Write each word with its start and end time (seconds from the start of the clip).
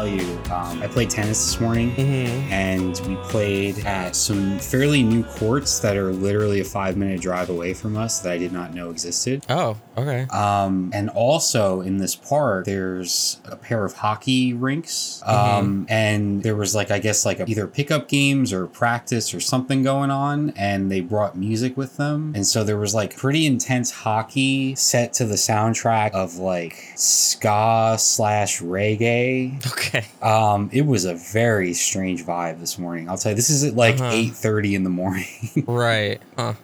tell 0.00 0.08
you. 0.08 0.38
Um, 0.50 0.82
I 0.82 0.86
played 0.86 1.10
tennis 1.10 1.38
this 1.44 1.60
morning, 1.60 1.90
Mm-hmm. 1.90 2.52
and 2.52 3.00
we 3.06 3.16
played 3.28 3.78
at 3.84 4.16
some 4.16 4.58
fairly 4.58 5.02
new 5.02 5.22
courts 5.24 5.80
that 5.80 5.96
are 5.96 6.12
literally 6.12 6.60
a 6.60 6.64
five 6.64 6.96
minute 6.96 7.20
drive 7.20 7.50
away 7.50 7.74
from 7.74 7.96
us 7.96 8.20
that 8.20 8.32
I 8.32 8.38
did 8.38 8.52
not 8.52 8.74
know 8.74 8.90
existed. 8.90 9.44
Oh, 9.48 9.76
okay. 9.98 10.22
Um, 10.30 10.90
and 10.94 11.10
also 11.10 11.80
in 11.80 11.98
this 11.98 12.14
park, 12.16 12.64
there's 12.64 13.40
a 13.44 13.56
pair 13.56 13.84
of 13.84 13.94
hockey 13.94 14.52
rinks. 14.54 15.22
Um, 15.26 15.86
and 15.88 16.42
there 16.42 16.56
was 16.56 16.74
like, 16.74 16.90
I 16.90 16.98
guess, 16.98 17.26
like 17.26 17.40
either 17.48 17.66
pickup 17.66 18.08
games 18.08 18.52
or 18.52 18.66
practice 18.66 19.34
or 19.34 19.40
something 19.40 19.82
going 19.82 20.10
on. 20.10 20.50
And 20.56 20.90
they 20.90 21.00
brought 21.00 21.36
music 21.36 21.76
with 21.76 21.96
them. 21.96 22.32
And 22.34 22.46
so 22.46 22.64
there 22.64 22.78
was 22.78 22.94
like 22.94 23.16
pretty 23.16 23.46
intense 23.46 23.90
hockey 23.90 24.74
set 24.76 25.12
to 25.14 25.24
the 25.24 25.34
soundtrack 25.36 26.12
of 26.12 26.36
like 26.36 26.92
ska 26.96 27.96
slash 27.98 28.60
reggae. 28.62 29.58
Okay. 29.70 29.89
Um, 30.22 30.70
it 30.72 30.82
was 30.86 31.04
a 31.04 31.14
very 31.14 31.72
strange 31.72 32.24
vibe 32.24 32.60
this 32.60 32.78
morning. 32.78 33.08
I'll 33.08 33.16
tell 33.16 33.32
you, 33.32 33.36
this 33.36 33.50
is 33.50 33.64
at 33.64 33.74
like 33.74 34.00
Uh-huh. 34.00 34.10
8.30 34.12 34.74
in 34.76 34.84
the 34.84 34.90
morning. 34.90 35.24
Right. 35.66 36.20
Huh. 36.36 36.54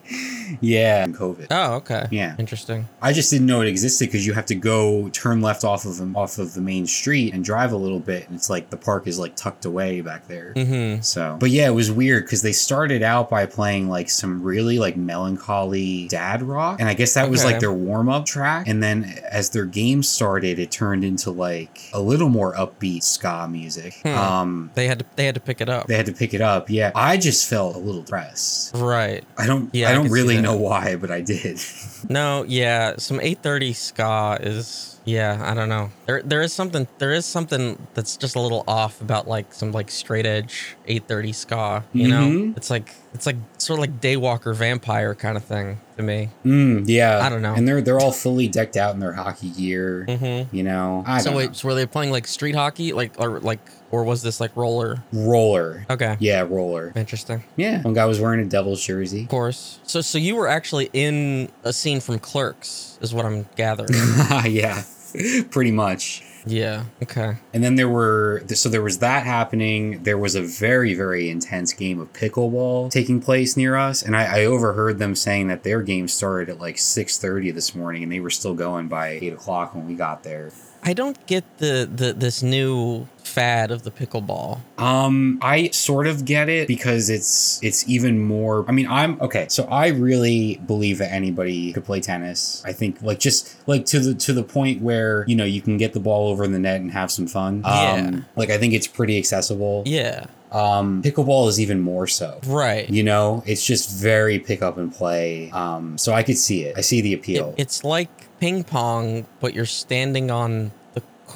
yeah. 0.61 1.07
COVID. 1.07 1.47
Oh, 1.51 1.75
okay. 1.77 2.07
Yeah. 2.11 2.35
Interesting. 2.39 2.89
I 3.03 3.13
just 3.13 3.31
didn't 3.31 3.47
know 3.47 3.61
it 3.63 3.69
existed 3.69 4.07
because 4.07 4.27
you 4.27 4.33
have 4.35 4.47
to 4.47 4.55
go 4.55 5.09
turn 5.11 5.41
left 5.41 5.65
off 5.65 5.85
of 5.85 6.17
off 6.17 6.39
of 6.39 6.55
the 6.55 6.61
main 6.61 6.87
street 6.87 7.33
and 7.35 7.45
drive 7.45 7.73
a 7.73 7.77
little 7.77 8.01
bit, 8.01 8.27
and 8.29 8.37
it's 8.37 8.49
like 8.51 8.71
the 8.71 8.77
park 8.77 9.07
is 9.07 9.19
like 9.19 9.37
tucked 9.37 9.65
away 9.65 10.01
back 10.01 10.29
there. 10.29 10.53
Mm-hmm. 10.55 11.03
So, 11.03 11.37
but 11.41 11.51
yeah, 11.51 11.67
it 11.69 11.73
was 11.75 11.91
weird 11.91 12.25
because 12.25 12.43
they 12.43 12.53
started 12.53 13.03
out 13.03 13.29
by 13.31 13.47
playing 13.47 13.89
like 13.89 14.09
some 14.11 14.43
really 14.43 14.79
like 14.79 14.97
melancholy 14.97 16.09
dad 16.09 16.43
rock, 16.43 16.81
and 16.81 16.89
I 16.89 16.95
guess 16.95 17.15
that 17.15 17.31
was 17.31 17.45
like 17.45 17.61
their 17.61 17.73
warm 17.73 18.09
up 18.09 18.25
track. 18.27 18.67
And 18.69 18.83
then 18.83 19.05
as 19.31 19.51
their 19.51 19.65
game 19.67 20.03
started, 20.03 20.59
it 20.59 20.71
turned 20.71 21.05
into 21.05 21.31
like 21.31 21.81
a 21.93 22.01
little 22.01 22.29
more 22.29 22.55
upbeat 22.55 23.03
ska 23.17 23.47
music. 23.49 23.95
Hmm. 24.03 24.09
Um, 24.15 24.71
They 24.75 24.87
had 24.87 24.99
to 25.01 25.05
they 25.17 25.27
had 25.27 25.35
to 25.35 25.41
pick 25.41 25.61
it 25.61 25.69
up. 25.69 25.87
they 25.89 25.97
had 25.97 26.07
to 26.07 26.13
pick 26.13 26.33
it 26.35 26.41
up. 26.41 26.69
Yeah, 26.71 26.93
I 26.95 27.17
just 27.17 27.49
felt 27.49 27.75
a 27.77 27.79
little 27.79 28.03
depressed. 28.03 28.75
right. 28.77 29.25
I 29.37 29.47
don't. 29.47 29.69
Yeah, 29.75 29.89
I 29.89 29.93
I 29.93 29.95
don't 29.95 30.07
see 30.09 30.13
really 30.13 30.41
know 30.41 30.57
why, 30.57 30.97
but 30.97 31.11
I 31.11 31.21
did. 31.23 31.59
No, 32.09 32.45
yeah, 32.47 32.95
some 32.99 33.19
830 33.21 33.73
ska 33.73 34.39
is 34.41 34.96
yeah, 35.07 35.41
I 35.43 35.55
don't 35.55 35.69
know. 35.71 35.91
There 36.05 36.21
there 36.23 36.43
is 36.43 36.53
something 36.53 36.87
there 36.99 37.13
is 37.13 37.25
something 37.25 37.79
that's 37.95 38.17
just 38.19 38.37
a 38.37 38.41
little 38.41 38.63
off 38.69 39.01
about 39.01 39.27
like 39.27 39.55
some 39.55 39.73
like 39.73 39.91
straight 39.91 40.27
edge 40.27 40.77
830 40.87 41.33
ska, 41.33 41.85
you 41.95 42.09
know? 42.09 42.27
Mhm. 42.27 42.57
It's 42.57 42.69
like 42.71 42.93
it's 43.15 43.25
like 43.25 43.37
sort 43.57 43.79
of 43.79 43.81
like 43.83 44.01
Daywalker 44.01 44.55
vampire 44.55 45.15
kind 45.15 45.37
of 45.39 45.45
thing 45.45 45.81
to 45.97 46.03
me. 46.03 46.29
Mm, 46.45 46.85
yeah, 46.87 47.21
I 47.25 47.31
don't 47.31 47.41
know. 47.41 47.55
And 47.55 47.67
they're 47.67 47.81
they're 47.81 47.99
all 48.01 48.13
fully 48.13 48.47
decked 48.49 48.77
out 48.77 48.93
in 48.95 49.01
their 49.01 49.13
hockey 49.15 49.49
gear. 49.51 50.05
Mhm. 50.09 50.49
You 50.53 50.65
know, 50.65 51.03
I 51.07 51.21
So 51.21 51.35
wait, 51.35 51.47
know. 51.47 51.53
so 51.55 51.69
were 51.69 51.75
they 51.75 51.87
playing 51.87 52.11
like 52.11 52.27
street 52.27 52.55
hockey 52.55 52.93
like 52.93 53.13
or 53.19 53.41
like 53.41 53.61
or 53.93 54.03
was 54.05 54.23
this 54.23 54.41
like 54.41 54.55
roller? 54.57 55.03
roller. 55.13 55.87
Okay. 55.89 56.17
Yeah, 56.19 56.41
roller. 56.43 56.93
Interesting. 56.97 57.45
Yeah, 57.57 57.81
one 57.83 57.95
guy 57.95 58.05
was 58.05 58.21
wearing 58.21 58.41
a 58.41 58.45
Devils 58.45 58.85
jersey. 58.85 59.23
Of 59.23 59.29
course. 59.29 59.79
So 59.85 60.01
so 60.01 60.19
you 60.19 60.35
were 60.37 60.49
actually 60.49 60.91
in 60.93 61.49
a 61.65 61.73
scene 61.73 62.01
from 62.01 62.19
Clerks 62.19 62.99
is 63.01 63.15
what 63.15 63.25
I'm 63.25 63.47
gathering. 63.57 63.89
yeah, 64.53 64.83
pretty 65.51 65.73
much. 65.73 66.23
yeah. 66.47 66.85
Okay. 67.03 67.37
And 67.53 67.65
then 67.65 67.75
there 67.75 67.89
were 67.89 68.43
so 68.49 68.69
there 68.69 68.83
was 68.83 68.99
that 68.99 69.25
happening. 69.25 70.03
There 70.03 70.19
was 70.19 70.35
a 70.35 70.43
very 70.43 70.95
very 70.95 71.29
intense 71.29 71.73
game 71.73 72.01
of 72.01 72.13
pickleball 72.13 72.91
taking 72.91 73.21
place 73.21 73.57
near 73.57 73.77
us, 73.77 74.03
and 74.03 74.17
I, 74.17 74.43
I 74.43 74.45
overheard 74.45 74.99
them 74.99 75.15
saying 75.15 75.49
that 75.49 75.63
their 75.65 75.83
game 75.83 76.09
started 76.09 76.49
at 76.51 76.61
like 76.61 76.79
six 76.79 77.19
thirty 77.19 77.51
this 77.51 77.75
morning, 77.75 78.03
and 78.03 78.13
they 78.13 78.21
were 78.21 78.31
still 78.31 78.55
going 78.55 78.89
by 78.89 79.09
eight 79.09 79.33
o'clock 79.33 79.75
when 79.75 79.87
we 79.87 79.95
got 79.95 80.23
there. 80.23 80.51
I 80.83 80.93
don't 80.93 81.27
get 81.27 81.59
the, 81.59 81.89
the 81.93 82.13
this 82.13 82.43
new 82.45 83.09
fad 83.37 83.71
of 83.71 83.83
the 83.83 83.91
pickleball. 83.91 84.61
Um, 84.79 85.39
I 85.43 85.69
sort 85.69 86.07
of 86.07 86.25
get 86.25 86.49
it 86.49 86.67
because 86.67 87.11
it's 87.11 87.63
it's 87.63 87.87
even 87.89 88.19
more. 88.19 88.65
I 88.67 88.73
mean, 88.73 88.87
I'm 88.89 89.21
okay. 89.21 89.47
So 89.51 89.65
I 89.65 89.89
really 89.89 90.57
believe 90.67 90.97
that 90.99 91.13
anybody 91.13 91.73
could 91.75 91.85
play 91.85 92.01
tennis. 92.01 92.63
I 92.65 92.73
think 92.73 93.03
like 93.03 93.19
just 93.19 93.55
like 93.69 93.85
to 93.87 94.01
the 94.01 94.15
to 94.15 94.33
the 94.33 94.43
point 94.43 94.81
where 94.81 95.25
you 95.29 95.37
know 95.37 95.45
you 95.45 95.61
can 95.61 95.77
get 95.77 95.93
the 95.93 96.01
ball 96.01 96.29
over 96.29 96.45
in 96.45 96.53
the 96.53 96.59
net 96.59 96.81
and 96.81 96.91
have 96.93 97.11
some 97.11 97.27
fun. 97.27 97.61
Yeah. 97.65 97.93
Um, 98.09 98.25
like 98.37 98.49
I 98.51 98.57
think 98.57 98.73
it's 98.73 98.87
pretty 98.87 99.19
accessible. 99.19 99.83
Yeah. 99.85 100.27
Um, 100.53 101.03
pickleball 101.03 101.49
is 101.49 101.61
even 101.61 101.81
more 101.81 102.07
so. 102.07 102.41
Right. 102.47 102.89
You 102.89 103.03
know, 103.03 103.43
it's 103.47 103.67
just 103.67 103.91
very 103.91 104.39
pick 104.39 104.63
up 104.63 104.79
and 104.79 104.91
play. 104.95 105.51
Um, 105.51 105.99
so 105.99 106.13
I 106.15 106.23
could 106.23 106.39
see 106.39 106.63
it. 106.63 106.79
I 106.79 106.81
see 106.81 107.03
the 107.03 107.13
It- 107.13 107.17
appeal. 107.17 107.55
it's 107.59 107.85
like 107.85 108.09
ping 108.41 108.65
pong, 108.65 109.27
but 109.41 109.53
you're 109.55 109.67
standing 109.67 110.31
on 110.31 110.71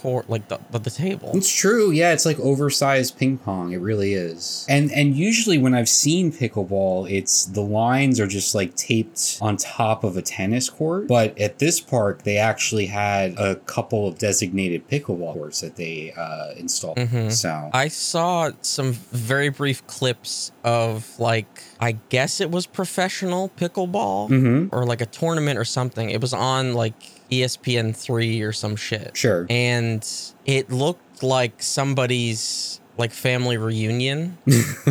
court, 0.00 0.28
like 0.30 0.48
the 0.48 0.58
the, 0.70 0.78
the 0.78 0.90
table. 0.90 1.30
It's 1.34 1.52
true. 1.54 1.90
Yeah, 1.90 2.12
it's 2.12 2.24
like 2.26 2.38
oversized 2.40 3.18
ping 3.18 3.38
pong. 3.38 3.72
It 3.72 3.78
really 3.80 4.14
is. 4.14 4.66
And 4.68 4.90
and 4.92 5.14
usually 5.16 5.58
when 5.58 5.74
I've 5.74 5.88
seen 5.88 6.32
pickleball, 6.32 7.10
it's 7.10 7.44
the 7.44 7.60
lines 7.62 8.18
are 8.20 8.26
just 8.26 8.54
like 8.54 8.74
taped 8.76 9.38
on 9.40 9.56
top 9.56 10.04
of 10.04 10.16
a 10.16 10.22
tennis 10.22 10.68
court. 10.70 11.06
But 11.08 11.38
at 11.38 11.58
this 11.58 11.80
park, 11.80 12.22
they 12.22 12.36
actually 12.38 12.86
had 12.86 13.38
a 13.38 13.56
couple 13.56 14.08
of 14.08 14.18
designated 14.18 14.88
pickleball 14.88 15.34
courts 15.34 15.60
that 15.60 15.76
they 15.76 16.12
uh, 16.16 16.52
installed. 16.56 16.96
Mhm. 16.98 17.30
So 17.32 17.70
I 17.72 17.88
saw 17.88 18.50
some 18.62 18.92
very 19.12 19.48
brief 19.48 19.86
clips 19.86 20.52
of 20.64 21.18
like 21.18 21.62
I 21.80 21.92
guess 22.10 22.40
it 22.40 22.50
was 22.50 22.66
professional 22.66 23.50
pickleball 23.56 24.28
Mhm. 24.28 24.68
or 24.72 24.84
like 24.84 25.00
a 25.00 25.06
tournament 25.06 25.58
or 25.58 25.64
something. 25.64 26.10
It 26.10 26.20
was 26.20 26.32
on 26.34 26.74
like 26.74 26.94
ESPN 27.30 27.94
three 27.96 28.40
or 28.42 28.52
some 28.52 28.76
shit. 28.76 29.16
sure. 29.16 29.46
and 29.48 30.06
it 30.46 30.70
looked 30.70 31.22
like 31.22 31.62
somebody's 31.62 32.80
like 32.98 33.12
family 33.12 33.56
reunion 33.56 34.36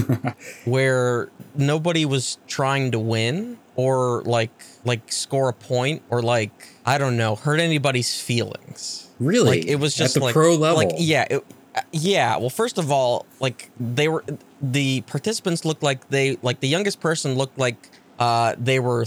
where 0.65 1.29
nobody 1.55 2.05
was 2.05 2.39
trying 2.47 2.91
to 2.91 2.99
win 2.99 3.57
or 3.75 4.23
like 4.23 4.51
like 4.83 5.11
score 5.11 5.49
a 5.49 5.53
point 5.53 6.01
or 6.09 6.21
like 6.21 6.51
I 6.85 6.97
don't 6.97 7.17
know 7.17 7.35
hurt 7.35 7.59
anybody's 7.59 8.19
feelings. 8.19 9.09
really, 9.19 9.59
Like 9.59 9.67
it 9.67 9.75
was 9.75 9.95
just 9.95 10.15
at 10.15 10.19
the 10.19 10.25
like 10.25 10.33
pro 10.33 10.55
level. 10.55 10.77
Like 10.77 10.95
yeah, 10.97 11.27
it, 11.29 11.45
uh, 11.75 11.81
yeah. 11.91 12.35
Well, 12.37 12.49
first 12.49 12.77
of 12.77 12.91
all, 12.91 13.25
like 13.39 13.69
they 13.79 14.07
were 14.09 14.25
the 14.61 15.01
participants 15.01 15.63
looked 15.63 15.83
like 15.83 16.09
they 16.09 16.37
like 16.41 16.59
the 16.59 16.67
youngest 16.67 16.99
person 16.99 17.35
looked 17.35 17.57
like 17.57 17.89
uh 18.17 18.55
they 18.57 18.79
were 18.79 19.05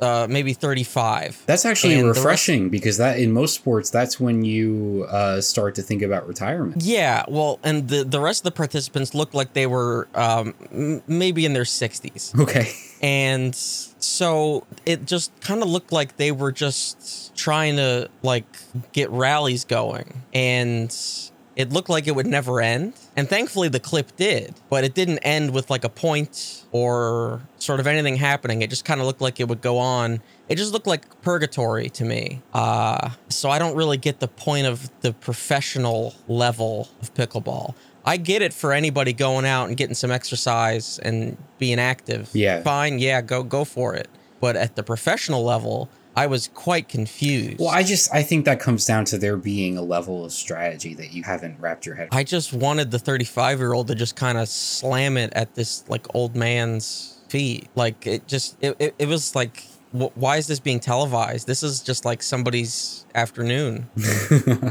uh 0.00 0.26
maybe 0.28 0.52
35. 0.52 1.44
That's 1.46 1.64
actually 1.64 1.94
And 1.94 2.02
the 2.04 2.08
rest- 2.08 2.18
refreshing 2.18 2.68
because 2.70 2.96
that 2.98 3.18
in 3.18 3.32
most 3.32 3.54
sports, 3.54 3.90
that's 3.90 4.20
when 4.20 4.44
you 4.44 5.06
uh, 5.08 5.40
start 5.40 5.74
to 5.76 5.82
think 5.82 6.02
about 6.02 6.26
retirement. 6.28 6.82
Yeah, 6.82 7.24
well, 7.28 7.58
and 7.62 7.88
the 7.88 8.04
the 8.04 8.20
rest 8.20 8.40
of 8.40 8.44
the 8.44 8.50
participants 8.56 9.14
looked 9.14 9.34
like 9.34 9.52
they 9.54 9.66
were 9.66 10.08
um, 10.14 10.54
m- 10.72 11.02
maybe 11.06 11.44
in 11.46 11.52
their 11.54 11.64
60s. 11.64 12.38
Okay. 12.40 12.72
And 13.02 13.54
so 13.54 14.66
it 14.86 15.04
just 15.06 15.38
kind 15.40 15.62
of 15.62 15.68
looked 15.68 15.92
like 15.92 16.16
they 16.16 16.32
were 16.32 16.52
just 16.52 17.34
trying 17.36 17.76
to 17.76 18.08
like 18.22 18.44
get 18.92 19.10
rallies 19.10 19.64
going. 19.64 20.22
And 20.32 20.94
it 21.56 21.72
looked 21.72 21.88
like 21.88 22.06
it 22.06 22.14
would 22.14 22.26
never 22.26 22.60
end. 22.60 22.92
And 23.16 23.28
thankfully 23.28 23.68
the 23.68 23.80
clip 23.80 24.14
did, 24.16 24.54
but 24.68 24.84
it 24.84 24.94
didn't 24.94 25.18
end 25.20 25.52
with 25.52 25.70
like 25.70 25.84
a 25.84 25.88
point 25.88 26.64
or 26.70 27.40
sort 27.58 27.80
of 27.80 27.86
anything 27.86 28.16
happening. 28.16 28.60
It 28.60 28.68
just 28.68 28.84
kind 28.84 29.00
of 29.00 29.06
looked 29.06 29.22
like 29.22 29.40
it 29.40 29.48
would 29.48 29.62
go 29.62 29.78
on. 29.78 30.20
It 30.48 30.56
just 30.56 30.74
looked 30.74 30.86
like 30.86 31.22
purgatory 31.22 31.88
to 31.90 32.04
me. 32.04 32.42
Uh, 32.52 33.10
so 33.30 33.48
I 33.48 33.58
don't 33.58 33.74
really 33.74 33.96
get 33.96 34.20
the 34.20 34.28
point 34.28 34.66
of 34.66 34.90
the 35.00 35.14
professional 35.14 36.14
level 36.28 36.90
of 37.00 37.14
pickleball. 37.14 37.74
I 38.04 38.18
get 38.18 38.42
it 38.42 38.52
for 38.52 38.72
anybody 38.72 39.14
going 39.14 39.46
out 39.46 39.68
and 39.68 39.76
getting 39.76 39.94
some 39.94 40.12
exercise 40.12 40.98
and 41.00 41.36
being 41.58 41.80
active. 41.80 42.30
Yeah. 42.34 42.62
Fine, 42.62 43.00
yeah, 43.00 43.20
go 43.22 43.42
go 43.42 43.64
for 43.64 43.94
it. 43.94 44.08
But 44.40 44.54
at 44.56 44.76
the 44.76 44.82
professional 44.82 45.42
level, 45.42 45.88
I 46.16 46.26
was 46.26 46.48
quite 46.54 46.88
confused. 46.88 47.60
Well, 47.60 47.68
I 47.68 47.82
just 47.82 48.12
I 48.12 48.22
think 48.22 48.46
that 48.46 48.58
comes 48.58 48.86
down 48.86 49.04
to 49.06 49.18
there 49.18 49.36
being 49.36 49.76
a 49.76 49.82
level 49.82 50.24
of 50.24 50.32
strategy 50.32 50.94
that 50.94 51.12
you 51.12 51.22
haven't 51.22 51.60
wrapped 51.60 51.84
your 51.84 51.94
head. 51.94 52.08
I 52.10 52.24
just 52.24 52.54
wanted 52.54 52.90
the 52.90 52.98
35 52.98 53.58
year 53.58 53.74
old 53.74 53.88
to 53.88 53.94
just 53.94 54.16
kind 54.16 54.38
of 54.38 54.48
slam 54.48 55.18
it 55.18 55.32
at 55.34 55.54
this 55.54 55.84
like 55.88 56.06
old 56.14 56.34
man's 56.34 57.18
feet. 57.28 57.68
Like 57.74 58.06
it 58.06 58.26
just, 58.26 58.56
it, 58.62 58.76
it, 58.78 58.94
it 58.98 59.08
was 59.08 59.34
like, 59.34 59.62
why 59.92 60.36
is 60.36 60.46
this 60.46 60.60
being 60.60 60.80
televised? 60.80 61.46
This 61.46 61.62
is 61.62 61.80
just 61.80 62.04
like 62.04 62.22
somebody's 62.22 63.06
afternoon. 63.14 63.88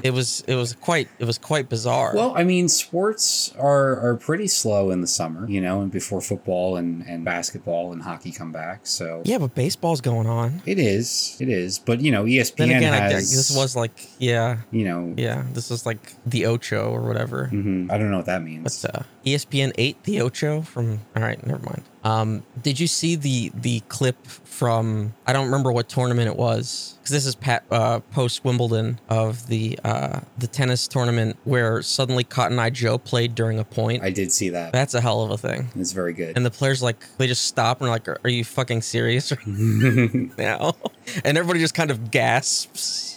it 0.04 0.14
was, 0.14 0.44
it 0.48 0.56
was 0.56 0.74
quite, 0.76 1.08
it 1.20 1.26
was 1.26 1.38
quite 1.38 1.70
bizarre. 1.70 2.14
Well, 2.16 2.34
I 2.36 2.44
mean, 2.44 2.68
sports 2.70 3.54
are 3.58 4.00
are 4.00 4.16
pretty 4.16 4.48
slow 4.48 4.92
in 4.92 5.02
the 5.02 5.08
summer, 5.08 5.50
you 5.50 5.62
know, 5.62 5.82
and 5.82 5.92
before 5.92 6.22
football 6.22 6.76
and 6.78 7.04
and 7.08 7.26
basketball 7.26 7.92
and 7.94 8.02
hockey 8.02 8.32
come 8.32 8.52
back. 8.52 8.86
So 8.86 9.22
yeah, 9.26 9.38
but 9.38 9.56
baseball's 9.56 10.02
going 10.02 10.28
on. 10.28 10.62
it 10.66 10.80
is, 10.80 11.38
it 11.40 11.50
is. 11.50 11.80
But 11.80 12.02
you 12.02 12.12
know, 12.12 12.26
ESPN 12.26 12.58
Then 12.58 12.70
again, 12.72 12.94
I, 12.94 12.98
has 13.12 13.32
this 13.36 13.56
was 13.56 13.76
like, 13.76 14.08
yeah, 14.20 14.58
you 14.72 14.86
know, 14.86 15.14
yeah, 15.18 15.44
this 15.54 15.70
was 15.70 15.86
like 15.86 16.14
the 16.26 16.46
Ocho 16.46 16.92
or 16.92 17.02
whatever. 17.02 17.50
mhm, 17.52 17.92
I 17.92 17.98
don't 17.98 18.12
know 18.12 18.18
what 18.18 18.26
that 18.28 18.44
means. 18.44 18.64
What's 18.64 18.86
uh, 18.86 19.04
ESPN 19.26 19.74
8, 19.78 20.04
the 20.04 20.22
Ocho 20.22 20.62
from, 20.62 21.02
all 21.16 21.24
right, 21.24 21.44
never 21.46 21.64
mind. 21.64 21.84
Um, 22.06 22.44
did 22.62 22.80
you 22.80 22.86
see 22.86 23.16
the 23.16 23.52
the 23.56 23.80
clip 23.90 24.28
from 24.28 25.16
I 25.26 25.34
don't 25.34 25.46
remember 25.46 25.72
what 25.72 25.90
tournament 25.90 26.28
it 26.28 26.38
was 26.38 26.98
because 27.00 27.12
this 27.12 27.26
is 27.26 27.34
pat, 27.34 27.66
uh, 27.72 28.00
post 28.12 28.46
Wimbledon 28.46 29.00
of 29.10 29.48
the 29.48 29.80
uh, 29.84 30.20
the 30.38 30.46
tennis 30.46 30.88
tournament 30.88 31.36
where 31.46 31.82
suddenly 31.82 32.24
Cotton 32.24 32.60
Eye 32.60 32.70
Joe 32.70 33.00
played 33.00 33.34
during 33.34 33.58
a 33.58 33.64
point. 33.64 34.04
I 34.04 34.12
did 34.12 34.32
see 34.32 34.50
that. 34.50 34.72
That's 34.72 34.94
a 34.94 35.02
hell 35.02 35.24
of 35.24 35.32
a 35.32 35.38
thing. 35.38 35.70
It's 35.76 35.94
very 35.94 36.14
good. 36.14 36.38
And 36.38 36.46
the 36.46 36.52
players 36.52 36.84
like 36.84 37.04
they 37.18 37.26
just 37.26 37.46
stop 37.46 37.82
and 37.82 37.90
are 37.90 37.92
like, 37.92 38.08
"Are 38.08 38.30
you 38.30 38.44
fucking 38.44 38.84
serious 38.84 39.34
now?" 39.48 40.76
And 41.24 41.38
everybody 41.40 41.60
just 41.60 41.74
kind 41.74 41.90
of 41.90 42.12
gasps. 42.12 43.14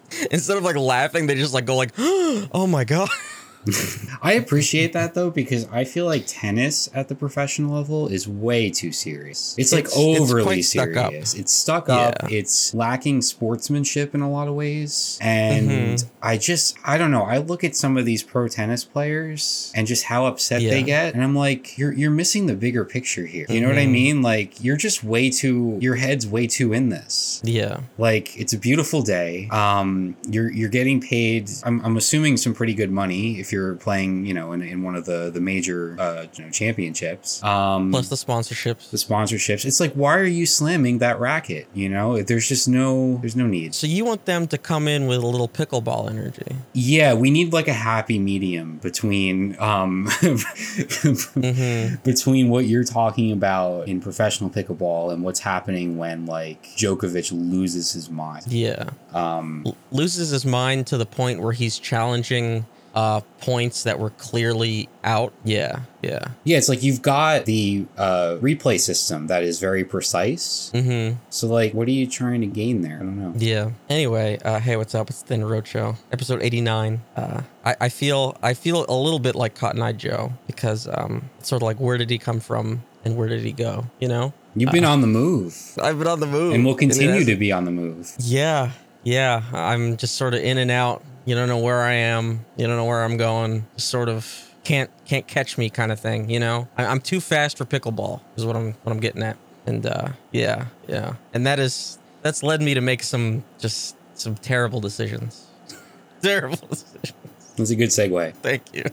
Instead 0.32 0.56
of 0.56 0.64
like 0.64 0.74
laughing, 0.76 1.28
they 1.28 1.36
just 1.36 1.54
like 1.54 1.66
go 1.66 1.76
like, 1.76 1.92
"Oh 1.98 2.66
my 2.68 2.82
god." 2.82 3.08
I 4.22 4.32
appreciate 4.32 4.92
that 4.92 5.14
though 5.14 5.30
because 5.30 5.66
I 5.70 5.84
feel 5.84 6.06
like 6.06 6.24
tennis 6.26 6.88
at 6.94 7.08
the 7.08 7.14
professional 7.14 7.74
level 7.74 8.08
is 8.08 8.26
way 8.28 8.70
too 8.70 8.92
serious. 8.92 9.54
It's, 9.58 9.72
like 9.72 9.84
It's- 9.86 9.96
it's 9.98 10.20
overly 10.20 10.62
stuck 10.62 10.96
up. 10.96 11.10
serious. 11.10 11.34
It's 11.34 11.52
stuck 11.52 11.88
up. 11.88 12.14
Yeah. 12.30 12.38
It's 12.38 12.74
lacking 12.74 13.22
sportsmanship 13.22 14.14
in 14.14 14.20
a 14.20 14.30
lot 14.30 14.48
of 14.48 14.54
ways. 14.54 15.18
And 15.20 15.70
Mhm. 15.70 16.04
I 16.22 16.36
just 16.38 16.76
I 16.84 16.98
don't 16.98 17.10
know. 17.10 17.22
I 17.22 17.38
look 17.38 17.64
at 17.64 17.76
some 17.76 17.96
of 17.96 18.04
these 18.04 18.22
pro 18.22 18.48
tennis 18.48 18.84
players 18.84 19.72
and 19.74 19.86
just 19.86 20.04
how 20.04 20.26
upset 20.26 20.60
they 20.62 20.82
get 20.82 21.14
and 21.14 21.22
I'm 21.22 21.34
like 21.34 21.76
you're 21.78 21.92
you're 21.92 22.10
missing 22.10 22.46
the 22.46 22.54
bigger 22.54 22.84
picture 22.84 23.26
here. 23.26 23.46
You 23.48 23.60
know 23.60 23.68
what 23.68 23.78
I 23.78 23.86
Mhm. 23.86 23.90
mean? 23.92 24.22
Like 24.22 24.62
you're 24.62 24.76
just 24.76 25.02
way 25.04 25.30
too 25.30 25.78
your 25.80 25.96
head's 25.96 26.26
way 26.26 26.46
too 26.46 26.72
in 26.72 26.88
this. 26.88 27.40
Yeah. 27.44 27.80
Like 27.98 28.36
it's 28.38 28.52
a 28.52 28.58
beautiful 28.58 29.02
day. 29.02 29.48
Um, 29.50 30.16
you're 30.30 30.50
you're 30.50 30.68
getting 30.68 31.00
paid. 31.00 31.50
I'm, 31.64 31.80
I'm 31.84 31.96
assuming 31.96 32.36
some 32.36 32.54
pretty 32.54 32.74
good 32.74 32.90
money 32.90 33.38
if 33.40 33.52
you're 33.52 33.57
playing, 33.76 34.26
you 34.26 34.34
know, 34.34 34.52
in, 34.52 34.62
in 34.62 34.82
one 34.82 34.94
of 34.96 35.04
the 35.04 35.30
the 35.30 35.40
major 35.40 35.96
uh, 35.98 36.26
you 36.34 36.44
know 36.44 36.50
championships. 36.50 37.42
Um, 37.42 37.90
Plus 37.90 38.08
the 38.08 38.16
sponsorships. 38.16 38.90
the 38.90 38.96
sponsorships. 38.96 39.64
It's 39.64 39.80
like 39.80 39.92
why 39.94 40.16
are 40.18 40.24
you 40.24 40.46
slamming 40.46 40.98
that 40.98 41.18
racket? 41.20 41.66
You 41.74 41.88
know, 41.88 42.22
there's 42.22 42.48
just 42.48 42.68
no 42.68 43.18
there's 43.18 43.36
no 43.36 43.46
need. 43.46 43.74
So 43.74 43.86
you 43.86 44.04
want 44.04 44.24
them 44.24 44.46
to 44.48 44.58
come 44.58 44.88
in 44.88 45.06
with 45.06 45.18
a 45.22 45.26
little 45.26 45.48
pickleball 45.48 46.10
energy. 46.10 46.56
Yeah, 46.72 47.14
we 47.14 47.30
need 47.30 47.52
like 47.52 47.68
a 47.68 47.72
happy 47.72 48.18
medium 48.18 48.78
between 48.78 49.58
um 49.60 50.06
hmm 50.20 51.94
between 52.04 52.48
what 52.48 52.66
you're 52.66 52.84
talking 52.84 53.32
about 53.32 53.88
in 53.88 54.00
professional 54.00 54.50
pickleball 54.50 55.12
and 55.12 55.22
what's 55.22 55.40
happening 55.40 55.96
when 55.98 56.26
like 56.26 56.62
Djokovic 56.76 57.30
loses 57.32 57.92
his 57.92 58.10
mind. 58.10 58.46
Yeah. 58.48 58.90
Um, 59.12 59.62
L- 59.66 59.76
loses 59.90 60.30
his 60.30 60.44
mind 60.44 60.86
to 60.88 60.96
the 60.96 61.06
point 61.06 61.40
where 61.40 61.52
he's 61.52 61.78
challenging 61.78 62.66
uh 62.98 63.20
points 63.40 63.84
that 63.84 63.96
were 64.02 64.10
clearly 64.10 64.88
out. 65.04 65.32
Yeah. 65.44 65.80
Yeah. 66.02 66.24
Yeah, 66.44 66.58
it's 66.58 66.68
like 66.68 66.82
you've 66.82 67.02
got 67.02 67.44
the 67.44 67.86
uh, 67.96 68.36
replay 68.40 68.78
system 68.80 69.26
that 69.28 69.42
is 69.42 69.60
very 69.60 69.84
precise. 69.84 70.70
hmm 70.74 71.10
So, 71.30 71.46
like, 71.46 71.74
what 71.74 71.86
are 71.88 71.96
you 72.00 72.06
trying 72.06 72.40
to 72.40 72.46
gain 72.60 72.82
there? 72.82 72.96
I 73.00 73.04
don't 73.06 73.18
know. 73.22 73.32
Yeah. 73.36 73.70
Anyway, 73.88 74.38
uh, 74.44 74.58
hey, 74.60 74.76
what's 74.76 74.94
up? 74.94 75.10
It's 75.10 75.22
Thin 75.22 75.42
Roadshow, 75.42 75.96
episode 76.12 76.42
eighty 76.42 76.60
nine. 76.60 77.02
Uh, 77.16 77.42
I, 77.64 77.72
I 77.86 77.88
feel 77.88 78.36
I 78.42 78.54
feel 78.54 78.84
a 78.88 78.98
little 79.06 79.18
bit 79.20 79.34
like 79.42 79.54
Cotton 79.54 79.82
Eye 79.82 79.92
Joe 79.92 80.32
because 80.46 80.88
um, 80.98 81.30
it's 81.38 81.48
sort 81.48 81.62
of 81.62 81.66
like 81.66 81.78
where 81.78 81.98
did 81.98 82.10
he 82.10 82.18
come 82.18 82.40
from 82.40 82.82
and 83.04 83.16
where 83.16 83.28
did 83.28 83.42
he 83.44 83.52
go? 83.52 83.84
You 84.00 84.08
know, 84.08 84.32
You've 84.56 84.72
been 84.72 84.84
on 84.94 85.00
the 85.02 85.06
move, 85.20 85.54
I've 85.80 85.98
been 85.98 86.08
on 86.08 86.18
the 86.20 86.26
move 86.26 86.54
and 86.54 86.64
will 86.64 86.74
continue 86.74 87.12
has- 87.22 87.26
to 87.26 87.36
be 87.36 87.52
on 87.52 87.64
the 87.64 87.70
move. 87.70 88.12
Yeah, 88.18 88.72
yeah. 89.02 89.42
I'm 89.52 89.96
just 89.96 90.16
sort 90.16 90.34
of 90.34 90.40
in 90.40 90.58
and 90.58 90.70
out. 90.70 91.02
You 91.24 91.34
don't 91.34 91.48
know 91.48 91.58
where 91.58 91.82
I 91.82 91.92
am. 91.92 92.44
You 92.56 92.66
don't 92.66 92.76
know 92.76 92.84
where 92.84 93.04
I'm 93.04 93.16
going. 93.16 93.66
Sort 93.76 94.08
of 94.08 94.48
can't 94.64 94.90
can't 95.04 95.26
catch 95.26 95.58
me 95.58 95.70
kind 95.70 95.92
of 95.92 96.00
thing. 96.00 96.30
You 96.30 96.40
know, 96.40 96.68
I, 96.76 96.86
I'm 96.86 97.00
too 97.00 97.20
fast 97.20 97.58
for 97.58 97.64
pickleball. 97.64 98.20
Is 98.36 98.44
what 98.44 98.56
I'm 98.56 98.74
what 98.82 98.92
I'm 98.92 99.00
getting 99.00 99.22
at. 99.22 99.36
And 99.66 99.84
uh, 99.84 100.08
yeah, 100.32 100.66
yeah. 100.86 101.14
And 101.34 101.46
that 101.46 101.58
is 101.58 101.98
that's 102.22 102.42
led 102.42 102.62
me 102.62 102.74
to 102.74 102.80
make 102.80 103.02
some 103.02 103.44
just 103.58 103.96
some 104.14 104.34
terrible 104.36 104.80
decisions. 104.80 105.46
terrible 106.22 106.56
decisions. 106.70 107.14
That's 107.56 107.70
a 107.70 107.76
good 107.76 107.90
segue. 107.90 108.34
Thank 108.34 108.74
you. 108.74 108.84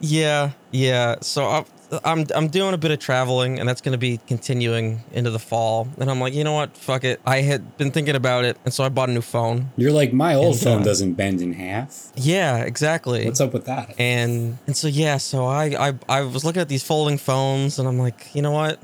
Yeah, 0.00 0.50
yeah. 0.72 1.16
So 1.20 1.46
I'm 1.46 1.64
I'm 2.04 2.26
I'm 2.34 2.48
doing 2.48 2.74
a 2.74 2.78
bit 2.78 2.90
of 2.90 2.98
traveling, 2.98 3.60
and 3.60 3.68
that's 3.68 3.80
going 3.80 3.92
to 3.92 3.98
be 3.98 4.18
continuing 4.26 5.02
into 5.12 5.30
the 5.30 5.38
fall. 5.38 5.88
And 5.98 6.10
I'm 6.10 6.20
like, 6.20 6.34
you 6.34 6.42
know 6.44 6.52
what? 6.52 6.76
Fuck 6.76 7.04
it. 7.04 7.20
I 7.24 7.42
had 7.42 7.76
been 7.78 7.90
thinking 7.92 8.16
about 8.16 8.44
it, 8.44 8.56
and 8.64 8.74
so 8.74 8.82
I 8.84 8.88
bought 8.88 9.08
a 9.08 9.12
new 9.12 9.20
phone. 9.22 9.70
You're 9.76 9.92
like, 9.92 10.12
my 10.12 10.34
old 10.34 10.54
And, 10.54 10.62
phone 10.64 10.80
uh, 10.82 10.84
doesn't 10.84 11.14
bend 11.14 11.40
in 11.40 11.52
half. 11.52 12.10
Yeah, 12.16 12.58
exactly. 12.58 13.24
What's 13.24 13.40
up 13.40 13.52
with 13.52 13.66
that? 13.66 13.94
And 13.98 14.58
and 14.66 14.76
so 14.76 14.88
yeah, 14.88 15.16
so 15.18 15.46
I 15.46 15.88
I 15.88 15.94
I 16.08 16.20
was 16.22 16.44
looking 16.44 16.60
at 16.62 16.68
these 16.68 16.82
folding 16.82 17.18
phones, 17.18 17.78
and 17.78 17.86
I'm 17.86 17.98
like, 17.98 18.34
you 18.34 18.42
know 18.42 18.52
what? 18.52 18.80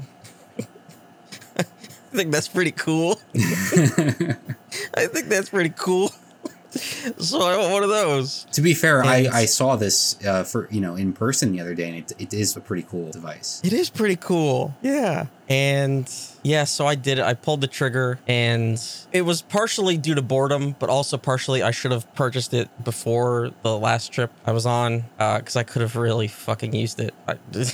I 1.58 1.64
think 2.14 2.30
that's 2.30 2.48
pretty 2.48 2.72
cool. 2.72 3.18
I 4.94 5.06
think 5.06 5.28
that's 5.28 5.48
pretty 5.48 5.72
cool. 5.76 6.10
so 7.18 7.40
I 7.40 7.56
want 7.58 7.72
one 7.72 7.82
of 7.82 7.90
those. 7.90 8.46
to 8.52 8.60
be 8.62 8.74
fair, 8.74 9.04
I, 9.04 9.16
And- 9.18 9.28
I 9.28 9.44
saw 9.44 9.76
this 9.76 10.16
uh, 10.24 10.44
for 10.44 10.68
you 10.70 10.80
know 10.80 10.94
in 10.94 11.12
person 11.12 11.52
the 11.52 11.60
other 11.60 11.74
day, 11.74 11.88
and 11.88 11.98
it, 11.98 12.12
it 12.18 12.34
is 12.34 12.56
a 12.56 12.60
pretty 12.60 12.86
cool 12.88 13.10
device. 13.10 13.60
It 13.64 13.72
is 13.72 13.90
pretty 13.90 14.16
cool. 14.16 14.74
Yeah. 14.82 15.26
And 15.48 16.10
yeah, 16.42 16.64
so 16.64 16.86
I 16.86 16.94
did 16.94 17.18
it. 17.18 17.24
I 17.24 17.34
pulled 17.34 17.60
the 17.60 17.66
trigger 17.66 18.18
and 18.26 18.82
it 19.12 19.22
was 19.22 19.42
partially 19.42 19.98
due 19.98 20.14
to 20.14 20.22
boredom, 20.22 20.76
but 20.78 20.88
also 20.88 21.18
partially 21.18 21.62
I 21.62 21.72
should 21.72 21.90
have 21.92 22.12
purchased 22.14 22.54
it 22.54 22.70
before 22.82 23.50
the 23.62 23.76
last 23.76 24.12
trip 24.12 24.32
I 24.46 24.52
was 24.52 24.64
on 24.64 25.04
because 25.18 25.56
I 25.56 25.62
could 25.62 25.82
have 25.82 25.94
really 25.94 26.26
fucking 26.28 26.74
used 26.74 27.00
it. 27.00 27.12
I, 27.28 27.34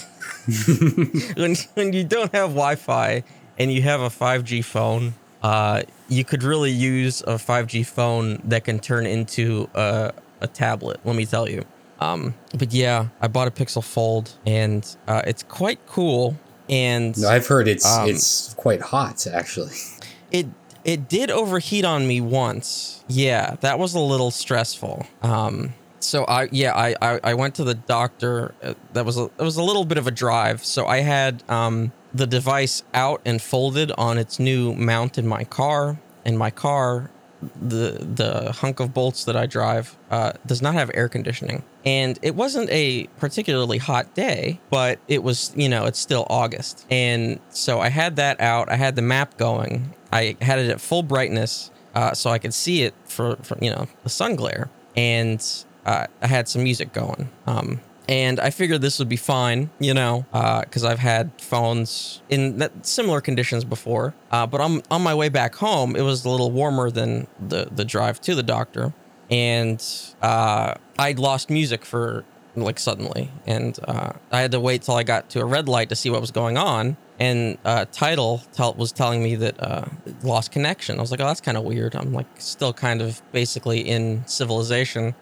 when, 1.36 1.54
when 1.74 1.92
you 1.92 2.02
don't 2.04 2.32
have 2.32 2.50
Wi 2.50 2.74
Fi 2.74 3.22
and 3.58 3.72
you 3.72 3.82
have 3.82 4.00
a 4.00 4.08
5G 4.08 4.64
phone, 4.64 5.14
uh, 5.42 5.82
you 6.08 6.24
could 6.24 6.42
really 6.42 6.70
use 6.70 7.20
a 7.22 7.34
5G 7.34 7.86
phone 7.86 8.40
that 8.44 8.64
can 8.64 8.78
turn 8.78 9.06
into 9.06 9.68
a, 9.74 10.12
a 10.40 10.46
tablet, 10.46 11.00
let 11.04 11.16
me 11.16 11.26
tell 11.26 11.48
you. 11.48 11.64
Um, 12.00 12.34
but 12.56 12.72
yeah, 12.72 13.08
I 13.20 13.28
bought 13.28 13.48
a 13.48 13.50
Pixel 13.50 13.82
Fold 13.82 14.32
and 14.46 14.84
uh, 15.06 15.22
it's 15.26 15.42
quite 15.42 15.84
cool. 15.86 16.36
And 16.68 17.18
No, 17.18 17.28
I've 17.28 17.46
heard 17.46 17.66
it's 17.66 17.86
Um, 17.86 18.08
it's 18.08 18.54
quite 18.54 18.80
hot 18.80 19.26
actually. 19.26 19.72
it 20.30 20.46
it 20.84 21.08
did 21.08 21.30
overheat 21.30 21.84
on 21.84 22.06
me 22.06 22.20
once. 22.20 23.04
Yeah, 23.08 23.56
that 23.60 23.78
was 23.78 23.94
a 23.94 24.00
little 24.00 24.30
stressful. 24.30 25.06
Um, 25.22 25.74
so 26.00 26.24
I 26.26 26.48
yeah 26.52 26.72
I 26.74 26.94
I, 27.02 27.20
I 27.24 27.34
went 27.34 27.56
to 27.56 27.64
the 27.64 27.74
doctor. 27.74 28.54
Uh, 28.62 28.74
that 28.92 29.04
was 29.04 29.18
a 29.18 29.24
it 29.24 29.42
was 29.42 29.56
a 29.56 29.62
little 29.62 29.84
bit 29.84 29.98
of 29.98 30.06
a 30.06 30.10
drive. 30.12 30.64
So 30.64 30.86
I 30.86 30.98
had 30.98 31.42
um 31.48 31.90
the 32.18 32.26
device 32.26 32.82
out 32.92 33.20
and 33.24 33.40
folded 33.40 33.90
on 33.92 34.18
its 34.18 34.38
new 34.38 34.74
mount 34.74 35.16
in 35.18 35.26
my 35.26 35.44
car. 35.44 35.98
And 36.24 36.38
my 36.38 36.50
car, 36.50 37.10
the 37.40 38.04
the 38.20 38.52
hunk 38.52 38.80
of 38.80 38.92
bolts 38.92 39.24
that 39.24 39.36
I 39.36 39.46
drive, 39.46 39.96
uh, 40.10 40.32
does 40.44 40.60
not 40.60 40.74
have 40.74 40.90
air 40.92 41.08
conditioning. 41.08 41.62
And 41.86 42.18
it 42.20 42.34
wasn't 42.34 42.68
a 42.70 43.06
particularly 43.18 43.78
hot 43.78 44.14
day, 44.14 44.60
but 44.68 44.98
it 45.08 45.22
was, 45.22 45.52
you 45.56 45.68
know, 45.68 45.86
it's 45.86 45.98
still 45.98 46.26
August. 46.28 46.84
And 46.90 47.40
so 47.48 47.80
I 47.80 47.88
had 47.88 48.16
that 48.16 48.40
out. 48.40 48.68
I 48.68 48.76
had 48.76 48.96
the 48.96 49.02
map 49.02 49.38
going. 49.38 49.94
I 50.12 50.36
had 50.42 50.58
it 50.58 50.70
at 50.70 50.80
full 50.80 51.02
brightness 51.02 51.70
uh, 51.94 52.12
so 52.12 52.30
I 52.30 52.38
could 52.38 52.52
see 52.52 52.82
it 52.82 52.94
for, 53.04 53.36
for 53.36 53.56
you 53.62 53.70
know, 53.70 53.86
the 54.02 54.10
sun 54.10 54.36
glare. 54.36 54.68
And 54.96 55.42
uh, 55.86 56.06
I 56.20 56.26
had 56.26 56.48
some 56.48 56.62
music 56.62 56.92
going. 56.92 57.30
Um, 57.46 57.80
and 58.08 58.40
I 58.40 58.50
figured 58.50 58.80
this 58.80 58.98
would 58.98 59.08
be 59.08 59.16
fine, 59.16 59.70
you 59.78 59.92
know, 59.92 60.24
because 60.32 60.82
I've 60.82 60.98
had 60.98 61.30
phones 61.40 62.22
in 62.30 62.58
that 62.58 62.86
similar 62.86 63.20
conditions 63.20 63.64
before. 63.64 64.14
Uh, 64.30 64.46
but 64.46 64.60
on 64.60 64.82
on 64.90 65.02
my 65.02 65.14
way 65.14 65.28
back 65.28 65.54
home, 65.54 65.94
it 65.94 66.02
was 66.02 66.24
a 66.24 66.30
little 66.30 66.50
warmer 66.50 66.90
than 66.90 67.26
the 67.38 67.68
the 67.70 67.84
drive 67.84 68.20
to 68.22 68.34
the 68.34 68.42
doctor, 68.42 68.94
and 69.30 69.84
uh, 70.22 70.74
I'd 70.98 71.18
lost 71.18 71.50
music 71.50 71.84
for 71.84 72.24
like 72.56 72.78
suddenly, 72.78 73.30
and 73.46 73.78
uh, 73.86 74.12
I 74.32 74.40
had 74.40 74.52
to 74.52 74.60
wait 74.60 74.82
till 74.82 74.94
I 74.94 75.02
got 75.02 75.28
to 75.30 75.40
a 75.40 75.44
red 75.44 75.68
light 75.68 75.90
to 75.90 75.96
see 75.96 76.10
what 76.10 76.20
was 76.20 76.30
going 76.30 76.56
on. 76.56 76.96
And 77.20 77.58
uh, 77.64 77.84
title 77.90 78.42
tell, 78.52 78.74
was 78.74 78.92
telling 78.92 79.24
me 79.24 79.34
that 79.36 79.60
uh, 79.60 79.86
lost 80.22 80.52
connection. 80.52 80.98
I 80.98 81.00
was 81.00 81.10
like, 81.10 81.20
oh, 81.20 81.26
that's 81.26 81.40
kind 81.40 81.56
of 81.58 81.64
weird. 81.64 81.96
I'm 81.96 82.12
like 82.12 82.28
still 82.38 82.72
kind 82.72 83.02
of 83.02 83.20
basically 83.32 83.80
in 83.80 84.24
civilization. 84.26 85.16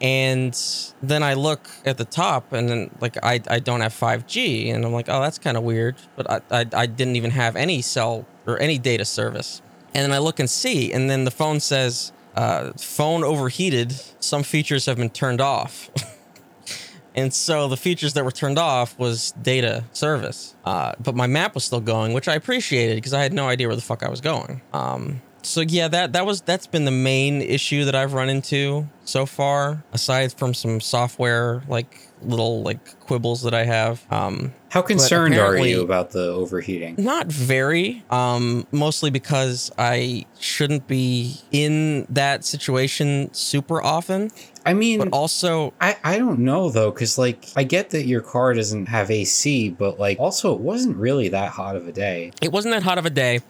And 0.00 0.58
then 1.02 1.22
I 1.22 1.34
look 1.34 1.68
at 1.84 1.98
the 1.98 2.06
top 2.06 2.52
and 2.52 2.68
then 2.68 2.90
like 3.00 3.16
I, 3.22 3.40
I 3.48 3.58
don't 3.58 3.82
have 3.82 3.92
5G 3.92 4.72
and 4.72 4.84
I'm 4.84 4.92
like, 4.92 5.08
oh, 5.08 5.20
that's 5.20 5.38
kind 5.38 5.56
of 5.56 5.62
weird. 5.62 5.96
But 6.16 6.30
I, 6.30 6.40
I, 6.50 6.66
I 6.72 6.86
didn't 6.86 7.16
even 7.16 7.32
have 7.32 7.54
any 7.54 7.82
cell 7.82 8.26
or 8.46 8.60
any 8.60 8.78
data 8.78 9.04
service. 9.04 9.60
And 9.94 10.04
then 10.04 10.12
I 10.12 10.18
look 10.18 10.38
and 10.38 10.48
see, 10.48 10.92
and 10.92 11.10
then 11.10 11.24
the 11.24 11.32
phone 11.32 11.58
says, 11.58 12.12
uh, 12.36 12.72
phone 12.74 13.24
overheated. 13.24 13.92
Some 14.20 14.42
features 14.42 14.86
have 14.86 14.96
been 14.96 15.10
turned 15.10 15.40
off. 15.40 15.90
and 17.14 17.34
so 17.34 17.68
the 17.68 17.76
features 17.76 18.14
that 18.14 18.24
were 18.24 18.30
turned 18.30 18.58
off 18.58 18.98
was 18.98 19.32
data 19.32 19.84
service. 19.92 20.54
Uh, 20.64 20.92
but 21.00 21.16
my 21.16 21.26
map 21.26 21.54
was 21.54 21.64
still 21.64 21.80
going, 21.80 22.12
which 22.12 22.28
I 22.28 22.34
appreciated 22.34 22.96
because 22.96 23.12
I 23.12 23.22
had 23.22 23.32
no 23.32 23.48
idea 23.48 23.66
where 23.66 23.76
the 23.76 23.82
fuck 23.82 24.02
I 24.02 24.08
was 24.08 24.20
going. 24.20 24.62
Um, 24.72 25.20
so 25.42 25.60
yeah, 25.60 25.88
that 25.88 26.12
that 26.12 26.26
was 26.26 26.40
that's 26.42 26.66
been 26.66 26.84
the 26.84 26.90
main 26.90 27.42
issue 27.42 27.84
that 27.84 27.94
I've 27.94 28.12
run 28.12 28.28
into 28.28 28.88
so 29.04 29.26
far, 29.26 29.82
aside 29.92 30.32
from 30.32 30.54
some 30.54 30.80
software 30.80 31.62
like 31.68 32.06
little 32.22 32.62
like 32.62 32.98
quibbles 33.00 33.42
that 33.42 33.54
I 33.54 33.64
have. 33.64 34.04
Um, 34.10 34.52
How 34.68 34.82
concerned 34.82 35.34
are 35.36 35.56
you 35.56 35.82
about 35.82 36.10
the 36.10 36.28
overheating? 36.28 36.96
not 36.98 37.26
very, 37.28 38.04
um, 38.10 38.66
mostly 38.72 39.10
because 39.10 39.70
I 39.78 40.26
shouldn't 40.38 40.86
be 40.86 41.36
in 41.50 42.06
that 42.10 42.44
situation 42.44 43.32
super 43.32 43.82
often, 43.82 44.30
I 44.66 44.74
mean, 44.74 44.98
but 44.98 45.08
also 45.12 45.72
I, 45.80 45.96
I 46.04 46.18
don't 46.18 46.40
know 46.40 46.70
though, 46.70 46.90
because 46.90 47.16
like 47.18 47.46
I 47.56 47.64
get 47.64 47.90
that 47.90 48.06
your 48.06 48.20
car 48.20 48.52
doesn't 48.54 48.86
have 48.86 49.10
AC, 49.10 49.70
but 49.70 49.98
like 49.98 50.18
also 50.20 50.54
it 50.54 50.60
wasn't 50.60 50.96
really 50.96 51.28
that 51.30 51.50
hot 51.50 51.76
of 51.76 51.88
a 51.88 51.92
day. 51.92 52.32
it 52.42 52.52
wasn't 52.52 52.74
that 52.74 52.82
hot 52.82 52.98
of 52.98 53.06
a 53.06 53.10
day. 53.10 53.40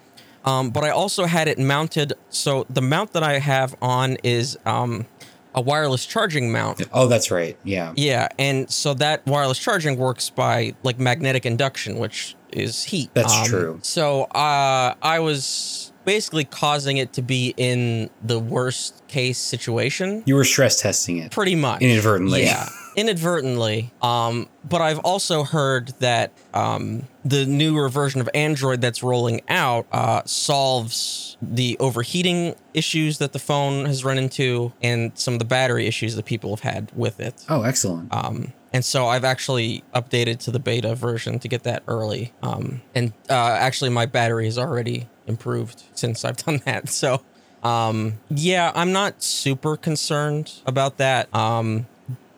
Um, 0.44 0.70
but 0.70 0.84
I 0.84 0.90
also 0.90 1.24
had 1.26 1.48
it 1.48 1.58
mounted. 1.58 2.14
So 2.30 2.66
the 2.70 2.80
mount 2.82 3.12
that 3.12 3.22
I 3.22 3.38
have 3.38 3.74
on 3.82 4.16
is 4.22 4.58
um, 4.64 5.06
a 5.54 5.60
wireless 5.60 6.06
charging 6.06 6.50
mount. 6.50 6.82
Oh, 6.92 7.06
that's 7.08 7.30
right. 7.30 7.56
Yeah. 7.64 7.92
Yeah, 7.96 8.28
and 8.38 8.70
so 8.70 8.94
that 8.94 9.26
wireless 9.26 9.58
charging 9.58 9.96
works 9.98 10.30
by 10.30 10.74
like 10.82 10.98
magnetic 10.98 11.44
induction, 11.44 11.98
which 11.98 12.36
is 12.52 12.84
heat. 12.84 13.10
That's 13.14 13.32
Um, 13.34 13.46
true. 13.46 13.78
So 13.82 14.22
uh, 14.24 14.94
I 15.02 15.18
was 15.20 15.92
basically 16.04 16.44
causing 16.44 16.96
it 16.96 17.12
to 17.12 17.22
be 17.22 17.54
in 17.56 18.08
the 18.24 18.38
worst 18.38 19.06
case 19.06 19.38
situation, 19.38 20.22
You 20.26 20.34
were 20.34 20.44
stress 20.44 20.80
testing 20.80 21.18
it 21.18 21.30
pretty 21.30 21.54
much 21.54 21.82
inadvertently. 21.82 22.44
Yeah, 22.44 22.66
inadvertently. 22.96 23.92
Um, 24.02 24.48
but 24.68 24.80
I've 24.80 24.98
also 25.00 25.44
heard 25.44 25.88
that 26.00 26.32
um, 26.54 27.04
the 27.24 27.46
newer 27.46 27.88
version 27.88 28.20
of 28.20 28.28
Android 28.34 28.80
that's 28.80 29.02
rolling 29.02 29.42
out 29.48 29.86
uh, 29.92 30.22
solves 30.24 31.36
the 31.42 31.76
overheating 31.78 32.54
issues 32.74 33.18
that 33.18 33.32
the 33.32 33.38
phone 33.38 33.86
has 33.86 34.04
run 34.04 34.18
into 34.18 34.72
and 34.82 35.12
some 35.14 35.34
of 35.34 35.38
the 35.38 35.44
battery 35.44 35.86
issues 35.86 36.16
that 36.16 36.24
people 36.24 36.54
have 36.54 36.60
had 36.60 36.90
with 36.94 37.20
it. 37.20 37.44
Oh, 37.48 37.62
excellent. 37.62 38.12
Um, 38.14 38.52
and 38.72 38.84
so 38.84 39.06
I've 39.08 39.24
actually 39.24 39.82
updated 39.94 40.38
to 40.40 40.50
the 40.50 40.60
beta 40.60 40.94
version 40.94 41.38
to 41.40 41.48
get 41.48 41.64
that 41.64 41.82
early. 41.88 42.32
Um, 42.42 42.82
and 42.94 43.12
uh, 43.28 43.34
actually, 43.58 43.90
my 43.90 44.06
battery 44.06 44.44
has 44.44 44.58
already 44.58 45.08
improved 45.26 45.82
since 45.94 46.24
I've 46.24 46.36
done 46.44 46.60
that. 46.66 46.88
So, 46.88 47.22
um, 47.64 48.14
yeah, 48.28 48.70
I'm 48.74 48.92
not 48.92 49.22
super 49.22 49.76
concerned 49.76 50.52
about 50.66 50.98
that. 50.98 51.34
Um, 51.34 51.86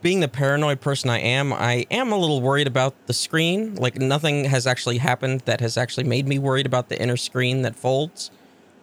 being 0.03 0.21
the 0.21 0.29
paranoid 0.29 0.81
person 0.81 1.09
I 1.09 1.21
am, 1.21 1.53
I 1.53 1.87
am 1.91 2.13
a 2.13 2.17
little 2.17 2.41
worried 2.41 2.67
about 2.67 2.95
the 3.07 3.15
screen. 3.15 3.77
Like, 3.77 3.97
nothing 3.97 4.45
has 4.47 4.67
actually 4.67 4.99
happened 4.99 5.43
that 5.47 5.61
has 5.61 5.77
actually 5.77 6.05
made 6.05 6.27
me 6.27 6.39
worried 6.39 6.67
about 6.67 6.89
the 6.89 7.01
inner 7.01 7.17
screen 7.17 7.63
that 7.63 7.77
folds. 7.77 8.31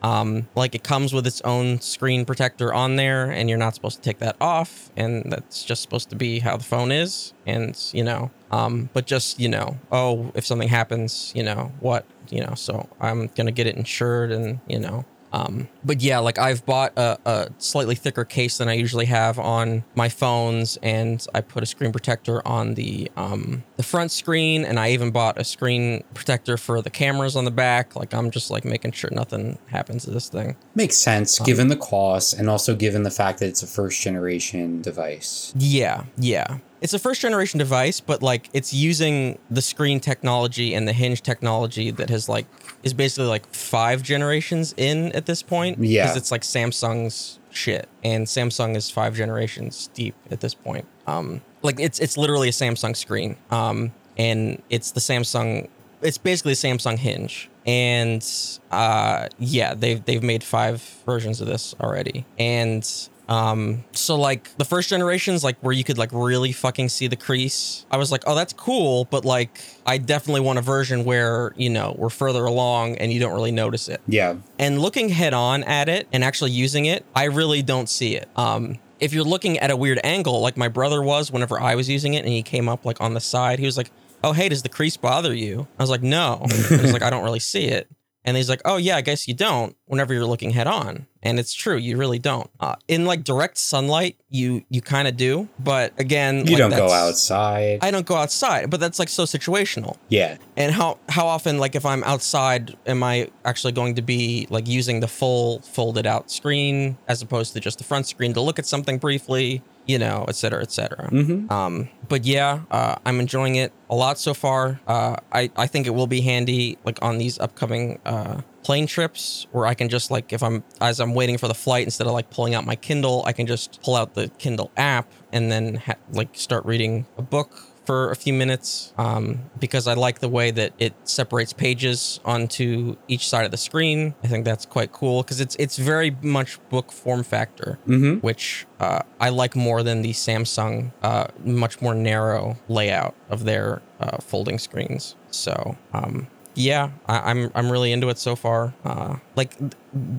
Um, 0.02 0.48
like 0.56 0.76
it 0.76 0.84
comes 0.84 1.14
with 1.14 1.28
its 1.28 1.42
own 1.42 1.82
screen 1.82 2.26
protector 2.26 2.74
on 2.74 2.96
there, 2.96 3.30
and 3.30 3.50
you're 3.50 3.58
not 3.58 3.76
supposed 3.76 3.98
to 3.98 4.02
take 4.02 4.20
that 4.20 4.38
off, 4.40 4.90
and 4.96 5.30
that's 5.32 5.64
just 5.64 5.82
supposed 5.82 6.10
to 6.12 6.16
be 6.16 6.40
how 6.40 6.56
the 6.56 6.64
phone 6.64 6.92
is. 6.92 7.34
And 7.46 7.78
you 7.92 8.04
know, 8.04 8.32
um, 8.52 8.90
but 8.94 9.06
just 9.06 9.40
you 9.40 9.50
know, 9.50 9.78
oh, 9.92 10.32
if 10.36 10.46
something 10.46 10.70
happens, 10.70 11.34
you 11.36 11.44
know 11.44 11.74
what, 11.82 12.06
you 12.30 12.42
know, 12.42 12.54
so 12.56 12.88
I'm 13.02 13.28
gonna 13.36 13.52
get 13.52 13.68
it 13.68 13.76
insured, 13.76 14.32
and 14.32 14.60
you 14.68 14.80
know, 14.80 15.04
um, 15.32 15.68
but 15.84 16.02
yeah, 16.02 16.20
like 16.20 16.38
I've 16.38 16.66
bought 16.66 16.94
a, 16.98 17.20
a 17.26 17.50
slightly 17.58 17.96
thicker 17.96 18.26
case 18.26 18.58
than 18.58 18.68
I 18.68 18.74
usually 18.74 19.06
have 19.06 19.38
on 19.38 19.84
my 19.96 20.10
phones, 20.10 20.78
and 20.82 21.26
I 21.34 21.42
put 21.42 21.64
a 21.64 21.66
screen 21.66 21.92
protector 21.92 22.46
on 22.48 22.74
the 22.74 23.12
um, 23.16 23.64
the 23.78 23.84
front 23.84 24.12
screen, 24.12 24.66
and 24.66 24.80
I 24.80 24.92
even 24.92 25.12
bought 25.12 25.40
a 25.40 25.44
screen 25.44 26.04
protector 26.14 26.58
for 26.58 26.82
the 26.82 26.90
cameras 26.90 27.36
on 27.36 27.46
the 27.46 27.52
back. 27.52 27.96
Like 27.96 28.14
I'm 28.14 28.32
just 28.32 28.50
like 28.50 28.66
making 28.66 28.94
sure 28.94 29.10
nothing 29.12 29.58
happens 29.68 30.06
to 30.06 30.12
this 30.12 30.30
thing. 30.30 30.56
Makes 30.76 30.98
sense 30.98 31.40
given 31.40 31.68
the 31.68 31.78
cost 31.78 32.34
and 32.34 32.50
also 32.50 32.76
given 32.76 33.04
the 33.04 33.12
fact 33.12 33.40
that 33.40 33.48
it's 33.48 33.64
a 33.64 33.68
first 33.68 34.02
generation 34.02 34.82
device. 34.82 35.54
Yeah, 35.56 36.06
yeah. 36.18 36.60
It's 36.82 36.94
a 36.94 37.00
first 37.00 37.22
generation 37.22 37.58
device, 37.58 38.00
but 38.00 38.24
like 38.24 38.50
it's 38.54 38.74
using 38.74 39.38
the 39.50 39.62
screen 39.62 40.00
technology 40.00 40.74
and 40.74 40.88
the 40.88 40.94
hinge 40.94 41.22
technology 41.22 41.92
that 41.92 42.10
has 42.10 42.30
like 42.30 42.46
is 42.84 42.94
basically 42.94 43.28
like 43.28 43.46
five 43.54 44.02
generations 44.02 44.74
in 44.78 45.12
at 45.12 45.26
this 45.26 45.44
point. 45.44 45.80
Yeah. 45.80 46.04
Because 46.04 46.18
it's 46.18 46.32
like 46.32 46.42
Samsung's 46.42 47.40
shit. 47.52 47.90
And 48.04 48.28
Samsung 48.28 48.76
is 48.76 48.90
five 48.90 49.16
generations 49.16 49.90
deep 49.94 50.16
at 50.32 50.40
this 50.40 50.54
point. 50.54 50.86
Um 51.08 51.42
like 51.62 51.80
it's 51.80 52.00
it's 52.00 52.18
literally 52.18 52.50
a 52.50 52.54
Samsung 52.54 52.96
screen. 52.96 53.36
Um 53.52 53.92
and 54.18 54.62
it's 54.70 54.92
the 54.92 55.02
Samsung 55.02 55.68
it's 56.02 56.18
basically 56.18 56.54
a 56.54 56.56
Samsung 56.56 56.98
hinge. 56.98 57.50
And 57.66 58.26
uh 58.72 59.28
yeah, 59.38 59.74
they've 59.74 60.04
they've 60.06 60.24
made 60.24 60.44
five 60.44 60.82
versions 61.06 61.42
of 61.42 61.48
this 61.48 61.76
already. 61.82 62.26
And 62.38 62.90
um, 63.30 63.84
so 63.92 64.16
like 64.16 64.58
the 64.58 64.66
first 64.66 64.90
generations, 64.90 65.44
like 65.44 65.58
where 65.60 65.72
you 65.72 65.84
could 65.84 66.00
like 66.00 66.10
really 66.12 66.52
fucking 66.52 66.90
see 66.90 67.06
the 67.06 67.16
crease. 67.16 67.86
I 67.92 67.98
was 67.98 68.12
like, 68.12 68.24
oh, 68.26 68.34
that's 68.34 68.54
cool, 68.54 69.06
but 69.06 69.24
like 69.24 69.62
I 69.86 70.00
definitely 70.00 70.42
want 70.42 70.58
a 70.58 70.64
version 70.64 71.06
where 71.06 71.54
you 71.56 71.70
know 71.70 71.96
we're 71.96 72.10
further 72.10 72.44
along 72.44 72.96
and 72.96 73.14
you 73.14 73.20
don't 73.20 73.34
really 73.34 73.52
notice 73.52 73.88
it. 73.88 74.02
Yeah. 74.08 74.38
And 74.58 74.82
looking 74.82 75.10
head 75.10 75.36
on 75.36 75.64
at 75.64 75.90
it 75.90 76.08
and 76.12 76.24
actually 76.24 76.52
using 76.52 76.86
it, 76.86 77.06
I 77.16 77.26
really 77.26 77.62
don't 77.62 77.88
see 77.88 78.16
it. 78.16 78.28
Um, 78.36 78.80
if 79.00 79.14
you're 79.14 79.24
looking 79.24 79.60
at 79.60 79.70
a 79.70 79.78
weird 79.78 80.00
angle, 80.04 80.42
like 80.42 80.58
my 80.58 80.68
brother 80.68 81.02
was 81.04 81.32
whenever 81.32 81.60
I 81.60 81.76
was 81.76 81.88
using 81.88 82.16
it, 82.16 82.26
and 82.26 82.34
he 82.34 82.42
came 82.42 82.68
up 82.68 82.84
like 82.84 83.00
on 83.00 83.14
the 83.14 83.22
side, 83.22 83.60
he 83.60 83.66
was 83.66 83.78
like, 83.78 83.92
"Oh, 84.24 84.34
hey, 84.34 84.50
does 84.50 84.64
the 84.64 84.70
crease 84.70 84.98
bother 84.98 85.36
you?" 85.36 85.68
I 85.78 85.84
was 85.84 85.92
like, 85.92 86.02
"No." 86.02 86.40
I 86.72 86.82
was 86.82 86.94
like, 86.94 87.04
"I 87.04 87.12
don't 87.12 87.24
really 87.24 87.40
see 87.40 87.66
it." 87.66 87.88
And 88.26 88.36
he's 88.38 88.50
like, 88.50 88.62
"Oh 88.66 88.78
yeah, 88.78 88.98
I 88.98 89.02
guess 89.02 89.28
you 89.28 89.34
don't." 89.34 89.76
Whenever 89.86 90.14
you're 90.14 90.26
looking 90.26 90.52
head 90.52 90.68
on, 90.68 91.08
and 91.24 91.40
it's 91.40 91.54
true, 91.54 91.78
you 91.78 91.98
really 91.98 92.20
don't. 92.20 92.50
Uh, 92.60 92.76
in 92.88 93.06
like 93.06 93.24
direct 93.24 93.58
sunlight, 93.58 94.18
you 94.30 94.64
you 94.70 94.82
kind 94.82 95.08
of 95.08 95.18
do, 95.18 95.48
but 95.58 95.94
again, 95.98 96.46
You 96.46 96.58
like, 96.58 96.58
don't 96.58 96.70
go 96.72 96.92
outside. 96.92 97.80
I 97.82 97.92
don't 97.92 98.06
go 98.06 98.16
outside, 98.16 98.70
but 98.70 98.80
that's 98.80 99.00
like 99.00 99.10
so 99.10 99.24
situational 99.24 99.98
yeah. 100.10 100.38
and 100.58 100.72
how 100.74 101.00
how 101.08 101.28
often 101.28 101.58
like 101.58 101.76
if 101.76 101.86
i'm 101.86 102.04
outside 102.04 102.76
am 102.86 103.04
i 103.04 103.30
actually 103.46 103.72
going 103.72 103.96
to 103.96 104.02
be 104.02 104.48
like 104.50 104.68
using 104.68 105.00
the 105.00 105.08
full 105.08 105.60
folded 105.62 106.06
out 106.06 106.30
screen 106.32 106.98
as 107.08 107.22
opposed 107.22 107.54
to 107.54 107.60
just 107.60 107.78
the 107.78 107.84
front 107.84 108.08
screen 108.08 108.34
to 108.34 108.42
look 108.42 108.60
at 108.60 108.66
something 108.66 108.98
briefly 108.98 109.62
you 109.92 109.98
know 110.04 110.18
et 110.32 110.36
cetera 110.42 110.62
et 110.62 110.72
cetera 110.72 111.06
Mm-hmm. 111.20 111.52
um 111.52 111.90
but 112.08 112.22
yeah 112.26 112.62
uh, 112.78 112.96
i'm 113.08 113.20
enjoying 113.20 113.56
it 113.64 113.72
a 113.90 113.96
lot 114.04 114.16
so 114.20 114.34
far 114.44 114.80
uh 114.88 115.16
i 115.40 115.50
i 115.64 115.66
think 115.72 115.88
it 115.88 115.94
will 115.98 116.08
be 116.18 116.22
handy 116.22 116.78
like 116.88 117.00
on 117.02 117.18
these 117.18 117.40
upcoming 117.40 118.00
uh 118.06 118.42
plane 118.68 118.86
trips 118.96 119.48
where 119.52 119.66
i 119.66 119.74
can 119.74 119.90
just 119.90 120.12
like 120.12 120.32
if 120.38 120.42
i'm 120.44 120.64
as 120.82 121.00
i'm 121.00 121.14
waiting 121.16 121.38
for 121.40 121.48
the 121.48 121.56
flight 121.66 121.86
instead 121.90 122.06
of 122.08 122.14
like 122.14 122.30
pulling 122.30 122.54
out 122.54 122.66
my 122.66 122.76
kindle 122.76 123.24
i 123.26 123.34
can 123.34 123.48
just 123.48 123.82
pull 123.82 123.96
out 123.96 124.14
the 124.14 124.28
kindle 124.38 124.70
app 124.78 125.08
and 125.34 125.52
then 125.52 125.76
ha- 125.76 126.02
like 126.12 126.30
start 126.34 126.64
reading 126.66 127.06
a 127.18 127.22
book 127.22 127.52
for 127.86 128.12
a 128.12 128.16
few 128.16 128.34
minutes 128.34 128.94
um, 128.98 129.40
because 129.60 129.88
I 129.88 129.94
like 129.96 130.20
the 130.20 130.30
way 130.30 130.52
that 130.52 130.74
it 130.78 130.94
separates 131.06 131.54
pages 131.54 132.20
onto 132.24 132.96
each 133.08 133.28
side 133.28 133.46
of 133.46 133.52
the 133.52 133.58
screen. 133.58 134.14
I 134.24 134.28
think 134.28 134.46
that's 134.46 134.66
quite 134.66 134.92
cool 134.92 135.24
because 135.24 135.40
it's 135.42 135.56
it's 135.58 135.78
very 135.78 136.16
much 136.22 136.60
book 136.70 136.92
form 136.92 137.24
factor, 137.24 137.80
Mm-hmm. 137.88 138.20
which 138.20 138.68
uh, 138.80 139.02
I 139.20 139.30
like 139.30 139.56
more 139.56 139.82
than 139.84 140.02
the 140.04 140.12
Samsung 140.14 140.92
uh, 141.02 141.28
much 141.44 141.82
more 141.82 141.96
narrow 141.96 142.58
layout 142.68 143.16
of 143.30 143.46
their 143.46 143.82
uh, 144.00 144.18
folding 144.18 144.60
screens. 144.60 145.16
So. 145.32 145.76
Um, 145.94 146.28
yeah, 146.56 146.90
I, 147.08 147.32
I'm 147.32 147.52
I'm 147.56 147.72
really 147.72 147.94
into 147.94 148.10
it 148.10 148.18
so 148.18 148.36
far. 148.36 148.74
Uh, 148.84 149.18
like 149.38 149.58
th- 149.58 149.72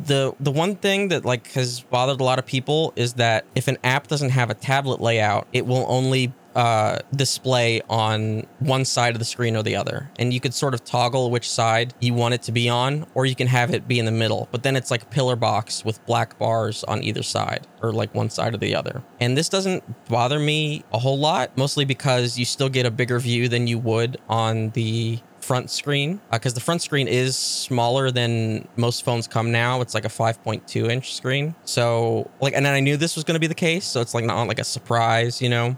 the 0.06 0.32
the 0.40 0.50
one 0.50 0.76
thing 0.76 1.08
that 1.08 1.24
like 1.24 1.52
has 1.52 1.80
bothered 1.82 2.20
a 2.20 2.24
lot 2.24 2.38
of 2.38 2.46
people 2.46 2.94
is 2.96 3.14
that 3.14 3.44
if 3.54 3.68
an 3.68 3.76
app 3.84 4.06
doesn't 4.06 4.30
have 4.30 4.48
a 4.48 4.54
tablet 4.54 5.00
layout, 5.02 5.48
it 5.52 5.66
will 5.66 5.84
only 5.88 6.32
uh, 6.54 6.98
display 7.14 7.80
on 7.88 8.46
one 8.58 8.84
side 8.84 9.14
of 9.14 9.18
the 9.18 9.24
screen 9.24 9.56
or 9.56 9.62
the 9.62 9.76
other, 9.76 10.10
and 10.18 10.32
you 10.32 10.40
could 10.40 10.54
sort 10.54 10.74
of 10.74 10.84
toggle 10.84 11.30
which 11.30 11.48
side 11.48 11.94
you 12.00 12.14
want 12.14 12.34
it 12.34 12.42
to 12.42 12.52
be 12.52 12.68
on, 12.68 13.06
or 13.14 13.26
you 13.26 13.34
can 13.34 13.46
have 13.46 13.72
it 13.72 13.86
be 13.86 13.98
in 13.98 14.04
the 14.04 14.12
middle. 14.12 14.48
But 14.50 14.62
then 14.62 14.76
it's 14.76 14.90
like 14.90 15.02
a 15.02 15.06
pillar 15.06 15.36
box 15.36 15.84
with 15.84 16.04
black 16.06 16.38
bars 16.38 16.84
on 16.84 17.02
either 17.02 17.22
side, 17.22 17.66
or 17.82 17.92
like 17.92 18.14
one 18.14 18.30
side 18.30 18.54
or 18.54 18.58
the 18.58 18.74
other. 18.74 19.02
And 19.20 19.36
this 19.36 19.48
doesn't 19.48 20.08
bother 20.08 20.38
me 20.38 20.84
a 20.92 20.98
whole 20.98 21.18
lot, 21.18 21.56
mostly 21.56 21.84
because 21.84 22.38
you 22.38 22.44
still 22.44 22.68
get 22.68 22.86
a 22.86 22.90
bigger 22.90 23.18
view 23.18 23.48
than 23.48 23.66
you 23.66 23.78
would 23.78 24.18
on 24.28 24.70
the 24.70 25.20
front 25.40 25.70
screen 25.70 26.20
because 26.30 26.54
the 26.54 26.60
front 26.60 26.82
screen 26.82 27.08
is 27.08 27.36
smaller 27.36 28.10
than 28.10 28.68
most 28.76 29.04
phones 29.04 29.26
come 29.26 29.50
now 29.50 29.80
it's 29.80 29.94
like 29.94 30.04
a 30.04 30.08
5.2 30.08 30.90
inch 30.90 31.14
screen 31.14 31.54
so 31.64 32.30
like 32.40 32.54
and 32.54 32.64
then 32.64 32.74
i 32.74 32.80
knew 32.80 32.96
this 32.96 33.16
was 33.16 33.24
going 33.24 33.34
to 33.34 33.40
be 33.40 33.46
the 33.46 33.54
case 33.54 33.84
so 33.84 34.00
it's 34.00 34.14
like 34.14 34.24
not 34.24 34.46
like 34.46 34.58
a 34.58 34.64
surprise 34.64 35.40
you 35.40 35.48
know 35.48 35.76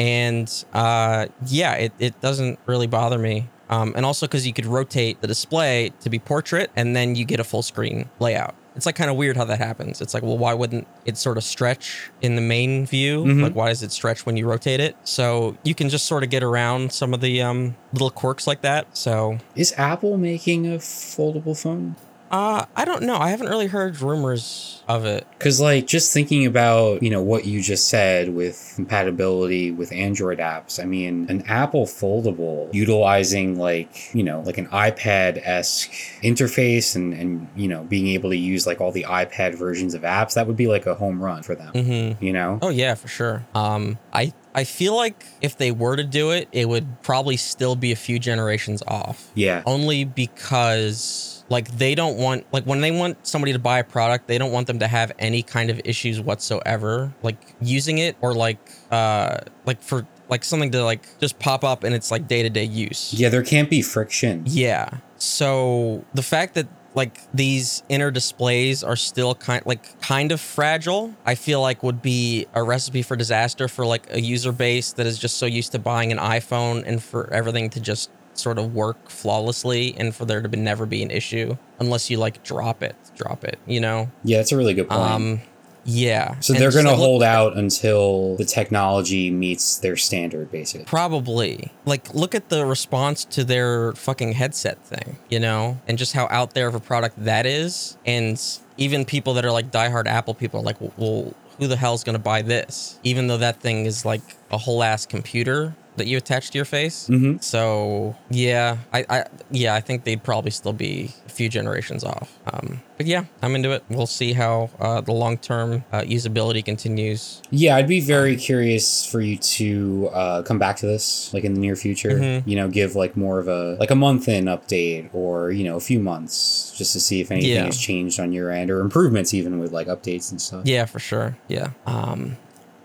and 0.00 0.64
uh 0.72 1.26
yeah 1.46 1.74
it, 1.74 1.92
it 1.98 2.20
doesn't 2.20 2.58
really 2.66 2.86
bother 2.88 3.18
me. 3.18 3.48
Um, 3.68 3.92
and 3.94 4.04
also 4.04 4.26
because 4.26 4.44
you 4.48 4.52
could 4.52 4.66
rotate 4.66 5.20
the 5.20 5.28
display 5.28 5.92
to 6.00 6.10
be 6.10 6.18
portrait 6.18 6.72
and 6.74 6.96
then 6.96 7.14
you 7.14 7.24
get 7.24 7.38
a 7.38 7.44
full 7.44 7.62
screen 7.62 8.10
layout. 8.18 8.56
It's 8.74 8.84
like 8.86 8.96
kind 8.96 9.10
of 9.10 9.16
weird 9.16 9.36
how 9.36 9.44
that 9.44 9.58
happens. 9.58 10.00
It's 10.00 10.12
like 10.14 10.24
well 10.24 10.38
why 10.38 10.54
wouldn't 10.54 10.88
it 11.04 11.16
sort 11.16 11.36
of 11.36 11.44
stretch 11.44 12.10
in 12.22 12.34
the 12.34 12.40
main 12.40 12.86
view? 12.86 13.24
Mhm. 13.24 13.42
like 13.42 13.54
why 13.54 13.68
does 13.68 13.82
it 13.84 13.92
stretch 13.92 14.24
when 14.26 14.36
you 14.36 14.48
rotate 14.48 14.80
it? 14.80 14.96
So 15.04 15.56
you 15.62 15.74
can 15.76 15.88
just 15.88 16.06
sort 16.06 16.24
of 16.24 16.30
get 16.30 16.42
around 16.42 16.92
some 16.92 17.14
of 17.14 17.20
the 17.20 17.42
um, 17.42 17.76
little 17.92 18.10
quirks 18.10 18.46
like 18.48 18.62
that. 18.62 18.96
So 18.96 19.38
Is 19.54 19.72
Apple 19.76 20.16
making 20.16 20.66
a 20.66 20.78
foldable 20.78 21.56
phone? 21.56 21.94
Uh, 22.30 22.64
I 22.76 22.84
don't 22.84 23.02
know. 23.02 23.16
I 23.16 23.30
haven't 23.30 23.48
really 23.48 23.66
heard 23.66 24.00
rumors 24.00 24.82
of 24.88 25.04
it. 25.04 25.26
Because, 25.38 25.60
like, 25.60 25.86
just 25.86 26.12
thinking 26.12 26.46
about, 26.46 27.02
you 27.02 27.10
know, 27.10 27.22
what 27.22 27.44
you 27.44 27.60
just 27.60 27.88
said 27.88 28.34
with 28.34 28.72
compatibility 28.76 29.70
with 29.70 29.90
Android 29.92 30.38
apps, 30.38 30.80
I 30.80 30.84
mean, 30.86 31.26
an 31.28 31.42
Apple 31.48 31.86
foldable 31.86 32.72
utilizing, 32.74 33.58
like, 33.58 34.14
you 34.14 34.22
know, 34.22 34.40
like 34.42 34.58
an 34.58 34.66
iPad 34.68 35.40
esque 35.44 35.90
interface 36.22 36.94
and, 36.94 37.12
and, 37.14 37.48
you 37.56 37.66
know, 37.68 37.82
being 37.84 38.08
able 38.08 38.30
to 38.30 38.36
use, 38.36 38.66
like, 38.66 38.80
all 38.80 38.92
the 38.92 39.04
iPad 39.08 39.54
versions 39.56 39.94
of 39.94 40.02
apps, 40.02 40.34
that 40.34 40.46
would 40.46 40.56
be 40.56 40.66
like 40.68 40.86
a 40.86 40.94
home 40.94 41.22
run 41.22 41.42
for 41.42 41.54
them, 41.54 41.72
Mm-hmm. 41.72 42.24
you 42.24 42.32
know? 42.32 42.58
Oh 42.62 42.68
yeah, 42.68 42.94
for 42.94 43.08
sure. 43.08 43.44
Um, 43.54 43.98
I 44.12 44.32
I 44.54 44.64
feel 44.64 44.94
like 44.96 45.24
if 45.40 45.56
they 45.56 45.70
were 45.72 45.96
to 45.96 46.04
do 46.04 46.30
it, 46.30 46.48
it 46.52 46.68
would 46.68 47.02
probably 47.02 47.36
still 47.36 47.76
be 47.76 47.92
a 47.92 47.96
few 47.96 48.18
generations 48.18 48.82
off. 48.86 49.30
Yeah. 49.34 49.62
Only 49.66 50.04
because 50.04 51.39
like 51.50 51.68
they 51.76 51.94
don't 51.94 52.16
want 52.16 52.46
like 52.52 52.64
when 52.64 52.80
they 52.80 52.92
want 52.92 53.26
somebody 53.26 53.52
to 53.52 53.58
buy 53.58 53.80
a 53.80 53.84
product, 53.84 54.28
they 54.28 54.38
don't 54.38 54.52
want 54.52 54.68
them 54.68 54.78
to 54.78 54.86
have 54.86 55.12
any 55.18 55.42
kind 55.42 55.68
of 55.68 55.80
issues 55.84 56.20
whatsoever, 56.20 57.12
like 57.22 57.36
using 57.60 57.98
it 57.98 58.16
or 58.20 58.32
like 58.32 58.58
uh 58.90 59.38
like 59.66 59.82
for 59.82 60.06
like 60.28 60.44
something 60.44 60.70
to 60.70 60.84
like 60.84 61.18
just 61.18 61.38
pop 61.40 61.64
up 61.64 61.82
and 61.82 61.94
it's 61.94 62.10
like 62.10 62.28
day 62.28 62.42
to 62.42 62.48
day 62.48 62.64
use. 62.64 63.12
Yeah, 63.12 63.28
there 63.28 63.42
can't 63.42 63.68
be 63.68 63.82
friction. 63.82 64.44
Yeah. 64.46 64.98
So 65.18 66.04
the 66.14 66.22
fact 66.22 66.54
that 66.54 66.68
like 66.94 67.20
these 67.32 67.82
inner 67.88 68.10
displays 68.10 68.82
are 68.82 68.96
still 68.96 69.34
kind 69.34 69.64
like 69.66 70.00
kind 70.00 70.30
of 70.30 70.40
fragile, 70.40 71.14
I 71.26 71.34
feel 71.34 71.60
like 71.60 71.82
would 71.82 72.00
be 72.00 72.46
a 72.54 72.62
recipe 72.62 73.02
for 73.02 73.16
disaster 73.16 73.66
for 73.66 73.84
like 73.84 74.06
a 74.12 74.20
user 74.20 74.52
base 74.52 74.92
that 74.94 75.06
is 75.06 75.18
just 75.18 75.36
so 75.38 75.46
used 75.46 75.72
to 75.72 75.80
buying 75.80 76.12
an 76.12 76.18
iPhone 76.18 76.84
and 76.86 77.02
for 77.02 77.32
everything 77.32 77.70
to 77.70 77.80
just 77.80 78.10
sort 78.34 78.58
of 78.58 78.74
work 78.74 79.08
flawlessly 79.10 79.94
and 79.98 80.14
for 80.14 80.24
there 80.24 80.40
to 80.40 80.48
be, 80.48 80.56
never 80.58 80.86
be 80.86 81.02
an 81.02 81.10
issue 81.10 81.56
unless 81.78 82.10
you 82.10 82.16
like 82.18 82.42
drop 82.42 82.82
it, 82.82 82.96
drop 83.16 83.44
it, 83.44 83.58
you 83.66 83.80
know. 83.80 84.10
Yeah, 84.24 84.38
that's 84.38 84.52
a 84.52 84.56
really 84.56 84.74
good 84.74 84.88
point. 84.88 85.00
Um 85.00 85.40
yeah. 85.84 86.38
so 86.40 86.52
And 86.52 86.62
they're 86.62 86.70
going 86.70 86.84
to 86.84 86.90
like, 86.90 86.98
look- 86.98 87.06
hold 87.06 87.22
out 87.22 87.56
until 87.56 88.36
the 88.36 88.44
technology 88.44 89.30
meets 89.30 89.78
their 89.78 89.96
standard, 89.96 90.50
basically. 90.50 90.84
Probably. 90.84 91.72
Like, 91.84 92.12
look 92.14 92.34
at 92.34 92.48
the 92.48 92.66
response 92.66 93.24
to 93.26 93.44
their 93.44 93.92
fucking 93.92 94.32
headset 94.32 94.84
thing, 94.84 95.18
you 95.28 95.40
know, 95.40 95.80
and 95.88 95.98
just 95.98 96.12
how 96.12 96.28
out 96.30 96.54
there 96.54 96.68
of 96.68 96.74
a 96.74 96.80
product 96.80 97.24
that 97.24 97.46
is. 97.46 97.96
And 98.06 98.40
even 98.76 99.04
people 99.04 99.34
that 99.34 99.44
are 99.44 99.52
like 99.52 99.70
diehard 99.70 100.06
Apple 100.06 100.34
people 100.34 100.60
are 100.60 100.64
like, 100.64 100.76
well, 100.98 101.34
who 101.58 101.66
the 101.66 101.76
hell's 101.76 102.04
going 102.04 102.14
to 102.14 102.22
buy 102.22 102.42
this? 102.42 102.98
Even 103.02 103.26
though 103.26 103.38
that 103.38 103.60
thing 103.60 103.86
is 103.86 104.04
like 104.04 104.22
a 104.50 104.58
whole 104.58 104.82
ass 104.82 105.06
computer 105.06 105.74
that 106.00 106.06
you 106.08 106.16
attach 106.16 106.50
to 106.50 106.58
your 106.58 106.64
face. 106.64 107.06
hmm 107.06 107.36
So 107.40 108.16
yeah, 108.30 108.78
I, 108.92 109.04
I 109.08 109.24
yeah, 109.50 109.74
I 109.74 109.80
think 109.80 110.04
they'd 110.04 110.22
probably 110.22 110.50
still 110.50 110.72
be 110.72 111.10
a 111.26 111.30
few 111.30 111.48
generations 111.48 112.02
off. 112.04 112.36
Um, 112.52 112.80
but 112.96 113.06
yeah, 113.06 113.24
I'm 113.42 113.54
into 113.54 113.70
it. 113.72 113.84
We'll 113.88 114.06
see 114.06 114.32
how 114.32 114.68
uh, 114.80 115.00
the 115.00 115.12
long 115.12 115.38
term 115.38 115.84
uh, 115.92 116.00
usability 116.02 116.62
continues. 116.64 117.40
Yeah, 117.50 117.76
I'd 117.76 117.88
be 117.88 118.00
very 118.00 118.36
curious 118.36 119.06
for 119.06 119.20
you 119.20 119.36
to 119.38 120.10
uh, 120.12 120.42
come 120.42 120.58
back 120.58 120.76
to 120.78 120.86
this, 120.86 121.32
like 121.32 121.44
in 121.44 121.54
the 121.54 121.60
near 121.60 121.76
future. 121.76 122.10
Mhm. 122.18 122.42
You 122.46 122.56
know, 122.56 122.68
give 122.68 122.96
like 122.96 123.16
more 123.16 123.38
of 123.38 123.48
a 123.48 123.76
like 123.80 123.90
a 123.90 123.94
month 123.94 124.28
in 124.28 124.44
update, 124.46 125.08
or 125.14 125.50
you 125.50 125.64
know, 125.64 125.76
a 125.76 125.80
few 125.80 125.98
months, 126.00 126.74
just 126.76 126.92
to 126.94 127.00
see 127.00 127.20
if 127.20 127.30
anything 127.30 127.50
Yeah. 127.52 127.64
has 127.66 127.78
changed 127.78 128.18
on 128.20 128.32
your 128.32 128.50
end, 128.50 128.70
or 128.70 128.80
improvements 128.80 129.32
even 129.34 129.58
with 129.60 129.72
like 129.72 129.86
updates 129.86 130.30
and 130.30 130.40
stuff. 130.40 130.62
Yeah, 130.66 130.84
for 130.86 130.98
sure. 130.98 131.36
Yeah. 131.48 131.68
Um, 131.86 132.36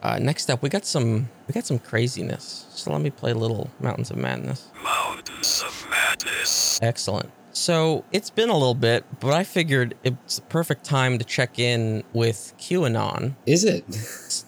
uh, 0.06 0.20
next 0.20 0.50
up, 0.52 0.62
we 0.62 0.70
got 0.70 0.86
some 0.86 1.30
we 1.48 1.54
got 1.54 1.66
some 1.66 1.80
craziness. 1.80 2.68
So 2.70 2.92
let 2.92 3.02
me 3.02 3.10
play 3.10 3.32
a 3.32 3.36
little 3.36 3.72
Mountains 3.80 4.12
of 4.12 4.18
Madness. 4.18 4.70
Mountains 4.84 5.64
of 5.66 5.88
Madness. 5.90 6.80
Excellent. 6.82 7.32
So 7.54 8.04
it's 8.12 8.30
been 8.30 8.50
a 8.50 8.54
little 8.54 8.76
bit, 8.76 9.06
but 9.20 9.34
I 9.34 9.44
figured 9.46 9.96
it's 10.04 10.36
the 10.36 10.42
perfect 10.44 10.84
time 10.84 11.18
to 11.18 11.25
check 11.25 11.58
in 11.58 12.03
with 12.14 12.53
QAnon. 12.60 13.36
Is 13.46 13.64
it? 13.64 13.86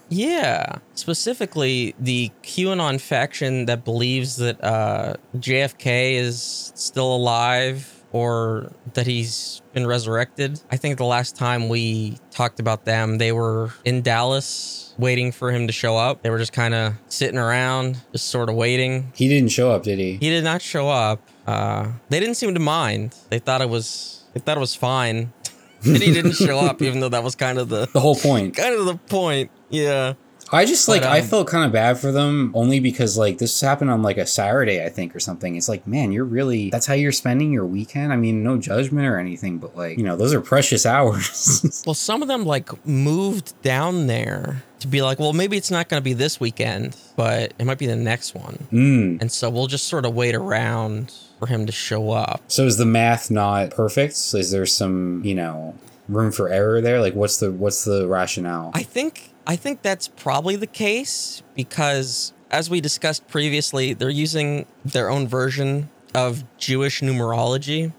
Yeah, 0.09 0.77
specifically 0.93 1.95
the 1.99 2.31
QAnon 2.43 3.01
faction 3.01 3.65
that 3.65 3.83
believes 3.83 4.37
that 4.37 4.63
uh, 4.63 5.15
JFK 5.35 6.13
is 6.13 6.71
still 6.75 7.15
alive 7.15 7.96
or 8.11 8.71
that 8.93 9.05
he's 9.07 9.61
been 9.73 9.85
resurrected. 9.85 10.59
I 10.71 10.77
think 10.77 10.97
the 10.97 11.05
last 11.05 11.35
time 11.35 11.69
we 11.69 12.17
talked 12.31 12.59
about 12.59 12.85
them, 12.85 13.17
they 13.17 13.31
were 13.31 13.71
in 13.85 14.01
Dallas 14.01 14.93
waiting 14.97 15.31
for 15.31 15.51
him 15.51 15.67
to 15.67 15.73
show 15.73 15.95
up. 15.97 16.21
They 16.23 16.29
were 16.29 16.39
just 16.39 16.53
kind 16.53 16.73
of 16.73 16.93
sitting 17.07 17.37
around, 17.37 17.97
just 18.11 18.27
sort 18.27 18.49
of 18.49 18.55
waiting. 18.55 19.11
he 19.15 19.27
didn't 19.27 19.49
show 19.49 19.71
up, 19.71 19.83
did 19.83 19.99
he? 19.99 20.13
He 20.13 20.29
did 20.29 20.43
not 20.43 20.61
show 20.61 20.89
up. 20.89 21.21
Uh, 21.45 21.91
they 22.09 22.19
didn't 22.19 22.35
seem 22.35 22.53
to 22.53 22.59
mind. 22.59 23.15
They 23.29 23.39
thought 23.39 23.61
it 23.61 23.69
was 23.69 24.23
they 24.33 24.39
thought 24.39 24.57
it 24.57 24.59
was 24.61 24.75
fine. 24.75 25.33
and 25.85 25.97
he 25.97 26.11
didn't 26.11 26.31
show 26.33 26.57
up, 26.59 26.81
even 26.81 26.99
though 27.01 27.09
that 27.09 27.23
was 27.23 27.35
kind 27.35 27.59
of 27.59 27.69
the 27.69 27.87
The 27.93 27.99
whole 27.99 28.15
point. 28.15 28.55
kind 28.57 28.73
of 28.73 28.85
the 28.85 28.95
point. 28.95 29.51
Yeah. 29.69 30.13
I 30.51 30.65
just 30.65 30.87
like 30.87 31.01
But, 31.01 31.11
I 31.11 31.19
um, 31.19 31.25
felt 31.25 31.47
kind 31.47 31.65
of 31.65 31.71
bad 31.71 31.97
for 31.97 32.11
them 32.11 32.51
only 32.53 32.79
because 32.79 33.17
like 33.17 33.37
this 33.37 33.59
happened 33.59 33.89
on 33.89 34.01
like 34.01 34.17
a 34.17 34.25
Saturday 34.25 34.83
I 34.83 34.89
think 34.89 35.15
or 35.15 35.19
something. 35.19 35.55
It's 35.55 35.69
like 35.69 35.85
man, 35.87 36.11
you're 36.11 36.25
really 36.25 36.69
that's 36.69 36.85
how 36.85 36.93
you're 36.93 37.11
spending 37.11 37.51
your 37.51 37.65
weekend. 37.65 38.13
I 38.13 38.15
mean, 38.15 38.43
no 38.43 38.57
judgment 38.57 39.07
or 39.07 39.17
anything, 39.19 39.57
but 39.57 39.75
like 39.75 39.97
you 39.97 40.03
know 40.03 40.15
those 40.15 40.33
are 40.33 40.41
precious 40.41 40.85
hours. 40.95 41.63
Well, 41.85 41.93
some 41.93 42.21
of 42.21 42.27
them 42.27 42.45
like 42.45 42.85
moved 42.85 43.61
down 43.61 44.07
there 44.07 44.63
to 44.79 44.87
be 44.87 45.01
like, 45.01 45.19
well, 45.19 45.33
maybe 45.33 45.57
it's 45.57 45.71
not 45.71 45.89
going 45.89 46.01
to 46.01 46.03
be 46.03 46.13
this 46.13 46.39
weekend, 46.39 46.95
but 47.15 47.53
it 47.57 47.65
might 47.65 47.77
be 47.77 47.87
the 47.87 47.95
next 47.95 48.35
one. 48.35 48.67
mm. 48.71 49.21
And 49.21 49.31
so 49.31 49.49
we'll 49.49 49.67
just 49.67 49.87
sort 49.87 50.05
of 50.05 50.13
wait 50.13 50.35
around 50.35 51.13
for 51.39 51.47
him 51.47 51.65
to 51.65 51.71
show 51.71 52.11
up. 52.11 52.41
So 52.47 52.65
is 52.65 52.77
the 52.77 52.85
math 52.85 53.31
not 53.31 53.71
perfect? 53.71 54.13
Is 54.33 54.51
there 54.51 54.65
some 54.65 55.21
you 55.23 55.35
know 55.35 55.75
room 56.09 56.31
for 56.31 56.49
error 56.49 56.81
there? 56.81 56.99
Like 56.99 57.13
what's 57.15 57.37
the 57.37 57.51
what's 57.51 57.85
the 57.85 58.07
rationale? 58.07 58.71
I 58.73 58.83
think 58.83 59.31
I 59.47 59.55
think 59.55 59.81
that's 59.81 60.09
probably 60.09 60.57
the 60.57 60.67
case 60.67 61.41
because 61.55 62.33
as 62.51 62.69
we 62.69 62.81
discussed 62.81 63.27
previously, 63.29 63.93
they're 63.93 64.09
using 64.09 64.65
their 64.83 65.09
own 65.09 65.25
version 65.25 65.89
of 66.13 66.43
Jewish 66.57 66.99
numerology, 66.99 67.93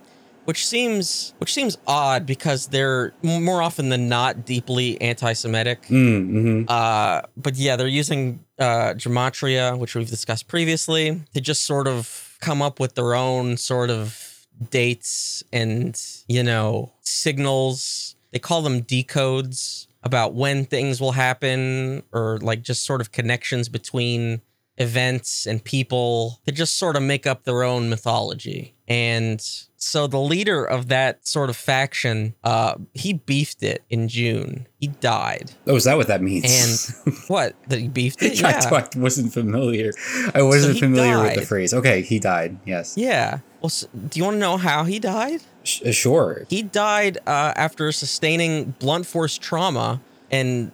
which 0.45 0.67
seems 0.67 1.33
which 1.39 1.55
seems 1.55 1.79
odd 1.87 2.27
because 2.27 2.67
they're 2.67 3.15
more 3.23 3.63
often 3.63 3.89
than 3.89 4.11
not 4.11 4.45
deeply 4.45 5.01
anti-Semitic. 5.01 5.85
Mm, 5.85 6.31
hmm 6.31 6.63
Uh, 6.69 7.23
but 7.37 7.57
yeah, 7.57 7.77
they're 7.77 7.87
using 7.87 8.45
uh, 8.59 8.93
gematria, 8.95 9.77
which 9.79 9.95
we've 9.95 10.11
discussed 10.11 10.49
previously, 10.49 11.23
to 11.33 11.41
just 11.41 11.65
sort 11.65 11.89
of 11.89 12.37
come 12.41 12.61
up 12.61 12.79
with 12.79 12.95
their 12.95 13.15
own 13.15 13.57
sort 13.57 13.89
of 13.89 14.47
dates 14.71 15.43
and 15.51 15.99
you 16.29 16.43
know 16.43 16.93
signals. 17.01 18.17
They 18.33 18.39
call 18.39 18.61
them 18.61 18.83
decodes 18.83 19.88
about 20.03 20.35
when 20.35 20.65
things 20.65 21.01
will 21.01 21.13
happen, 21.13 22.03
or 22.13 22.39
like 22.41 22.63
just 22.63 22.85
sort 22.85 23.01
of 23.01 23.13
connections 23.13 23.69
between 23.69 24.41
events 24.79 25.47
and 25.47 25.63
people 25.63 26.39
to 26.47 26.53
just 26.53 26.79
sort 26.79 26.97
of 26.97 27.03
make 27.03 27.27
up 27.27 27.45
their 27.45 27.63
own 27.63 27.91
mythology. 27.91 28.75
And 28.87 29.41
so 29.77 30.07
the 30.07 30.21
leader 30.21 30.65
of 30.65 30.89
that 30.89 31.27
sort 31.27 31.51
of 31.51 31.57
faction, 31.57 32.35
uh, 32.43 32.75
he 32.95 33.13
beefed 33.13 33.63
it 33.63 33.85
in 33.91 34.09
June. 34.09 34.67
He 34.81 34.87
died. 34.87 35.53
Oh, 35.67 35.77
is 35.77 35.85
that 35.85 35.97
what 35.97 36.07
that 36.07 36.23
means? 36.23 36.95
And 37.07 37.15
what? 37.29 37.55
That 37.69 37.81
he 37.81 37.89
beefed 37.89 38.23
it? 38.23 38.43
I, 38.43 38.51
Yeah. 38.51 38.71
I 38.73 38.99
wasn't 38.99 39.33
familiar. 39.33 39.93
I 40.35 40.43
wasn't 40.43 40.75
he 40.75 40.81
familiar 40.81 41.23
with 41.23 41.35
the 41.35 41.45
phrase. 41.47 41.75
Okay, 41.75 42.01
he 42.01 42.19
died. 42.19 42.59
Yes. 42.65 42.97
Yeah. 42.97 43.41
Well, 43.61 43.67
s 43.69 43.87
do 44.09 44.19
you 44.19 44.25
want 44.25 44.37
to 44.37 44.41
know 44.41 44.57
how 44.57 44.85
he 44.85 44.99
died? 44.99 45.43
Sure. 45.69 46.47
He 46.49 46.63
died 46.63 47.19
uh, 47.27 47.53
after 47.57 47.91
sustaining 47.93 48.75
blunt 48.79 49.07
force 49.07 49.39
trauma 49.39 50.01
and 50.31 50.73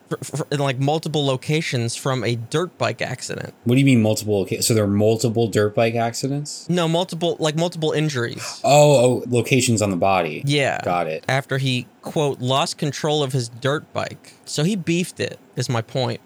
in 0.50 0.58
like 0.58 0.78
multiple 0.78 1.24
locations 1.24 1.94
from 1.94 2.24
a 2.24 2.36
dirt 2.36 2.76
bike 2.76 3.00
accident. 3.00 3.54
What 3.64 3.74
do 3.74 3.80
you 3.80 3.86
mean 3.86 4.02
multiple? 4.02 4.46
So 4.60 4.74
there 4.74 4.84
are 4.84 4.88
multiple 4.88 5.46
dirt 5.48 5.74
bike 5.74 5.94
accidents. 5.94 6.68
No, 6.68 6.88
multiple 6.88 7.36
like 7.38 7.56
multiple 7.56 7.92
injuries. 7.92 8.60
Oh, 8.64 9.22
oh, 9.22 9.24
locations 9.28 9.80
on 9.80 9.90
the 9.90 9.96
body. 9.96 10.42
Yeah. 10.44 10.80
Got 10.82 11.06
it. 11.06 11.24
After 11.28 11.58
he 11.58 11.86
quote 12.02 12.40
lost 12.40 12.78
control 12.78 13.22
of 13.22 13.32
his 13.32 13.48
dirt 13.48 13.90
bike, 13.92 14.34
so 14.44 14.64
he 14.64 14.76
beefed 14.76 15.20
it. 15.20 15.38
Is 15.56 15.68
my 15.68 15.82
point. 15.82 16.20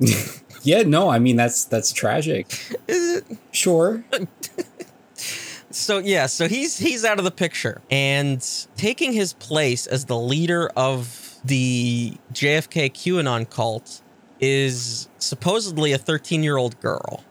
Yeah, 0.64 0.82
no, 0.82 1.10
I 1.10 1.18
mean 1.18 1.36
that's 1.36 1.64
that's 1.66 1.92
tragic. 1.92 2.46
Is 2.88 3.18
it? 3.18 3.38
Sure. 3.52 4.02
So 5.74 5.98
yeah, 5.98 6.26
so 6.26 6.48
he's 6.48 6.78
he's 6.78 7.04
out 7.04 7.18
of 7.18 7.24
the 7.24 7.30
picture 7.30 7.80
and 7.90 8.44
taking 8.76 9.12
his 9.12 9.32
place 9.34 9.86
as 9.86 10.04
the 10.06 10.16
leader 10.18 10.70
of 10.76 11.34
the 11.44 12.14
JFK 12.32 12.92
QAnon 12.92 13.48
cult 13.50 14.00
is 14.40 15.08
supposedly 15.18 15.92
a 15.92 15.98
13-year-old 15.98 16.78
girl. 16.80 17.24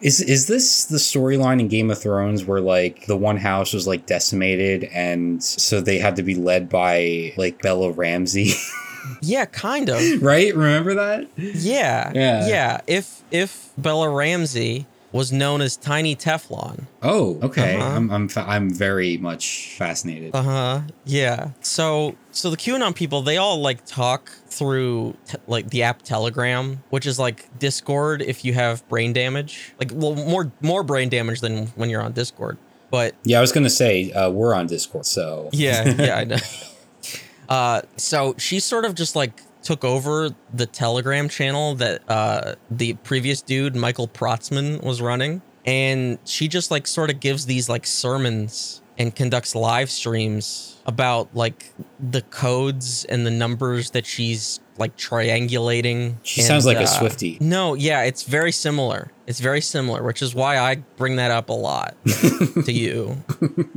Is 0.00 0.20
is 0.20 0.46
this 0.48 0.84
the 0.86 0.98
storyline 0.98 1.60
in 1.60 1.68
Game 1.68 1.90
of 1.90 2.00
Thrones 2.00 2.44
where 2.44 2.60
like 2.60 3.06
the 3.06 3.16
one 3.16 3.36
house 3.38 3.72
was 3.72 3.86
like 3.86 4.06
decimated 4.06 4.84
and 4.84 5.42
so 5.42 5.80
they 5.80 5.98
had 5.98 6.16
to 6.16 6.22
be 6.22 6.34
led 6.34 6.68
by 6.68 7.32
like 7.36 7.62
Bella 7.62 7.90
Ramsey, 7.90 8.52
Yeah, 9.22 9.46
kind 9.46 9.88
of. 9.88 10.22
right? 10.22 10.54
Remember 10.54 10.94
that? 10.94 11.28
Yeah. 11.36 12.12
Yeah. 12.14 12.48
Yeah. 12.48 12.80
If 12.86 13.22
if 13.30 13.70
Bella 13.78 14.10
Ramsey 14.10 14.86
was 15.12 15.30
known 15.30 15.60
as 15.60 15.76
Tiny 15.76 16.16
Teflon. 16.16 16.86
Oh, 17.02 17.38
okay. 17.42 17.76
Uh-huh. 17.76 17.84
I'm 17.96 18.10
I'm 18.10 18.28
fa- 18.28 18.44
I'm 18.48 18.70
very 18.70 19.16
much 19.18 19.74
fascinated. 19.76 20.34
Uh 20.34 20.42
huh. 20.42 20.80
Yeah. 21.04 21.50
So 21.60 22.16
so 22.30 22.50
the 22.50 22.56
QAnon 22.56 22.94
people 22.94 23.22
they 23.22 23.36
all 23.36 23.60
like 23.60 23.84
talk 23.84 24.30
through 24.48 25.14
te- 25.26 25.38
like 25.46 25.70
the 25.70 25.82
app 25.82 26.02
Telegram, 26.02 26.82
which 26.90 27.06
is 27.06 27.18
like 27.18 27.46
Discord 27.58 28.22
if 28.22 28.44
you 28.44 28.54
have 28.54 28.86
brain 28.88 29.12
damage. 29.12 29.74
Like 29.78 29.90
well 29.94 30.14
more 30.14 30.50
more 30.60 30.82
brain 30.82 31.08
damage 31.08 31.40
than 31.40 31.66
when 31.68 31.90
you're 31.90 32.02
on 32.02 32.12
Discord. 32.12 32.56
But 32.90 33.14
yeah, 33.24 33.38
I 33.38 33.40
was 33.40 33.52
gonna 33.52 33.70
say 33.70 34.12
uh, 34.12 34.30
we're 34.30 34.54
on 34.54 34.66
Discord, 34.66 35.06
so 35.06 35.48
yeah, 35.52 35.88
yeah, 35.98 36.16
I 36.16 36.24
know. 36.24 36.36
Uh, 37.48 37.82
so 37.96 38.34
she's 38.38 38.64
sort 38.64 38.84
of 38.84 38.94
just 38.94 39.14
like 39.16 39.42
took 39.62 39.84
over 39.84 40.30
the 40.52 40.66
Telegram 40.66 41.28
channel 41.28 41.74
that 41.76 42.02
uh 42.08 42.54
the 42.70 42.94
previous 42.94 43.42
dude 43.42 43.74
Michael 43.76 44.08
Protzman 44.08 44.82
was 44.82 45.00
running, 45.00 45.42
and 45.64 46.18
she 46.24 46.48
just 46.48 46.70
like 46.70 46.86
sort 46.86 47.10
of 47.10 47.20
gives 47.20 47.46
these 47.46 47.68
like 47.68 47.86
sermons 47.86 48.80
and 48.98 49.14
conducts 49.16 49.54
live 49.54 49.90
streams 49.90 50.76
about 50.84 51.34
like 51.34 51.72
the 51.98 52.20
codes 52.22 53.04
and 53.06 53.24
the 53.24 53.30
numbers 53.30 53.90
that 53.92 54.04
she's 54.04 54.60
like 54.76 54.96
triangulating. 54.96 56.16
She 56.22 56.40
And, 56.40 56.48
sounds 56.48 56.66
like 56.66 56.76
a 56.78 56.86
Swifty. 56.86 57.38
No, 57.40 57.74
yeah, 57.74 58.02
it's 58.02 58.24
very 58.24 58.52
similar. 58.52 59.10
It's 59.26 59.40
very 59.40 59.60
similar, 59.60 60.02
which 60.02 60.20
is 60.22 60.34
why 60.34 60.58
I 60.58 60.76
bring 60.96 61.16
that 61.16 61.30
up 61.30 61.48
a 61.48 61.52
lot 61.54 61.94
to 62.64 62.72
you 62.72 63.10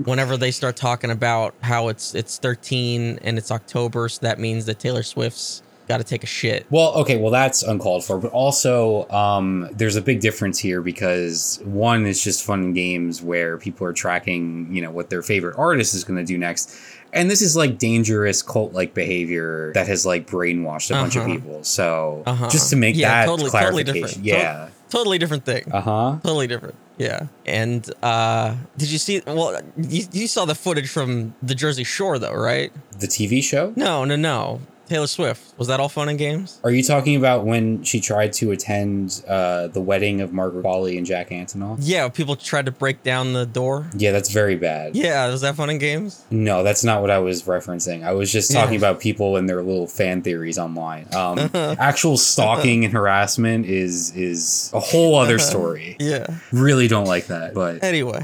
whenever 0.04 0.36
they 0.38 0.52
start 0.52 0.76
talking 0.76 1.12
about 1.12 1.54
how 1.62 1.88
it's 1.88 2.14
it's 2.16 2.38
13 2.40 3.20
and 3.22 3.38
it's 3.38 3.52
October, 3.52 4.10
so 4.10 4.20
that 4.22 4.40
means 4.40 4.66
that 4.66 4.80
Taylor 4.80 5.04
Swift's 5.04 5.62
got 5.88 5.98
to 5.98 6.04
take 6.04 6.24
a 6.24 6.28
shit. 6.28 6.66
Well, 6.70 6.94
okay, 6.96 7.18
well 7.18 7.32
that's 7.32 7.64
uncalled 7.64 8.04
for, 8.06 8.18
but 8.18 8.32
also 8.32 9.08
um, 9.10 9.70
there's 9.72 9.96
a 9.96 10.02
big 10.02 10.20
difference 10.20 10.58
here 10.60 10.82
because 10.82 11.60
one 11.64 12.06
is 12.06 12.24
just 12.24 12.44
fun 12.44 12.74
games 12.74 13.22
where 13.22 13.58
people 13.58 13.86
are 13.88 13.94
tracking, 13.94 14.74
you 14.74 14.82
know, 14.82 14.92
what 14.92 15.10
their 15.10 15.22
favorite 15.22 15.56
artist 15.58 15.94
is 15.96 16.04
going 16.04 16.18
to 16.18 16.26
do 16.26 16.38
next, 16.38 16.76
and 17.14 17.30
this 17.30 17.42
is 17.42 17.56
like 17.56 17.78
dangerous 17.78 18.42
cult-like 18.42 18.94
behavior 18.94 19.72
that 19.74 19.88
has 19.88 20.06
like 20.06 20.28
brainwashed 20.28 20.90
a 20.92 20.94
bunch 20.94 21.16
of 21.16 21.24
Uh-huh. 21.24 21.34
people. 21.34 21.64
So 21.64 22.24
Uh-huh. 22.26 22.50
just 22.50 22.70
to 22.72 22.76
make 22.76 22.96
Yeah, 22.96 23.10
that 23.10 23.26
totally- 23.28 23.50
totally 23.52 23.84
clarification, 23.84 24.22
different. 24.24 24.26
yeah, 24.26 24.70
Totally 24.90 25.18
different 25.18 25.46
thing. 25.46 25.64
uh 25.72 25.82
huh. 25.82 26.16
Totally 26.24 26.48
different. 26.48 26.76
Yeah. 26.98 27.28
And 27.46 27.90
uh 28.04 28.56
did 28.78 28.90
you 28.92 28.98
see 28.98 29.22
well 29.28 29.60
you, 29.78 30.04
you 30.14 30.28
saw 30.28 30.46
the 30.46 30.56
footage 30.56 30.88
from 30.90 31.34
the 31.44 31.54
Jersey 31.56 31.84
Shore 31.84 32.18
though, 32.20 32.34
right? 32.34 32.72
The 33.00 33.08
TV 33.08 33.44
show. 33.44 33.74
No, 33.76 34.06
no, 34.06 34.16
no. 34.16 34.62
Taylor 34.88 35.08
Swift. 35.08 35.58
Was 35.58 35.68
that 35.68 35.80
all 35.80 35.90
fun 35.90 36.10
and 36.10 36.18
games? 36.20 36.60
Are 36.64 36.72
you 36.72 36.84
talking 36.84 37.16
about 37.16 37.46
when 37.46 37.84
she 37.84 38.00
tried 38.00 38.34
to 38.34 38.52
attend 38.52 39.24
uh, 39.28 39.68
the 39.68 39.82
wedding 39.82 40.22
of 40.22 40.32
Margaret 40.34 40.64
Qualley 40.64 40.98
and 40.98 41.06
Jack 41.06 41.30
Antonoff? 41.30 41.78
Yeah, 41.82 42.08
people 42.10 42.36
tried 42.36 42.66
to 42.68 42.72
break 42.72 43.02
down 43.04 43.34
the 43.34 43.46
door. 43.46 43.88
Yeah, 43.96 44.12
that's 44.12 44.30
very 44.32 44.56
bad. 44.56 44.96
Yeah, 44.96 45.28
was 45.30 45.42
that 45.42 45.56
fun 45.56 45.70
and 45.70 45.80
games? 45.80 46.24
No, 46.30 46.64
that's 46.64 46.84
not 46.84 47.02
what 47.02 47.10
I 47.12 47.20
was 47.20 47.44
referencing. 47.44 48.04
I 48.04 48.12
was 48.14 48.32
just 48.32 48.52
talking 48.52 48.74
Yeah. 48.74 48.80
about 48.80 49.00
people 49.00 49.38
and 49.38 49.50
their 49.50 49.64
little 49.64 49.88
fan 49.88 50.22
theories 50.22 50.58
online. 50.58 51.08
Um, 51.16 51.40
actual 51.54 52.18
stalking 52.18 52.86
and 52.86 52.94
harassment 52.94 53.66
is 53.66 54.16
is 54.16 54.70
a 54.74 54.80
whole 54.80 55.16
other 55.16 55.40
story. 55.40 55.98
Yeah. 56.06 56.28
Really 56.52 56.88
don't 56.88 57.06
like 57.08 57.28
that, 57.28 57.54
but 57.54 57.84
Anyway, 57.84 58.24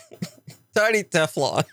Tiny 0.74 1.02
Teflon. 1.02 1.64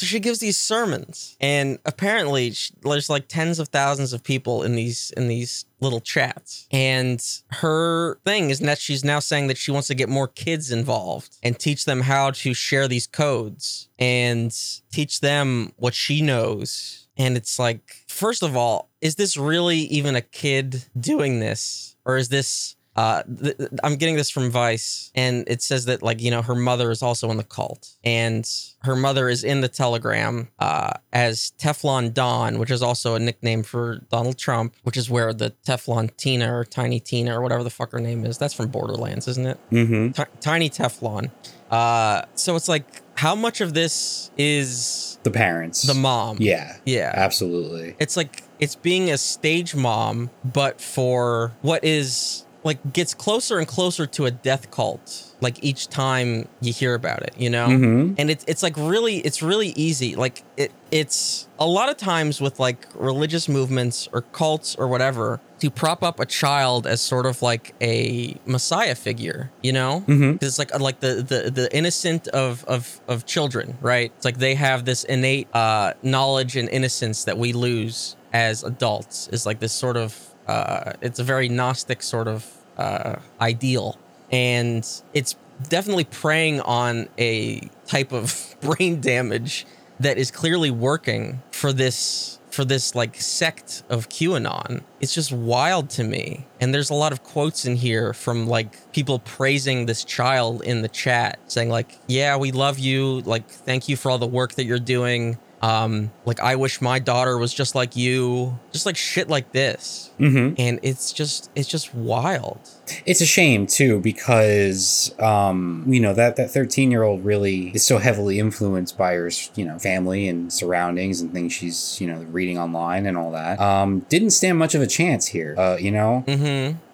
So 0.00 0.06
she 0.06 0.18
gives 0.18 0.38
these 0.38 0.56
sermons, 0.56 1.36
and 1.42 1.78
apparently 1.84 2.52
sh 2.52 2.72
there's 2.80 3.10
like 3.10 3.28
tens 3.28 3.58
of 3.58 3.68
thousands 3.68 4.14
of 4.14 4.24
people 4.24 4.62
in 4.62 4.74
these 4.74 5.12
in 5.14 5.28
these 5.28 5.66
little 5.78 6.00
chats. 6.00 6.66
And 6.70 7.22
her 7.50 8.18
thing 8.24 8.48
is 8.48 8.60
that 8.60 8.78
she's 8.78 9.04
now 9.04 9.18
saying 9.18 9.48
that 9.48 9.58
she 9.58 9.70
wants 9.70 9.88
to 9.88 9.94
get 9.94 10.08
more 10.08 10.26
kids 10.26 10.72
involved 10.72 11.36
and 11.42 11.58
teach 11.58 11.84
them 11.84 12.00
how 12.00 12.30
to 12.30 12.54
share 12.54 12.88
these 12.88 13.06
codes 13.06 13.90
and 13.98 14.56
teach 14.90 15.20
them 15.20 15.74
what 15.76 15.92
she 15.92 16.22
knows. 16.22 17.06
And 17.18 17.36
it's 17.36 17.58
like, 17.58 17.96
first 18.08 18.42
of 18.42 18.56
all, 18.56 18.88
is 19.02 19.16
this 19.16 19.36
really 19.36 19.80
even 19.80 20.16
a 20.16 20.22
kid 20.22 20.86
doing 20.98 21.40
this, 21.40 21.94
or 22.06 22.16
is 22.16 22.30
this 22.30 22.76
uh, 23.00 23.22
th- 23.22 23.56
th- 23.56 23.70
I'm 23.82 23.96
getting 23.96 24.16
this 24.16 24.28
from 24.28 24.50
Vice, 24.50 25.10
and 25.14 25.44
it 25.48 25.62
says 25.62 25.86
that 25.86 26.02
like 26.02 26.20
you 26.20 26.30
know 26.30 26.42
her 26.42 26.54
mother 26.54 26.90
is 26.90 27.02
also 27.02 27.30
in 27.30 27.38
the 27.38 27.44
cult, 27.44 27.88
and 28.04 28.46
her 28.82 28.94
mother 28.94 29.30
is 29.30 29.42
in 29.42 29.62
the 29.62 29.68
Telegram 29.68 30.48
uh, 30.58 30.92
as 31.10 31.52
Teflon 31.58 32.12
Don, 32.12 32.58
which 32.58 32.70
is 32.70 32.82
also 32.82 33.14
a 33.14 33.18
nickname 33.18 33.62
for 33.62 34.00
Donald 34.10 34.36
Trump, 34.36 34.74
which 34.82 34.98
is 34.98 35.08
where 35.08 35.32
the 35.32 35.54
Teflon 35.66 36.14
Tina 36.18 36.54
or 36.54 36.62
Tiny 36.64 37.00
Tina 37.00 37.38
or 37.38 37.40
whatever 37.40 37.64
the 37.64 37.70
fuck 37.70 37.90
her 37.92 38.00
name 38.00 38.26
is. 38.26 38.36
That's 38.36 38.52
from 38.52 38.68
Borderlands, 38.68 39.26
isn't 39.28 39.46
it? 39.46 39.58
hmm 39.70 40.10
Ti- 40.10 40.24
Tiny 40.40 40.68
Teflon. 40.68 41.30
Uh, 41.70 42.22
so 42.34 42.54
it's 42.56 42.68
like, 42.68 42.84
how 43.14 43.34
much 43.34 43.62
of 43.62 43.72
this 43.72 44.30
is 44.36 45.18
the 45.22 45.30
parents, 45.30 45.84
the 45.84 45.94
mom? 45.94 46.36
yeah, 46.40 46.76
yeah. 46.84 47.12
absolutely. 47.14 47.94
It's 47.98 48.16
like 48.16 48.42
it's 48.58 48.74
being 48.76 49.10
a 49.10 49.16
stage 49.16 49.74
mom, 49.74 50.30
but 50.44 50.80
for 50.82 51.52
what 51.62 51.82
is 51.82 52.44
like 52.62 52.92
gets 52.92 53.14
closer 53.14 53.58
and 53.58 53.66
closer 53.66 54.06
to 54.06 54.26
a 54.26 54.30
death 54.30 54.70
cult. 54.70 55.24
Like 55.40 55.62
each 55.64 55.88
time 55.88 56.46
you 56.60 56.72
hear 56.72 56.94
about 56.94 57.22
it, 57.22 57.34
you 57.38 57.48
know, 57.48 57.68
Mhm. 57.68 58.14
and 58.18 58.30
it's 58.30 58.44
it's 58.46 58.62
like 58.62 58.76
really 58.76 59.16
it's 59.18 59.40
really 59.42 59.68
easy. 59.76 60.14
Like 60.16 60.42
it 60.58 60.70
it's 60.90 61.48
a 61.58 61.66
lot 61.66 61.88
of 61.88 61.96
times 61.96 62.40
with 62.40 62.60
like 62.60 62.86
religious 62.94 63.48
movements 63.48 64.08
or 64.12 64.20
cults 64.22 64.74
or 64.76 64.88
whatever 64.88 65.40
to 65.60 65.70
prop 65.70 66.02
up 66.02 66.20
a 66.20 66.26
child 66.26 66.86
as 66.86 67.00
sort 67.00 67.24
of 67.26 67.40
like 67.40 67.74
a 67.80 68.36
messiah 68.44 68.94
figure, 68.94 69.50
you 69.62 69.72
know. 69.72 70.04
Mhm. 70.06 70.38
'Cause 70.38 70.48
It's 70.50 70.58
like 70.58 70.78
like 70.78 71.00
the 71.00 71.14
the 71.26 71.50
the 71.50 71.74
innocent 71.74 72.28
of 72.28 72.64
of 72.66 73.00
of 73.08 73.24
children, 73.24 73.78
right? 73.80 74.12
It's 74.16 74.24
like 74.26 74.38
they 74.38 74.54
have 74.56 74.84
this 74.84 75.04
innate 75.04 75.48
uh, 75.54 75.94
knowledge 76.02 76.56
and 76.56 76.68
innocence 76.68 77.24
that 77.24 77.38
we 77.38 77.54
lose 77.54 78.16
as 78.34 78.62
adults. 78.62 79.28
Is 79.32 79.46
like 79.46 79.60
this 79.60 79.72
sort 79.72 79.96
of 79.96 80.14
uh, 80.50 80.92
it's 81.00 81.20
a 81.20 81.24
very 81.24 81.48
gnostic 81.48 82.02
sort 82.02 82.26
of 82.26 82.44
uh, 82.76 83.16
ideal, 83.40 83.98
and 84.32 84.86
it's 85.14 85.36
definitely 85.68 86.04
preying 86.04 86.60
on 86.62 87.08
a 87.18 87.60
type 87.86 88.12
of 88.12 88.56
brain 88.60 89.00
damage 89.00 89.66
that 90.00 90.18
is 90.18 90.30
clearly 90.30 90.70
working 90.70 91.42
for 91.52 91.72
this 91.72 92.38
for 92.50 92.64
this 92.64 92.96
like 92.96 93.14
sect 93.20 93.84
of 93.88 94.08
QAnon. 94.08 94.82
It's 95.00 95.14
just 95.14 95.30
wild 95.30 95.88
to 95.90 96.02
me. 96.02 96.46
And 96.60 96.74
there's 96.74 96.90
a 96.90 96.94
lot 96.94 97.12
of 97.12 97.22
quotes 97.22 97.64
in 97.64 97.76
here 97.76 98.12
from 98.12 98.48
like 98.48 98.92
people 98.92 99.20
praising 99.20 99.86
this 99.86 100.02
child 100.02 100.62
in 100.62 100.82
the 100.82 100.88
chat 100.88 101.38
saying 101.46 101.68
like, 101.68 101.96
"Yeah, 102.08 102.36
we 102.38 102.50
love 102.50 102.80
you. 102.80 103.20
Like 103.20 103.48
thank 103.48 103.88
you 103.88 103.96
for 103.96 104.10
all 104.10 104.18
the 104.18 104.26
work 104.26 104.54
that 104.54 104.64
you're 104.64 104.80
doing. 104.80 105.38
Um 105.62 106.10
like 106.24 106.40
I 106.40 106.56
wish 106.56 106.80
my 106.80 106.98
daughter 106.98 107.36
was 107.38 107.52
just 107.52 107.74
like 107.74 107.96
you." 107.96 108.58
Just 108.72 108.86
like 108.86 108.96
shit 108.96 109.28
like 109.28 109.52
this. 109.52 110.10
hmm 110.18 110.54
And 110.58 110.80
it's 110.82 111.12
just 111.12 111.50
it's 111.54 111.68
just 111.68 111.94
wild. 111.94 112.60
It's 113.06 113.20
a 113.20 113.26
shame 113.26 113.66
too 113.66 114.00
because 114.00 115.14
um, 115.20 115.84
you 115.86 116.00
know 116.00 116.12
that 116.14 116.36
that 116.36 116.50
thirteen 116.50 116.90
year 116.90 117.02
old 117.02 117.24
really 117.24 117.68
is 117.68 117.84
so 117.84 117.98
heavily 117.98 118.38
influenced 118.38 118.96
by 118.98 119.14
her 119.14 119.30
you 119.54 119.64
know 119.64 119.78
family 119.78 120.28
and 120.28 120.52
surroundings 120.52 121.20
and 121.20 121.32
things 121.32 121.52
she's 121.52 122.00
you 122.00 122.06
know 122.06 122.20
reading 122.30 122.58
online 122.58 123.06
and 123.06 123.16
all 123.16 123.32
that. 123.32 123.60
Um, 123.60 124.00
didn't 124.08 124.30
stand 124.30 124.58
much 124.58 124.74
of 124.74 124.82
a 124.82 124.86
chance 124.86 125.26
here. 125.26 125.54
Uh, 125.58 125.76
you 125.78 125.90
know, 125.90 126.24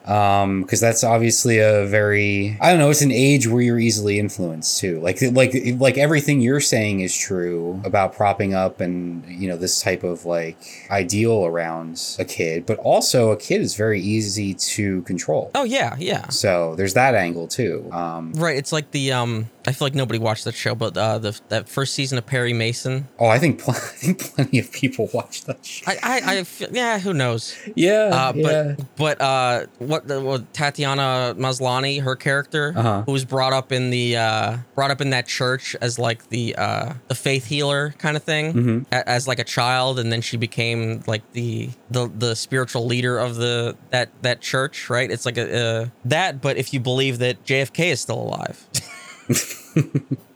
Mhm. 0.07 0.13
um 0.13 0.63
because 0.63 0.81
that's 0.81 1.03
obviously 1.05 1.59
a 1.59 1.87
very 1.87 2.57
i 2.61 2.71
don't 2.71 2.79
know 2.79 2.91
it's 2.91 3.03
an 3.03 3.11
age 3.13 3.47
where 3.49 3.61
you're 3.63 3.79
easily 3.79 4.19
influenced 4.19 4.79
too 4.79 5.01
like 5.01 5.21
like 5.33 5.53
like 5.79 5.99
everything 5.99 6.41
you're 6.41 6.61
saying 6.61 7.01
is 7.01 7.17
true 7.17 7.81
about 7.85 8.15
propping 8.15 8.55
up 8.55 8.81
and 8.81 9.25
you 9.27 9.49
know 9.49 9.57
this 9.57 9.81
type 9.81 10.03
of 10.05 10.25
like 10.25 10.57
ideal 10.91 11.45
around 11.45 12.01
a 12.19 12.25
kid 12.25 12.65
but 12.67 12.79
also 12.79 13.31
a 13.31 13.37
kid 13.37 13.61
is 13.61 13.75
very 13.75 14.01
easy 14.01 14.55
to 14.55 15.03
control 15.03 15.51
Oh 15.55 15.65
yeah, 15.65 15.97
yeah. 15.99 16.29
so 16.29 16.75
there's 16.77 16.95
that 16.95 17.15
angle 17.15 17.49
too 17.49 17.89
um 17.93 18.33
Right, 18.35 18.57
it's 18.57 18.73
like 18.73 18.91
the 18.93 19.13
um 19.13 19.51
I 19.67 19.73
feel 19.73 19.87
like 19.87 19.95
nobody 19.95 20.19
watched 20.19 20.45
that 20.45 20.55
show, 20.55 20.75
but 20.75 20.97
uh 20.97 21.19
the 21.19 21.39
that 21.49 21.69
first 21.69 21.95
season 21.95 22.19
of 22.19 22.27
Perry 22.27 22.53
Mason. 22.53 23.09
oh 23.19 23.27
i 23.27 23.39
think 23.39 23.61
pl- 23.61 23.75
i 23.77 23.79
think 24.05 24.21
plenty 24.35 24.59
of 24.59 24.71
people 24.73 25.09
watch 25.13 25.45
that 25.45 25.65
show 25.65 25.85
I 25.91 25.97
I, 26.03 26.39
I 26.39 26.45
feel, 26.45 26.69
yeah, 26.73 26.99
who 26.99 27.13
knows? 27.13 27.57
yeah 27.75 28.11
Uh, 28.13 28.33
yeah 28.35 28.75
but 28.77 28.87
but 28.97 29.21
uh, 29.21 29.67
what 29.79 30.07
the 30.09 30.21
what 30.21 30.53
Tatiana 30.55 31.35
Maslany, 31.39 32.01
her 32.03 32.17
character, 32.17 32.73
Uh-huh. 32.77 33.03
who 33.07 33.13
was 33.13 33.25
brought 33.25 33.53
up 33.53 33.73
in 33.73 33.91
the 33.91 34.17
uh, 34.17 34.57
brought 34.75 34.91
up 34.91 35.01
in 35.01 35.11
that 35.11 35.27
church 35.27 35.75
as 35.81 35.99
like 35.99 36.29
the 36.29 36.55
uh, 36.57 36.95
the 37.09 37.15
faith 37.15 37.47
healer 37.47 37.95
kind 37.99 38.17
of 38.17 38.23
thing, 38.23 38.53
Mhm. 38.55 38.87
a- 38.93 39.09
as 39.09 39.27
like 39.29 39.39
a 39.39 39.45
child, 39.45 39.99
and 39.99 40.11
then 40.13 40.21
she 40.23 40.37
became 40.37 41.03
like 41.07 41.23
the 41.33 41.71
the 41.91 42.11
the 42.25 42.35
spiritual 42.37 42.87
leader 42.87 43.19
of 43.19 43.37
the 43.37 43.77
that 43.91 44.09
that 44.23 44.41
church, 44.41 44.89
right? 44.91 45.11
It's 45.11 45.27
like 45.27 45.39
a, 45.39 45.47
uh 45.47 45.89
that, 46.05 46.41
but 46.41 46.57
if 46.57 46.73
you 46.73 46.81
believe 46.81 47.19
that 47.19 47.45
JFK 47.45 47.91
is 47.93 48.01
still 48.01 48.21
alive. 48.23 48.59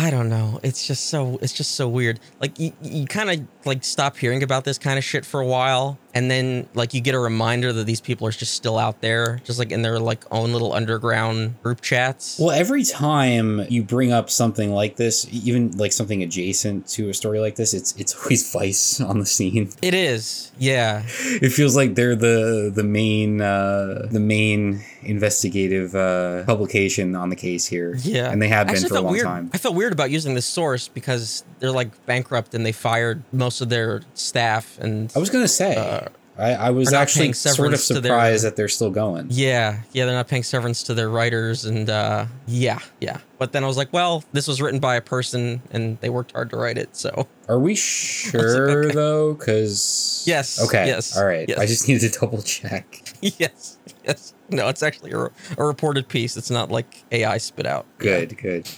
I 0.00 0.10
don't 0.10 0.28
know. 0.28 0.60
It's 0.62 0.86
just 0.86 1.06
so 1.06 1.40
it's 1.42 1.52
just 1.52 1.72
so 1.72 1.88
weird. 1.88 2.20
Like 2.40 2.56
you, 2.56 2.72
you 2.80 3.04
kind 3.06 3.30
of 3.30 3.48
like 3.66 3.82
stop 3.82 4.16
hearing 4.16 4.44
about 4.44 4.62
this 4.62 4.78
kind 4.78 4.96
of 4.96 5.02
shit 5.02 5.26
for 5.26 5.40
a 5.40 5.46
while, 5.46 5.98
and 6.14 6.30
then 6.30 6.68
like 6.74 6.94
you 6.94 7.00
get 7.00 7.16
a 7.16 7.18
reminder 7.18 7.72
that 7.72 7.84
these 7.84 8.00
people 8.00 8.24
are 8.28 8.30
just 8.30 8.54
still 8.54 8.78
out 8.78 9.00
there, 9.00 9.40
just 9.42 9.58
like 9.58 9.72
in 9.72 9.82
their 9.82 9.98
like 9.98 10.24
own 10.30 10.52
little 10.52 10.72
underground 10.72 11.60
group 11.64 11.80
chats. 11.80 12.38
Well, 12.38 12.52
every 12.52 12.84
time 12.84 13.66
you 13.68 13.82
bring 13.82 14.12
up 14.12 14.30
something 14.30 14.70
like 14.72 14.94
this, 14.94 15.26
even 15.32 15.76
like 15.76 15.92
something 15.92 16.22
adjacent 16.22 16.86
to 16.90 17.08
a 17.08 17.14
story 17.14 17.40
like 17.40 17.56
this, 17.56 17.74
it's 17.74 17.92
it's 17.96 18.14
always 18.14 18.52
Vice 18.52 19.00
on 19.00 19.18
the 19.18 19.26
scene. 19.26 19.70
It 19.82 19.94
is, 19.94 20.52
yeah, 20.58 21.02
It 21.08 21.50
feels 21.50 21.74
like 21.74 21.96
they're 21.96 22.14
the 22.14 22.70
the 22.72 22.84
main 22.84 23.40
uh, 23.40 24.06
the 24.08 24.20
main 24.20 24.84
investigative 25.02 25.94
uh, 25.94 26.44
publication 26.44 27.14
on 27.14 27.28
the 27.30 27.36
case 27.36 27.66
here. 27.66 27.96
yeah. 28.02 28.30
and 28.30 28.40
they 28.42 28.48
have 28.48 28.66
been 28.66 28.76
Actually, 28.76 28.88
for 28.90 28.96
a 28.96 29.00
long 29.00 29.12
weird. 29.12 29.24
time. 29.26 29.50
I 29.52 29.58
felt 29.58 29.74
weird 29.74 29.92
about 29.92 30.10
using 30.10 30.34
this 30.34 30.46
source 30.46 30.88
because 30.88 31.44
they're 31.58 31.72
like 31.72 31.90
bankrupt 32.06 32.54
and 32.54 32.64
they 32.66 32.72
fired 32.72 33.22
most 33.32 33.60
of 33.60 33.68
their 33.68 34.02
staff 34.14 34.78
and 34.80 35.12
I 35.14 35.18
was 35.18 35.30
gonna 35.30 35.48
say, 35.48 35.76
Uh, 35.76 36.08
I, 36.40 36.54
I 36.54 36.70
was 36.70 36.92
actually 36.92 37.32
sort 37.32 37.74
of 37.74 37.82
to 37.86 37.94
their- 37.94 38.12
surprised 38.12 38.44
that 38.44 38.54
they're 38.54 38.68
still 38.68 38.90
going. 38.90 39.26
Yeah, 39.28 39.80
yeah, 39.90 40.04
they're 40.04 40.14
not 40.14 40.28
paying 40.28 40.44
severance 40.44 40.84
to 40.84 40.94
their 40.94 41.08
writers, 41.10 41.64
and 41.64 41.90
uh, 41.90 42.26
yeah, 42.46 42.78
yeah. 43.00 43.16
But 43.38 43.50
then 43.50 43.64
I 43.64 43.66
was 43.66 43.76
like, 43.76 43.92
well, 43.92 44.22
this 44.32 44.46
was 44.46 44.62
written 44.62 44.78
by 44.78 44.94
a 44.94 45.00
person, 45.00 45.60
and 45.72 45.98
they 46.00 46.10
worked 46.10 46.30
hard 46.30 46.50
to 46.50 46.56
write 46.56 46.78
it, 46.78 46.94
so 46.94 47.26
Are 47.48 47.58
we 47.58 47.74
sure 48.22 48.84
okay. 48.84 48.94
though? 48.94 49.34
Because 49.34 50.22
Yes, 50.28 50.62
okay, 50.64 50.86
yes, 50.86 51.16
all 51.18 51.24
right. 51.26 51.48
yes. 51.48 51.58
I 51.58 51.66
just 51.66 51.88
needed 51.88 52.12
to 52.12 52.20
double 52.20 52.42
check. 52.42 53.02
yes, 53.20 53.77
yes. 54.08 54.34
No, 54.50 54.68
it's 54.68 54.82
actually 54.82 55.12
a, 55.12 55.30
a 55.58 55.64
reported 55.64 56.08
piece. 56.08 56.36
It's 56.36 56.50
not 56.50 56.70
like 56.70 57.04
AI 57.12 57.38
spit 57.38 57.66
out. 57.66 57.86
Good, 57.98 58.36
good. 58.38 58.68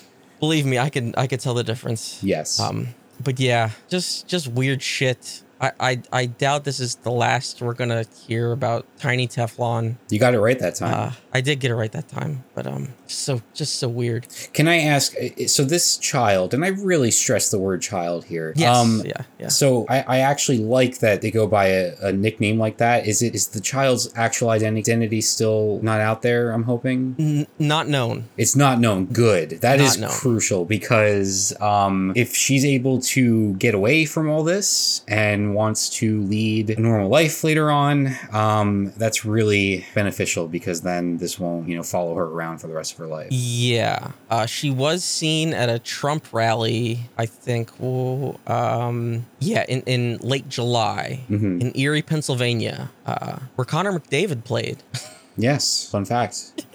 Believe 0.40 0.66
me, 0.66 0.78
I 0.78 0.90
can 0.90 1.14
I 1.16 1.26
could 1.26 1.40
tell 1.40 1.54
the 1.54 1.64
difference. 1.64 2.22
Yes. 2.22 2.58
Um, 2.58 2.88
but 3.22 3.38
yeah, 3.38 3.70
just 3.88 4.26
just 4.26 4.48
weird 4.48 4.82
shit. 4.82 5.42
I, 5.61 5.73
I 5.81 6.03
I 6.12 6.27
doubt 6.27 6.64
this 6.64 6.81
is 6.81 6.94
the 6.96 7.11
last 7.11 7.61
we're 7.61 7.75
gonna 7.75 8.05
hear 8.27 8.53
about 8.53 8.87
Tiny 8.99 9.29
Teflon. 9.29 9.96
you 10.11 10.18
got 10.18 10.35
it 10.35 10.40
right 10.40 10.59
that 10.59 10.75
time. 10.77 10.94
Uh, 10.94 11.12
I 11.35 11.40
did 11.40 11.61
get 11.61 11.70
it 11.70 11.75
right 11.77 11.92
that 11.92 12.09
time, 12.09 12.44
but 12.55 12.66
um, 12.66 12.88
so 13.07 13.42
just 13.55 13.77
so 13.77 13.88
weird. 13.88 14.27
Can 14.55 14.66
I 14.68 14.79
ask? 14.79 15.14
So 15.46 15.64
this 15.64 15.96
child, 15.99 16.55
and 16.55 16.64
I 16.64 16.68
really 16.68 17.11
stress 17.11 17.51
the 17.51 17.59
word 17.59 17.83
child 17.83 18.25
here. 18.25 18.53
Yes, 18.57 18.75
Um, 18.77 19.03
yeah, 19.05 19.23
yeah. 19.38 19.49
So 19.49 19.87
I, 19.88 20.01
I 20.09 20.18
actually 20.20 20.59
like 20.59 20.99
that 21.01 21.20
they 21.20 21.31
go 21.31 21.46
by 21.46 21.66
a, 21.66 21.94
a 22.03 22.12
nickname 22.12 22.59
like 22.59 22.79
that. 22.79 23.07
Is 23.07 23.20
it 23.23 23.35
is 23.35 23.49
the 23.49 23.61
child's 23.61 24.11
actual 24.16 24.51
identity 24.51 25.20
still 25.20 25.79
not 25.83 26.01
out 26.01 26.23
there? 26.23 26.53
I'm 26.53 26.64
hoping 26.64 27.14
N- 27.18 27.46
not 27.59 27.87
known. 27.87 28.29
it's 28.37 28.57
not 28.57 28.81
known. 28.81 29.07
Good. 29.07 29.51
That 29.61 29.79
Not 29.79 29.87
is 29.87 29.99
known. 29.99 30.11
crucial 30.11 30.64
because 30.64 31.55
um, 31.61 32.12
if 32.16 32.35
she's 32.35 32.64
able 32.64 33.01
to 33.03 33.55
get 33.55 33.75
away 33.75 34.05
from 34.05 34.29
all 34.31 34.42
this 34.42 35.03
and 35.07 35.49
wants 35.54 35.88
to 36.00 36.22
lead 36.22 36.70
a 36.70 36.80
normal 36.80 37.08
life 37.08 37.42
later 37.44 37.70
on, 37.70 38.14
um, 38.32 38.92
that's 38.96 39.24
really 39.24 39.84
beneficial 39.94 40.48
because 40.48 40.80
then 40.82 41.18
this 41.18 41.38
won't 41.38 41.68
you 41.68 41.76
know 41.76 41.82
follow 41.82 42.14
her 42.14 42.24
around 42.24 42.58
for 42.58 42.66
the 42.66 42.74
rest 42.74 42.92
of 42.92 42.98
her 42.98 43.06
life. 43.06 43.28
Yeah, 43.30 44.12
uh, 44.30 44.46
she 44.46 44.70
was 44.70 45.04
seen 45.04 45.52
at 45.54 45.68
a 45.68 45.78
Trump 45.78 46.32
rally. 46.32 47.00
I 47.18 47.26
think. 47.26 47.70
ooh, 47.82 48.38
Um, 48.46 49.26
yeah, 49.38 49.64
in, 49.68 49.82
in 49.82 50.18
late 50.22 50.48
July 50.48 51.20
Mhm. 51.30 51.60
in 51.60 51.72
Erie, 51.78 52.02
Pennsylvania, 52.02 52.90
uh, 53.06 53.38
where 53.56 53.64
Connor 53.64 53.92
McDavid 53.98 54.44
played. 54.44 54.78
Yes, 55.36 55.88
fun 55.90 56.04
fact. 56.04 56.64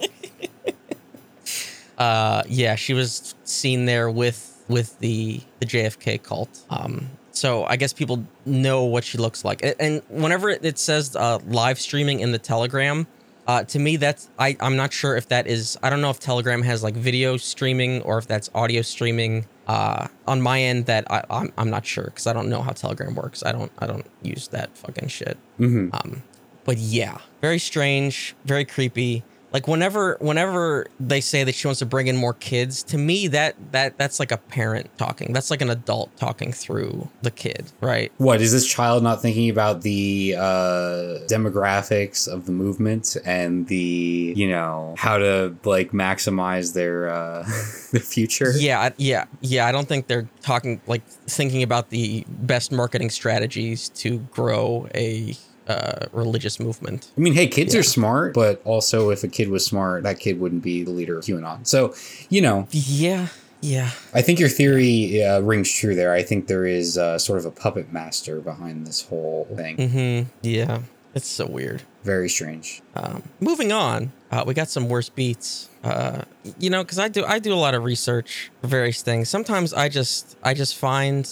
Uh, 1.98 2.42
yeah, 2.48 2.74
she 2.74 2.92
was 2.92 3.34
seen 3.44 3.86
there 3.86 4.10
with 4.10 4.62
with 4.68 4.98
the 4.98 5.40
the 5.60 5.66
JFK 5.66 6.22
cult. 6.22 6.60
Um, 6.68 7.06
so 7.36 7.64
I 7.64 7.76
guess 7.76 7.92
people 7.92 8.24
know 8.44 8.84
what 8.84 9.04
she 9.04 9.18
looks 9.18 9.44
like. 9.44 9.60
And 9.78 10.02
whenever 10.08 10.48
it 10.50 10.78
says 10.78 11.14
uh, 11.14 11.38
live 11.46 11.78
streaming 11.78 12.20
in 12.20 12.32
the 12.32 12.38
Telegram, 12.38 13.06
uh, 13.46 13.62
to 13.64 13.78
me 13.78 13.96
that's 13.96 14.28
I 14.38 14.56
I'm 14.60 14.76
not 14.76 14.92
sure 14.92 15.16
if 15.16 15.28
that 15.28 15.46
is 15.46 15.78
I 15.82 15.90
don't 15.90 16.00
know 16.00 16.10
if 16.10 16.18
Telegram 16.18 16.62
has 16.62 16.82
like 16.82 16.94
video 16.94 17.36
streaming 17.36 18.02
or 18.02 18.18
if 18.18 18.26
that's 18.26 18.50
audio 18.54 18.82
streaming. 18.82 19.46
Uh, 19.68 20.06
on 20.28 20.40
my 20.40 20.60
end, 20.60 20.86
that 20.86 21.10
I 21.10 21.22
I'm, 21.28 21.52
I'm 21.58 21.70
not 21.70 21.84
sure 21.84 22.04
because 22.04 22.26
I 22.26 22.32
don't 22.32 22.48
know 22.48 22.62
how 22.62 22.72
Telegram 22.72 23.14
works. 23.14 23.42
I 23.44 23.52
don't 23.52 23.70
I 23.78 23.86
don't 23.86 24.06
use 24.22 24.48
that 24.48 24.76
fucking 24.76 25.08
shit. 25.08 25.36
hmm 25.58 25.90
Um, 25.92 26.22
but 26.64 26.78
yeah, 26.78 27.18
very 27.40 27.58
strange, 27.58 28.34
very 28.44 28.64
creepy. 28.64 29.22
Like 29.52 29.68
whenever 29.68 30.16
whenever 30.20 30.86
they 30.98 31.20
say 31.20 31.44
that 31.44 31.54
she 31.54 31.66
wants 31.66 31.78
to 31.78 31.86
bring 31.86 32.08
in 32.08 32.16
more 32.16 32.34
kids, 32.34 32.82
to 32.84 32.98
me 32.98 33.28
that 33.28 33.54
that 33.72 33.96
that's 33.96 34.18
like 34.20 34.32
a 34.32 34.36
parent 34.36 34.90
talking. 34.98 35.32
That's 35.32 35.50
like 35.50 35.60
an 35.60 35.70
adult 35.70 36.14
talking 36.16 36.52
through 36.52 37.08
the 37.22 37.30
kid, 37.30 37.72
right? 37.80 38.12
What 38.18 38.40
is 38.40 38.52
this 38.52 38.66
child 38.66 39.02
not 39.02 39.22
thinking 39.22 39.48
about 39.48 39.82
the 39.82 40.34
uh, 40.36 41.24
demographics 41.28 42.28
of 42.28 42.46
the 42.46 42.52
movement 42.52 43.16
and 43.24 43.66
the 43.68 44.34
you 44.36 44.48
know 44.48 44.94
how 44.98 45.18
to 45.18 45.56
like 45.64 45.92
maximize 45.92 46.74
their 46.74 47.08
uh, 47.08 47.42
the 47.92 48.00
future? 48.00 48.52
Yeah, 48.56 48.90
yeah, 48.96 49.26
yeah. 49.40 49.66
I 49.66 49.72
don't 49.72 49.88
think 49.88 50.06
they're 50.06 50.28
talking 50.40 50.80
like 50.86 51.06
thinking 51.06 51.62
about 51.62 51.90
the 51.90 52.24
best 52.28 52.72
marketing 52.72 53.10
strategies 53.10 53.88
to 53.90 54.18
grow 54.18 54.88
a 54.94 55.34
uh, 55.68 56.06
religious 56.12 56.58
movement. 56.60 57.10
I 57.16 57.20
mean, 57.20 57.34
hey, 57.34 57.46
kids 57.48 57.74
Yeah. 57.74 57.80
are 57.80 57.82
smart, 57.84 58.34
but 58.34 58.60
also 58.64 59.10
if 59.10 59.24
a 59.24 59.28
kid 59.28 59.48
was 59.48 59.64
smart, 59.64 60.02
that 60.04 60.18
kid 60.20 60.38
wouldn't 60.40 60.62
be 60.62 60.82
the 60.82 60.90
leader 60.90 61.18
of 61.18 61.24
QAnon. 61.24 61.66
So, 61.66 61.94
you 62.28 62.40
know, 62.40 62.68
Yeah, 62.70 63.28
yeah. 63.60 63.90
I 64.14 64.22
think 64.22 64.38
your 64.38 64.48
theory 64.48 65.22
uh, 65.22 65.40
rings 65.40 65.72
true 65.72 65.94
there. 65.94 66.12
I 66.12 66.22
think 66.22 66.46
there 66.46 66.66
is 66.66 66.96
uh, 66.98 67.18
sort 67.18 67.38
of 67.38 67.46
a 67.46 67.50
puppet 67.50 67.92
master 67.92 68.40
behind 68.40 68.86
this 68.86 69.02
whole 69.02 69.46
thing. 69.56 69.76
Mm-hmm. 69.76 70.28
Yeah. 70.42 70.80
It's 71.14 71.28
so 71.28 71.46
weird. 71.46 71.82
Very 72.04 72.28
strange. 72.28 72.82
Um, 72.94 73.22
moving 73.40 73.72
on, 73.72 74.12
uh, 74.30 74.44
we 74.46 74.54
got 74.54 74.68
some 74.68 74.88
worse 74.88 75.08
beats. 75.08 75.68
Uh, 75.84 76.22
you 76.58 76.68
know, 76.68 76.82
because 76.82 76.98
I 76.98 77.08
do 77.08 77.24
I 77.24 77.38
do 77.38 77.52
a 77.52 77.56
lot 77.56 77.74
of 77.74 77.84
research 77.84 78.50
for 78.60 78.66
various 78.66 79.02
things. 79.02 79.28
Sometimes 79.28 79.72
I 79.72 79.88
just 79.88 80.36
I 80.42 80.52
just 80.54 80.76
find 80.76 81.28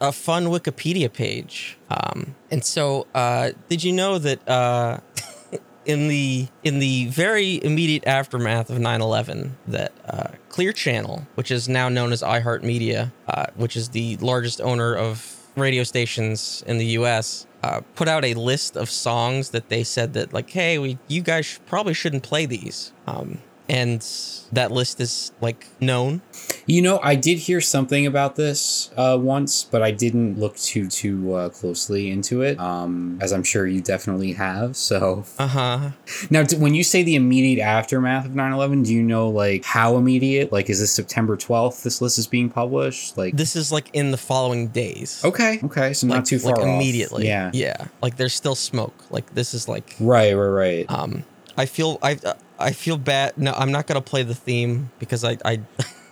a 0.00 0.12
fun 0.12 0.46
Wikipedia 0.46 1.12
page. 1.12 1.78
Um, 1.90 2.34
and 2.50 2.64
so, 2.64 3.06
uh, 3.14 3.50
did 3.68 3.84
you 3.84 3.92
know 3.92 4.18
that 4.18 4.48
uh, 4.48 5.00
in 5.84 6.08
the 6.08 6.48
in 6.62 6.78
the 6.78 7.06
very 7.08 7.62
immediate 7.62 8.06
aftermath 8.06 8.70
of 8.70 8.78
9/11, 8.78 9.50
that 9.66 9.92
uh, 10.06 10.28
Clear 10.48 10.72
Channel, 10.72 11.26
which 11.34 11.50
is 11.50 11.68
now 11.68 11.88
known 11.90 12.12
as 12.12 12.22
iHeartMedia, 12.22 13.12
uh, 13.28 13.46
which 13.54 13.76
is 13.76 13.90
the 13.90 14.16
largest 14.16 14.62
owner 14.62 14.94
of 14.94 15.39
radio 15.60 15.82
stations 15.82 16.64
in 16.66 16.78
the 16.78 16.86
U.S., 16.86 17.46
uh, 17.62 17.80
put 17.94 18.08
out 18.08 18.24
a 18.24 18.34
list 18.34 18.76
of 18.76 18.90
songs 18.90 19.50
that 19.50 19.68
they 19.68 19.84
said 19.84 20.14
that 20.14 20.32
like, 20.32 20.50
hey, 20.50 20.78
we 20.78 20.98
you 21.08 21.20
guys 21.20 21.46
sh- 21.46 21.58
probably 21.66 21.94
shouldn't 21.94 22.22
play 22.22 22.46
these. 22.46 22.92
Um, 23.06 23.38
and 23.70 24.04
that 24.52 24.72
list 24.72 25.00
is 25.00 25.30
like 25.40 25.68
known. 25.80 26.22
You 26.66 26.82
know, 26.82 26.98
I 27.02 27.14
did 27.14 27.38
hear 27.38 27.60
something 27.60 28.04
about 28.06 28.34
this 28.36 28.90
uh, 28.96 29.16
once, 29.20 29.62
but 29.64 29.80
I 29.82 29.92
didn't 29.92 30.38
look 30.38 30.56
too 30.56 30.88
too 30.88 31.34
uh, 31.34 31.48
closely 31.50 32.10
into 32.10 32.42
it, 32.42 32.58
um, 32.58 33.18
as 33.20 33.32
I'm 33.32 33.44
sure 33.44 33.66
you 33.66 33.80
definitely 33.80 34.32
have. 34.32 34.76
So 34.76 35.24
Uh 35.38 35.46
huh. 35.46 35.90
now, 36.30 36.42
d- 36.42 36.56
when 36.56 36.74
you 36.74 36.82
say 36.82 37.02
the 37.04 37.14
immediate 37.14 37.62
aftermath 37.62 38.26
of 38.26 38.32
9/11, 38.32 38.84
do 38.84 38.92
you 38.92 39.02
know 39.02 39.28
like 39.28 39.64
how 39.64 39.96
immediate? 39.96 40.50
Like, 40.52 40.68
is 40.68 40.80
this 40.80 40.92
September 40.92 41.36
12th? 41.36 41.82
This 41.84 42.00
list 42.02 42.18
is 42.18 42.26
being 42.26 42.50
published. 42.50 43.16
Like, 43.16 43.36
This 43.36 43.54
is 43.56 43.70
like 43.72 43.88
in 43.92 44.10
the 44.10 44.18
following 44.18 44.68
days. 44.68 45.22
okay, 45.24 45.60
okay, 45.64 45.92
so 45.92 46.06
Like, 46.08 46.16
not 46.18 46.24
too 46.26 46.38
far 46.40 46.52
like 46.52 46.60
off. 46.60 46.66
immediately. 46.66 47.26
Yeah, 47.28 47.50
Yeah. 47.54 47.86
Like 48.02 48.16
there's 48.16 48.34
still 48.34 48.56
smoke. 48.56 48.94
Like 49.10 49.32
this 49.34 49.54
is 49.54 49.68
like 49.68 49.94
right, 50.00 50.34
right, 50.34 50.46
right. 50.64 50.86
um 50.90 51.22
I 51.56 51.66
feel 51.66 51.98
I 52.02 52.18
I 52.60 52.72
feel 52.72 52.98
bad. 52.98 53.36
No, 53.38 53.52
I'm 53.52 53.72
not 53.72 53.86
gonna 53.86 54.00
play 54.00 54.22
the 54.22 54.34
theme 54.34 54.90
because 54.98 55.24
I 55.24 55.38
I 55.44 55.60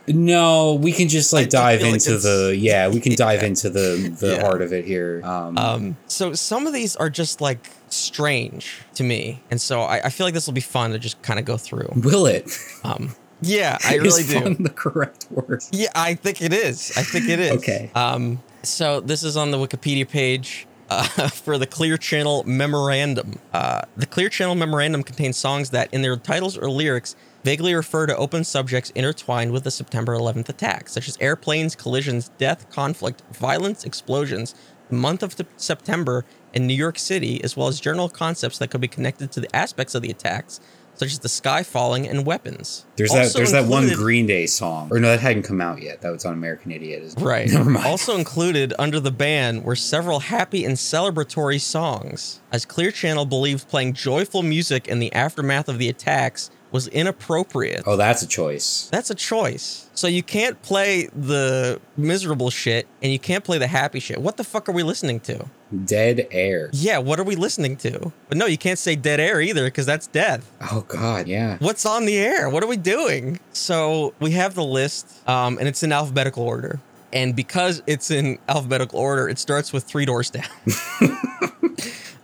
No, 0.06 0.74
we 0.74 0.92
can 0.92 1.08
just 1.08 1.32
like 1.32 1.46
I- 1.46 1.50
dive 1.50 1.80
feel 1.80 1.88
like 1.92 1.94
into 2.06 2.18
the 2.18 2.56
yeah, 2.58 2.88
we 2.88 3.00
can 3.00 3.14
dive 3.14 3.42
Yeah. 3.42 3.48
into 3.48 3.70
the 3.70 4.14
the 4.18 4.34
Yeah. 4.36 4.40
heart 4.40 4.62
of 4.62 4.72
it 4.72 4.84
here. 4.86 5.20
Um, 5.24 5.58
um 5.58 5.96
so 6.06 6.32
some 6.34 6.66
of 6.66 6.72
these 6.72 6.96
are 6.96 7.10
just 7.10 7.40
like 7.40 7.68
strange 7.90 8.80
to 8.94 9.04
me, 9.04 9.42
and 9.50 9.60
so 9.60 9.82
I, 9.82 10.06
I 10.06 10.08
feel 10.10 10.26
like 10.26 10.34
this 10.34 10.46
will 10.46 10.54
be 10.54 10.60
fun 10.62 10.92
to 10.92 10.98
just 10.98 11.20
kind 11.22 11.38
of 11.38 11.44
go 11.44 11.56
through. 11.56 11.90
will 11.96 12.26
it? 12.26 12.50
Um 12.84 13.14
yeah, 13.42 13.76
I 13.84 13.94
Is 13.98 14.02
really 14.02 14.22
do. 14.24 14.40
fun 14.40 14.62
the 14.62 14.70
correct 14.70 15.26
word? 15.30 15.62
Yeah, 15.72 15.90
I 15.94 16.14
think 16.14 16.40
it 16.42 16.52
is. 16.52 16.92
I 16.96 17.02
think 17.02 17.28
it 17.28 17.38
is. 17.38 17.52
Okay. 17.58 17.90
Um, 17.94 18.40
so 18.64 18.98
this 19.00 19.22
is 19.22 19.36
on 19.36 19.50
the 19.52 19.58
Wikipedia 19.58 20.08
page 20.08 20.66
uh, 20.88 21.02
for 21.28 21.58
the 21.58 21.66
Clear 21.66 21.96
Channel 21.96 22.44
Memorandum. 22.44 23.38
Uh, 23.52 23.82
the 23.96 24.06
Clear 24.06 24.28
Channel 24.28 24.54
Memorandum 24.54 25.02
contains 25.02 25.36
songs 25.36 25.70
that, 25.70 25.92
in 25.92 26.02
their 26.02 26.16
titles 26.16 26.56
or 26.56 26.70
lyrics, 26.70 27.16
vaguely 27.44 27.74
refer 27.74 28.06
to 28.06 28.16
open 28.16 28.44
subjects 28.44 28.90
intertwined 28.90 29.52
with 29.52 29.64
the 29.64 29.70
September 29.70 30.14
11th 30.14 30.48
attack, 30.48 30.88
such 30.88 31.08
as 31.08 31.16
airplanes, 31.20 31.76
collisions, 31.76 32.30
death, 32.38 32.70
conflict, 32.70 33.22
violence, 33.32 33.84
explosions, 33.84 34.54
the 34.88 34.96
month 34.96 35.22
of 35.22 35.36
September 35.56 36.24
in 36.54 36.66
New 36.66 36.74
York 36.74 36.98
City, 36.98 37.42
as 37.44 37.56
well 37.56 37.68
as 37.68 37.78
general 37.80 38.08
concepts 38.08 38.58
that 38.58 38.70
could 38.70 38.80
be 38.80 38.88
connected 38.88 39.30
to 39.32 39.40
the 39.40 39.54
aspects 39.54 39.94
of 39.94 40.02
the 40.02 40.10
attacks, 40.10 40.60
such 40.98 41.12
as 41.12 41.18
The 41.20 41.28
Sky 41.28 41.62
Falling 41.62 42.06
and 42.06 42.26
Weapons. 42.26 42.84
There's 42.96 43.10
that. 43.10 43.24
Also 43.24 43.38
There's 43.38 43.52
that 43.52 43.66
one 43.66 43.88
Green 43.94 44.26
Day 44.26 44.46
song, 44.46 44.88
or 44.90 44.98
no, 44.98 45.08
that 45.08 45.20
hadn't 45.20 45.44
come 45.44 45.60
out 45.60 45.80
yet. 45.80 46.00
That 46.02 46.10
was 46.10 46.24
on 46.24 46.34
American 46.34 46.72
Idiot. 46.72 47.14
Right. 47.18 47.48
Never 47.52 47.70
mind. 47.70 47.86
Also 47.86 48.16
included 48.16 48.74
under 48.78 49.00
the 49.00 49.10
ban 49.12 49.62
were 49.62 49.76
several 49.76 50.20
happy 50.20 50.64
and 50.64 50.76
celebratory 50.76 51.60
songs, 51.60 52.40
as 52.52 52.64
Clear 52.64 52.90
Channel 52.90 53.26
believed 53.26 53.68
playing 53.68 53.92
joyful 53.94 54.42
music 54.42 54.88
in 54.88 54.98
the 54.98 55.12
aftermath 55.12 55.68
of 55.68 55.78
the 55.78 55.88
attacks 55.88 56.50
was 56.70 56.86
inappropriate. 56.88 57.82
oh, 57.86 57.96
that's 57.96 58.22
a 58.22 58.26
choice. 58.26 58.88
That's 58.92 59.10
a 59.10 59.14
choice. 59.14 59.88
So 59.94 60.06
you 60.06 60.22
can't 60.22 60.60
play 60.62 61.08
the 61.14 61.80
miserable 61.96 62.50
shit 62.50 62.86
and 63.02 63.10
you 63.10 63.18
can't 63.18 63.42
play 63.42 63.58
the 63.58 63.66
happy 63.66 64.00
shit. 64.00 64.20
What 64.20 64.36
the 64.36 64.44
fuck 64.44 64.68
are 64.68 64.72
we 64.72 64.82
listening 64.82 65.20
to? 65.20 65.46
Dead 65.84 66.26
air. 66.30 66.70
Yeah, 66.72 66.98
what 66.98 67.20
are 67.20 67.24
we 67.24 67.36
listening 67.36 67.76
to? 67.78 68.12
But 68.28 68.38
no, 68.38 68.46
you 68.46 68.56
can't 68.56 68.78
say 68.78 68.96
dead 68.96 69.20
air 69.20 69.40
either 69.40 69.64
because 69.64 69.84
that's 69.84 70.06
death. 70.06 70.50
Oh 70.70 70.84
God, 70.88 71.28
yeah. 71.28 71.58
What's 71.58 71.84
on 71.84 72.06
the 72.06 72.16
air? 72.16 72.48
What 72.48 72.62
are 72.62 72.66
we 72.66 72.76
doing? 72.78 73.38
So 73.52 74.14
we 74.18 74.30
have 74.32 74.54
the 74.54 74.64
list, 74.64 75.28
um, 75.28 75.58
and 75.58 75.68
it's 75.68 75.82
in 75.82 75.92
alphabetical 75.92 76.42
order. 76.44 76.80
And 77.12 77.34
because 77.34 77.82
it's 77.86 78.10
in 78.10 78.38
alphabetical 78.48 78.98
order, 78.98 79.28
it 79.28 79.38
starts 79.38 79.72
with 79.72 79.84
Three 79.84 80.04
Doors 80.04 80.30
Down. 80.30 80.44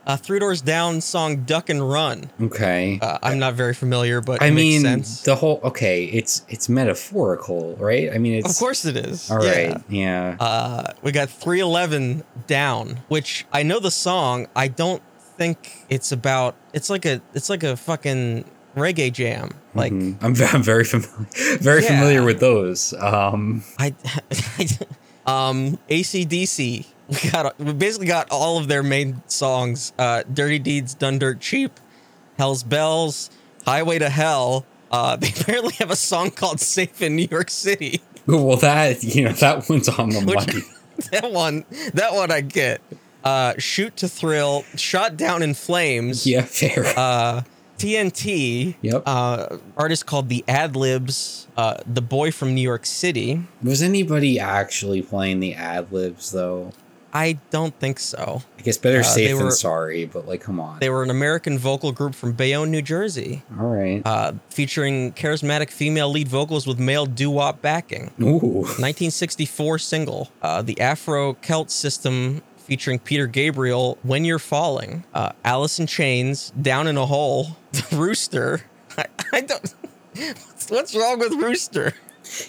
uh, 0.06 0.16
Three 0.16 0.38
Doors 0.38 0.60
Down 0.62 1.00
song 1.00 1.44
"Duck 1.44 1.68
and 1.70 1.88
Run." 1.88 2.30
Okay. 2.40 2.98
Uh, 3.00 3.18
I'm 3.22 3.38
not 3.38 3.54
very 3.54 3.74
familiar, 3.74 4.20
but 4.20 4.42
I 4.42 4.46
it 4.46 4.50
mean, 4.52 4.82
makes 4.82 5.08
sense. 5.08 5.22
the 5.22 5.36
whole. 5.36 5.60
Okay, 5.64 6.04
it's 6.06 6.44
it's 6.48 6.68
metaphorical, 6.68 7.76
right? 7.76 8.12
I 8.12 8.18
mean, 8.18 8.34
it's 8.34 8.50
of 8.50 8.58
course, 8.58 8.84
it 8.84 8.96
is. 8.96 9.30
All 9.30 9.38
right, 9.38 9.76
Yeah. 9.88 10.36
Yeah. 10.36 10.36
Uh, 10.40 10.92
we 11.02 11.12
got 11.12 11.28
311 11.30 12.24
down, 12.46 13.00
which 13.08 13.46
I 13.52 13.62
know 13.62 13.80
the 13.80 13.90
song. 13.90 14.46
I 14.54 14.68
don't 14.68 15.02
think 15.36 15.84
it's 15.88 16.12
about. 16.12 16.54
It's 16.72 16.90
like 16.90 17.04
a. 17.06 17.20
It's 17.34 17.48
like 17.50 17.62
a 17.62 17.76
fucking 17.76 18.44
reggae 18.76 19.12
jam. 19.12 19.50
Like 19.74 19.92
Mhm. 19.92 20.16
I'm, 20.20 20.34
I'm 20.54 20.62
very 20.62 20.84
familiar, 20.84 21.26
very 21.60 21.82
Yeah. 21.82 21.88
familiar 21.88 22.22
with 22.24 22.40
those. 22.40 22.92
Um, 22.94 23.62
I, 23.78 23.94
um, 25.26 25.78
ACDC. 25.88 26.86
We 27.08 27.30
got. 27.30 27.58
We 27.58 27.72
basically 27.72 28.06
got 28.06 28.30
all 28.30 28.58
of 28.58 28.68
their 28.68 28.82
main 28.82 29.22
songs. 29.26 29.92
Uh, 29.98 30.22
Dirty 30.32 30.58
Deeds 30.58 30.94
Done 30.94 31.18
Dirt 31.18 31.40
Cheap, 31.40 31.72
Hell's 32.38 32.62
Bells, 32.62 33.30
Highway 33.66 33.98
to 33.98 34.08
Hell. 34.08 34.64
Uh, 34.90 35.16
they 35.20 35.28
apparently 35.28 35.74
have 35.74 35.90
a 35.90 35.96
song 35.96 36.30
called 36.30 36.60
"Safe 36.60 37.02
in 37.02 37.16
New 37.16 37.28
York 37.30 37.50
City." 37.50 38.00
well, 38.26 38.56
that 38.56 39.02
you 39.04 39.24
know 39.24 39.32
that 39.32 39.68
one's 39.68 39.88
on 39.88 40.10
the 40.10 40.20
money. 40.20 40.62
that 41.10 41.30
one. 41.32 41.64
That 41.94 42.14
one 42.14 42.30
I 42.30 42.40
get. 42.40 42.80
Uh, 43.22 43.54
Shoot 43.58 43.96
to 43.98 44.08
Thrill, 44.08 44.64
Shot 44.76 45.16
Down 45.16 45.42
in 45.42 45.54
Flames. 45.54 46.26
Yeah, 46.26 46.42
fair. 46.42 46.84
uh, 46.96 47.42
TNT, 47.78 48.76
Yep. 48.82 49.02
uh, 49.06 49.56
artist 49.76 50.06
called 50.06 50.28
the 50.28 50.44
Ad 50.46 50.76
Libs, 50.76 51.46
uh, 51.56 51.76
the 51.86 52.00
boy 52.02 52.30
from 52.30 52.54
New 52.54 52.60
York 52.60 52.84
City. 52.86 53.42
Was 53.62 53.82
anybody 53.82 54.38
actually 54.38 55.02
playing 55.02 55.40
the 55.40 55.54
ad 55.54 55.90
libs 55.92 56.32
though? 56.32 56.72
I 57.16 57.38
don't 57.50 57.78
think 57.78 58.00
so. 58.00 58.42
I 58.58 58.62
guess 58.62 58.76
better 58.76 59.00
Uh, 59.00 59.02
safe 59.04 59.36
than 59.36 59.44
were- 59.46 59.50
sorry, 59.52 60.04
but 60.04 60.26
like, 60.26 60.40
come 60.40 60.58
on. 60.58 60.80
They 60.80 60.90
were 60.90 61.04
an 61.04 61.10
American 61.10 61.58
vocal 61.58 61.92
group 61.92 62.14
from 62.14 62.32
Bayonne, 62.32 62.70
New 62.72 62.82
Jersey, 62.82 63.42
All 63.58 63.66
right. 63.68 64.02
uh, 64.04 64.32
featuring 64.50 65.12
charismatic 65.12 65.70
female 65.70 66.10
lead 66.10 66.26
vocals 66.26 66.66
with 66.66 66.78
male 66.80 67.06
doo 67.06 67.30
wop 67.30 67.62
backing. 67.62 68.10
Ooh. 68.20 68.64
1964 68.78 69.78
single, 69.78 70.30
uh, 70.42 70.60
the 70.62 70.80
Afro 70.80 71.34
Celt 71.34 71.70
System 71.70 72.42
featuring 72.56 72.98
Peter 72.98 73.26
Gabriel, 73.26 73.96
When 74.02 74.24
You're 74.24 74.38
Falling, 74.38 75.04
uh, 75.14 75.32
Alice 75.44 75.78
in 75.78 75.86
Chains, 75.86 76.50
Down 76.60 76.86
in 76.88 76.96
a 76.96 77.06
Hole, 77.06 77.56
The 77.72 77.84
Rooster. 77.96 78.62
I, 78.98 79.04
I 79.32 79.40
don't. 79.42 79.74
What's, 80.16 80.70
what's 80.70 80.94
wrong 80.94 81.18
with 81.18 81.32
Rooster? 81.32 81.92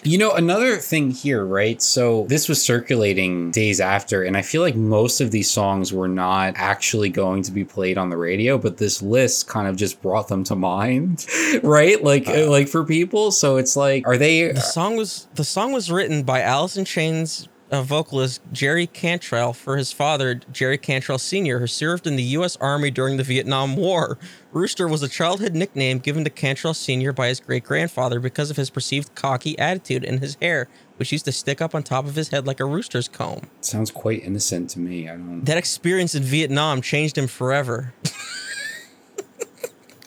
You 0.02 0.18
know, 0.18 0.32
another 0.32 0.76
thing 0.78 1.10
here, 1.10 1.44
right? 1.44 1.80
So 1.82 2.24
this 2.28 2.48
was 2.48 2.62
circulating 2.62 3.50
days 3.50 3.80
after, 3.80 4.22
and 4.22 4.36
I 4.36 4.42
feel 4.42 4.62
like 4.62 4.76
most 4.76 5.20
of 5.20 5.30
these 5.30 5.50
songs 5.50 5.92
were 5.92 6.08
not 6.08 6.54
actually 6.56 7.08
going 7.10 7.42
to 7.44 7.52
be 7.52 7.64
played 7.64 7.98
on 7.98 8.10
the 8.10 8.16
radio, 8.16 8.58
but 8.58 8.78
this 8.78 9.02
list 9.02 9.48
kind 9.48 9.68
of 9.68 9.76
just 9.76 10.00
brought 10.02 10.28
them 10.28 10.44
to 10.44 10.56
mind, 10.56 11.26
right? 11.62 12.02
Like, 12.02 12.28
Uh. 12.28 12.48
like 12.50 12.68
for 12.68 12.84
people. 12.84 13.30
So 13.30 13.56
it's 13.56 13.76
like, 13.76 14.06
are 14.06 14.16
they? 14.16 14.52
The 14.52 14.60
song 14.60 14.96
was 14.96 15.26
the 15.34 15.44
song 15.44 15.72
was 15.72 15.90
written 15.90 16.22
by 16.22 16.40
Alice 16.40 16.76
in 16.76 16.84
Chains 16.84 17.48
uh, 17.70 17.82
vocalist 17.82 18.40
Jerry 18.52 18.86
Cantrell 18.86 19.52
for 19.52 19.76
his 19.76 19.92
father, 19.92 20.36
Jerry 20.52 20.78
Cantrell 20.78 21.18
Sr., 21.18 21.58
who 21.58 21.66
served 21.66 22.06
in 22.06 22.16
the 22.16 22.22
U.S. 22.22 22.56
Army 22.56 22.90
during 22.90 23.16
the 23.16 23.22
Vietnam 23.22 23.76
War. 23.76 24.18
Rooster 24.52 24.86
was 24.88 25.02
a 25.02 25.08
childhood 25.08 25.54
nickname 25.54 25.98
given 25.98 26.24
to 26.24 26.30
Cantrell 26.30 26.74
Sr. 26.74 27.12
by 27.12 27.28
his 27.28 27.40
great 27.40 27.64
grandfather 27.64 28.20
because 28.20 28.50
of 28.50 28.56
his 28.56 28.70
perceived 28.70 29.14
cocky 29.14 29.58
attitude 29.58 30.04
and 30.04 30.20
his 30.20 30.36
hair, 30.40 30.68
which 30.96 31.12
used 31.12 31.24
to 31.24 31.32
stick 31.32 31.60
up 31.60 31.74
on 31.74 31.82
top 31.82 32.06
of 32.06 32.14
his 32.14 32.28
head 32.28 32.46
like 32.46 32.60
a 32.60 32.64
rooster's 32.64 33.08
comb. 33.08 33.48
Sounds 33.60 33.90
quite 33.90 34.22
innocent 34.22 34.70
to 34.70 34.78
me. 34.78 35.08
I 35.08 35.16
don't. 35.16 35.44
That 35.44 35.58
experience 35.58 36.14
in 36.14 36.22
Vietnam 36.22 36.80
changed 36.82 37.18
him 37.18 37.26
forever. 37.26 37.92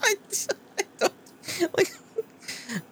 I, 0.01 0.15
I 0.49 0.83
don't 0.99 1.77
like. 1.77 1.87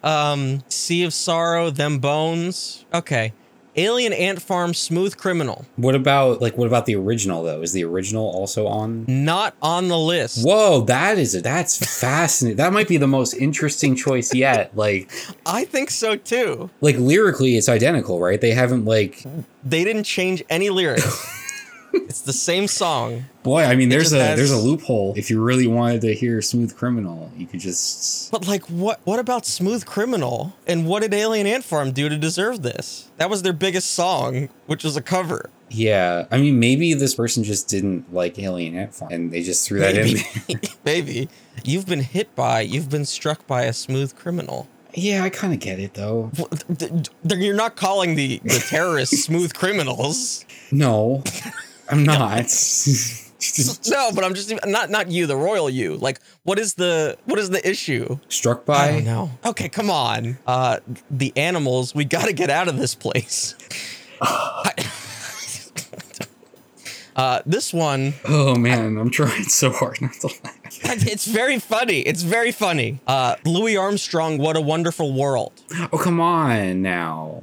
Um, 0.02 0.62
Sea 0.68 1.04
of 1.04 1.14
Sorrow, 1.14 1.70
Them 1.70 1.98
Bones. 1.98 2.84
Okay. 2.92 3.32
Alien 3.78 4.12
Ant 4.12 4.42
Farm, 4.42 4.74
Smooth 4.74 5.16
Criminal. 5.16 5.64
What 5.76 5.94
about 5.94 6.40
like 6.42 6.58
what 6.58 6.66
about 6.66 6.86
the 6.86 6.96
original 6.96 7.44
though? 7.44 7.62
Is 7.62 7.72
the 7.72 7.84
original 7.84 8.24
also 8.24 8.66
on? 8.66 9.04
Not 9.06 9.54
on 9.62 9.86
the 9.88 9.98
list. 9.98 10.44
Whoa, 10.44 10.80
that 10.82 11.16
is 11.18 11.40
that's 11.40 12.00
fascinating. 12.00 12.56
That 12.56 12.72
might 12.72 12.88
be 12.88 12.96
the 12.96 13.06
most 13.06 13.34
interesting 13.34 13.94
choice 13.94 14.34
yet. 14.34 14.72
Like, 14.78 15.10
I 15.44 15.64
think 15.64 15.90
so 15.90 16.16
too. 16.16 16.70
like 16.80 16.96
lyrically, 16.96 17.56
it's 17.56 17.68
identical, 17.68 18.20
right? 18.20 18.40
They 18.40 18.52
haven't 18.52 18.84
like. 18.84 19.24
They 19.64 19.84
didn't 19.84 20.04
change 20.04 20.42
any 20.48 20.70
lyrics. 20.70 21.34
it's 22.08 22.20
the 22.22 22.32
same 22.32 22.66
song. 22.68 23.24
Boy, 23.42 23.64
I 23.64 23.74
mean, 23.76 23.88
there's 23.88 24.12
a 24.12 24.22
has- 24.22 24.36
there's 24.38 24.50
a 24.50 24.58
loophole. 24.58 25.14
If 25.16 25.30
you 25.30 25.42
really 25.42 25.66
wanted 25.66 26.00
to 26.02 26.14
hear 26.14 26.40
"Smooth 26.42 26.76
Criminal," 26.76 27.30
you 27.36 27.46
could 27.46 27.60
just. 27.60 28.30
But 28.30 28.46
like 28.46 28.64
what 28.66 29.00
what 29.04 29.18
about 29.18 29.46
Smooth 29.46 29.86
Criminal? 29.86 30.54
And 30.66 30.86
what 30.86 31.02
did 31.02 31.14
Alien 31.14 31.46
Ant 31.46 31.64
Farm 31.64 31.92
do 31.92 32.08
to 32.08 32.16
deserve 32.16 32.62
this? 32.62 33.08
That 33.16 33.30
was 33.30 33.42
their 33.42 33.52
biggest 33.52 33.90
song, 33.90 34.48
which 34.66 34.84
was 34.84 34.96
a 34.96 35.02
cover. 35.02 35.50
Yeah, 35.70 36.24
I 36.30 36.38
mean, 36.38 36.58
maybe 36.58 36.94
this 36.94 37.14
person 37.14 37.44
just 37.44 37.68
didn't 37.68 38.12
like 38.14 38.38
Alien 38.38 38.74
Ant 38.76 38.94
Farm, 38.94 39.12
and 39.12 39.30
they 39.30 39.42
just 39.42 39.66
threw 39.66 39.80
that 39.80 39.96
in. 39.96 40.04
Maybe. 40.06 40.24
there. 40.48 40.60
Maybe. 40.84 41.28
You've 41.62 41.84
been 41.86 42.00
hit 42.00 42.34
by, 42.34 42.60
you've 42.62 42.88
been 42.88 43.04
struck 43.04 43.46
by 43.46 43.64
a 43.64 43.74
smooth 43.74 44.14
criminal. 44.16 44.66
yeah, 44.94 45.22
I 45.24 45.28
kind 45.28 45.52
of 45.52 45.60
get 45.60 45.78
it 45.78 45.92
though. 45.92 46.30
Well, 46.38 46.48
th- 46.48 46.90
th- 47.28 47.40
You're 47.40 47.54
not 47.54 47.76
calling 47.76 48.14
the, 48.14 48.40
the 48.44 48.64
terrorists 48.66 49.22
smooth 49.24 49.52
criminals. 49.52 50.46
No, 50.72 51.22
I'm 51.90 52.04
not. 52.04 52.46
No, 53.88 54.10
but 54.12 54.24
I'm 54.24 54.34
just 54.34 54.52
not 54.66 54.90
not 54.90 55.12
you, 55.12 55.26
the 55.26 55.36
royal 55.36 55.70
you. 55.70 55.94
Like, 55.96 56.18
what 56.42 56.58
is 56.58 56.74
the 56.74 57.16
what 57.24 57.38
is 57.38 57.50
the 57.50 57.66
issue? 57.68 58.18
Struck 58.28 58.62
I 58.62 58.64
by. 58.66 58.88
don't 58.94 59.04
know. 59.04 59.30
Okay, 59.46 59.68
come 59.68 59.90
on. 59.90 60.38
Uh, 60.44 60.80
the 61.08 61.32
animals. 61.36 61.94
We 61.94 62.04
got 62.04 62.24
to 62.26 62.32
get 62.32 62.50
out 62.50 62.66
of 62.66 62.78
this 62.78 62.96
place. 62.96 63.54
I- 64.20 64.90
uh, 67.14 67.42
this 67.46 67.72
one, 67.72 68.14
Oh 68.24 68.56
man, 68.56 68.96
I'm 68.98 69.10
trying 69.10 69.44
so 69.44 69.70
hard 69.70 70.00
not 70.00 70.12
to 70.14 70.28
laugh. 70.44 70.56
it's 71.06 71.26
very 71.26 71.58
funny. 71.60 72.00
It's 72.00 72.22
very 72.22 72.50
funny. 72.52 72.98
Uh, 73.06 73.36
Louis 73.44 73.76
Armstrong, 73.76 74.38
"What 74.38 74.56
a 74.56 74.60
Wonderful 74.60 75.12
World." 75.12 75.52
Oh 75.92 75.98
come 75.98 76.20
on 76.20 76.82
now. 76.82 77.40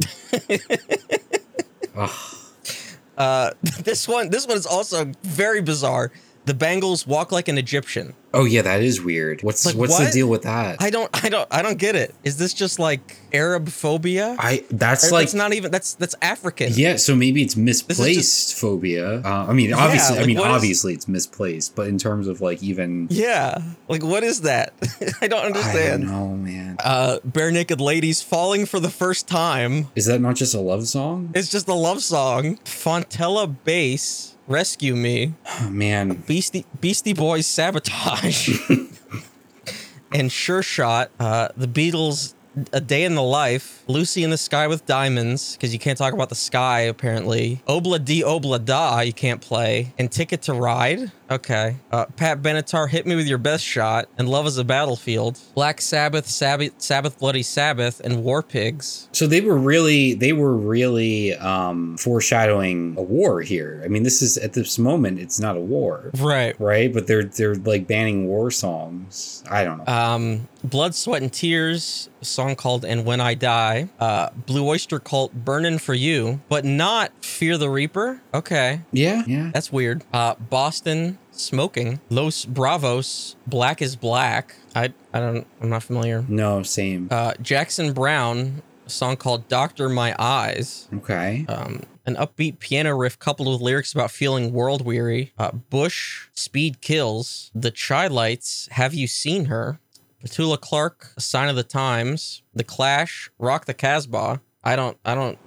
Uh, 3.17 3.51
this 3.83 4.07
one, 4.07 4.29
this 4.29 4.47
one 4.47 4.57
is 4.57 4.65
also 4.65 5.11
very 5.23 5.61
bizarre. 5.61 6.11
The 6.45 6.53
Bangles 6.53 7.07
walk 7.07 7.31
like 7.31 7.47
an 7.47 7.57
Egyptian. 7.57 8.13
Oh 8.33 8.43
yeah, 8.45 8.61
that 8.63 8.81
is 8.81 9.01
weird. 9.01 9.41
What's 9.41 9.65
Like, 9.65 9.75
what's 9.75 9.97
the 9.97 10.11
deal 10.11 10.27
with 10.27 10.43
that? 10.43 10.81
I 10.81 10.89
don't, 10.89 11.09
I 11.23 11.29
don't, 11.29 11.47
I 11.51 11.61
don't 11.61 11.77
get 11.79 11.95
it. 11.95 12.13
Is 12.23 12.37
this 12.37 12.53
just 12.53 12.77
like 12.79 13.17
Arab 13.33 13.69
phobia? 13.69 14.35
I 14.37 14.63
that's 14.69 15.07
Or 15.09 15.13
like 15.13 15.23
that's 15.27 15.33
not 15.33 15.53
even. 15.53 15.71
That's 15.71 15.95
that's 15.95 16.15
African. 16.21 16.71
yeah. 16.75 16.97
So 16.97 17.15
maybe 17.15 17.41
it's 17.41 17.55
misplaced 17.55 18.17
just- 18.49 18.59
phobia. 18.59 19.21
Uh, 19.21 19.45
I 19.49 19.53
mean, 19.53 19.73
obviously, 19.73 20.15
I 20.17 20.19
like, 20.19 20.27
mean, 20.27 20.37
what 20.37 20.49
is- 20.51 20.55
obviously, 20.55 20.93
it's 20.93 21.07
misplaced. 21.07 21.75
But 21.75 21.87
in 21.87 21.97
terms 21.97 22.27
of 22.27 22.41
like 22.41 22.61
even, 22.61 23.07
Yeah. 23.09 23.57
Like, 23.87 24.03
what 24.03 24.23
is 24.23 24.41
that? 24.41 24.73
I 24.81 25.05
don't 25.05 25.23
I 25.23 25.27
don't 25.27 25.45
understand. 25.47 26.03
know, 26.07 26.27
man. 26.35 26.75
Uh, 26.83 27.19
Barenaked 27.27 27.79
Ladies 27.79 28.21
falling 28.21 28.65
for 28.65 28.79
the 28.79 28.89
first 28.91 29.27
time. 29.27 29.87
Is 29.95 30.05
that 30.07 30.19
not 30.21 30.35
just 30.35 30.53
a 30.53 30.59
love 30.59 30.87
song? 30.87 31.31
It's 31.33 31.49
just 31.49 31.67
a 31.69 31.73
love 31.73 32.03
song. 32.03 32.57
Fontella 32.65 33.55
bass. 33.63 34.34
Rescue 34.47 34.95
me. 34.95 35.33
Oh 35.61 35.69
man, 35.69 36.23
Beastie 36.27 36.65
Beastie 36.79 37.13
Boys 37.13 37.47
sabotage. 37.47 38.59
and 40.11 40.31
Sure 40.31 40.61
Shot. 40.61 41.09
Uh, 41.19 41.49
the 41.57 41.67
Beatles 41.67 42.34
A 42.73 42.79
Day 42.81 43.03
in 43.03 43.15
the 43.15 43.21
Life, 43.23 43.83
Lucy 43.87 44.23
in 44.23 44.29
the 44.29 44.37
Sky 44.37 44.67
with 44.67 44.85
Diamonds, 44.85 45.53
because 45.55 45.73
you 45.73 45.79
can't 45.79 45.97
talk 45.97 46.13
about 46.13 46.29
the 46.29 46.35
sky 46.35 46.81
apparently. 46.81 47.61
Obla 47.67 48.03
di 48.03 48.21
Obla 48.21 48.63
da, 48.63 49.01
you 49.01 49.13
can't 49.13 49.41
play. 49.41 49.93
And 49.97 50.11
Ticket 50.11 50.41
to 50.43 50.53
Ride, 50.53 51.11
okay. 51.29 51.75
Uh, 51.91 52.05
Pat 52.15 52.41
Benatar, 52.41 52.89
Hit 52.89 53.05
Me 53.05 53.15
With 53.15 53.27
Your 53.27 53.37
Best 53.37 53.63
Shot, 53.65 54.07
and 54.17 54.29
Love 54.29 54.47
is 54.47 54.57
a 54.57 54.63
Battlefield. 54.63 55.39
Black 55.53 55.81
Sabbath, 55.81 56.27
Sabbath, 56.27 56.73
Sabbath 56.81 57.19
Bloody 57.19 57.43
Sabbath, 57.43 57.99
and 58.01 58.23
War 58.23 58.41
Pigs. 58.41 59.09
So 59.11 59.27
they 59.27 59.41
were 59.41 59.57
really 59.57 60.13
they 60.13 60.33
were 60.33 60.55
really 60.55 61.33
um, 61.35 61.97
foreshadowing 61.97 62.95
a 62.97 63.01
war 63.01 63.41
here. 63.41 63.81
I 63.83 63.87
mean, 63.87 64.03
this 64.03 64.21
is 64.21 64.37
at 64.37 64.53
this 64.53 64.79
moment 64.79 65.19
it's 65.19 65.39
not 65.39 65.57
a 65.57 65.59
war, 65.61 66.11
Right. 66.17 66.59
right? 66.59 66.93
But 66.93 67.07
they're 67.07 67.25
they're 67.25 67.55
like 67.55 67.87
banning 67.87 68.27
war 68.27 68.49
songs. 68.51 69.43
I 69.49 69.63
don't 69.63 69.79
know. 69.79 69.93
Um, 69.93 70.47
Blood, 70.65 70.95
Sweat, 70.95 71.21
and 71.21 71.31
Tears, 71.31 72.09
a 72.21 72.25
song 72.25 72.55
called 72.55 72.83
And 72.85 73.05
When 73.05 73.21
I 73.21 73.33
Die. 73.35 73.89
Uh, 73.99 74.29
Blue 74.45 74.67
Oyster 74.67 74.99
Cult, 74.99 75.33
Burning 75.33 75.77
For 75.77 75.93
You, 75.93 76.41
but 76.49 76.65
not 76.65 77.11
Fear 77.23 77.57
the 77.57 77.69
Reaper. 77.69 78.21
Okay. 78.33 78.81
yeah, 78.91 79.23
yeah. 79.27 79.51
That's 79.53 79.71
weird. 79.71 80.03
Uh, 80.11 80.35
Boston, 80.35 81.17
Smoking. 81.31 81.99
Los 82.09 82.45
Bravos, 82.45 83.35
Black 83.45 83.81
is 83.81 83.95
Black. 83.95 84.55
I, 84.75 84.93
I 85.13 85.19
don't, 85.19 85.47
I'm 85.61 85.69
not 85.69 85.83
familiar. 85.83 86.25
No, 86.27 86.63
same. 86.63 87.07
Uh, 87.11 87.33
Jackson 87.41 87.93
Browne, 87.93 88.61
a 88.85 88.89
song 88.89 89.17
called 89.17 89.47
Doctor 89.47 89.87
My 89.89 90.15
Eyes. 90.17 90.87
Okay. 90.93 91.45
Um, 91.47 91.83
an 92.07 92.15
upbeat 92.15 92.59
piano 92.59 92.95
riff 92.95 93.17
coupled 93.17 93.47
with 93.47 93.61
lyrics 93.61 93.91
about 93.93 94.11
feeling 94.11 94.53
world 94.53 94.85
weary. 94.85 95.33
Uh, 95.37 95.51
Bush, 95.51 96.27
Speed 96.33 96.81
Kills. 96.81 97.51
The 97.55 97.71
Chi-Lites, 97.71 98.67
Have 98.71 98.93
You 98.93 99.07
Seen 99.07 99.45
Her? 99.45 99.79
Petula 100.25 100.59
Clark, 100.59 101.13
Sign 101.19 101.49
of 101.49 101.55
the 101.55 101.63
Times. 101.63 102.41
The 102.53 102.63
Clash, 102.63 103.29
Rock 103.37 103.65
the 103.65 103.75
Casbah. 103.75 104.41
I 104.63 104.75
don't, 104.75 104.97
I 105.05 105.13
don't, 105.13 105.37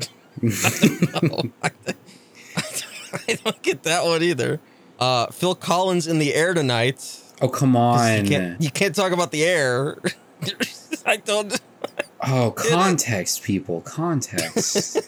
I 0.43 1.11
don't 1.13 1.23
know. 1.23 1.53
I, 1.65 1.71
I 3.29 3.35
don't 3.45 3.63
get 3.63 3.83
that 3.83 4.05
one 4.05 4.23
either. 4.23 4.61
Uh, 5.01 5.27
Phil 5.27 5.57
Collins 5.57 6.07
in 6.07 6.21
the 6.21 6.33
air 6.33 6.55
tonight. 6.55 7.21
Oh 7.41 7.49
come 7.49 7.77
on. 7.77 8.25
You 8.25 8.31
can't, 8.31 8.63
you 8.63 8.71
can't 8.71 8.95
talk 8.95 9.11
about 9.11 9.33
the 9.33 9.45
air. 9.45 9.99
I 11.07 11.17
don't. 11.17 11.61
Oh, 12.25 12.53
context, 12.57 13.43
people. 13.43 13.81
Context. 13.81 14.99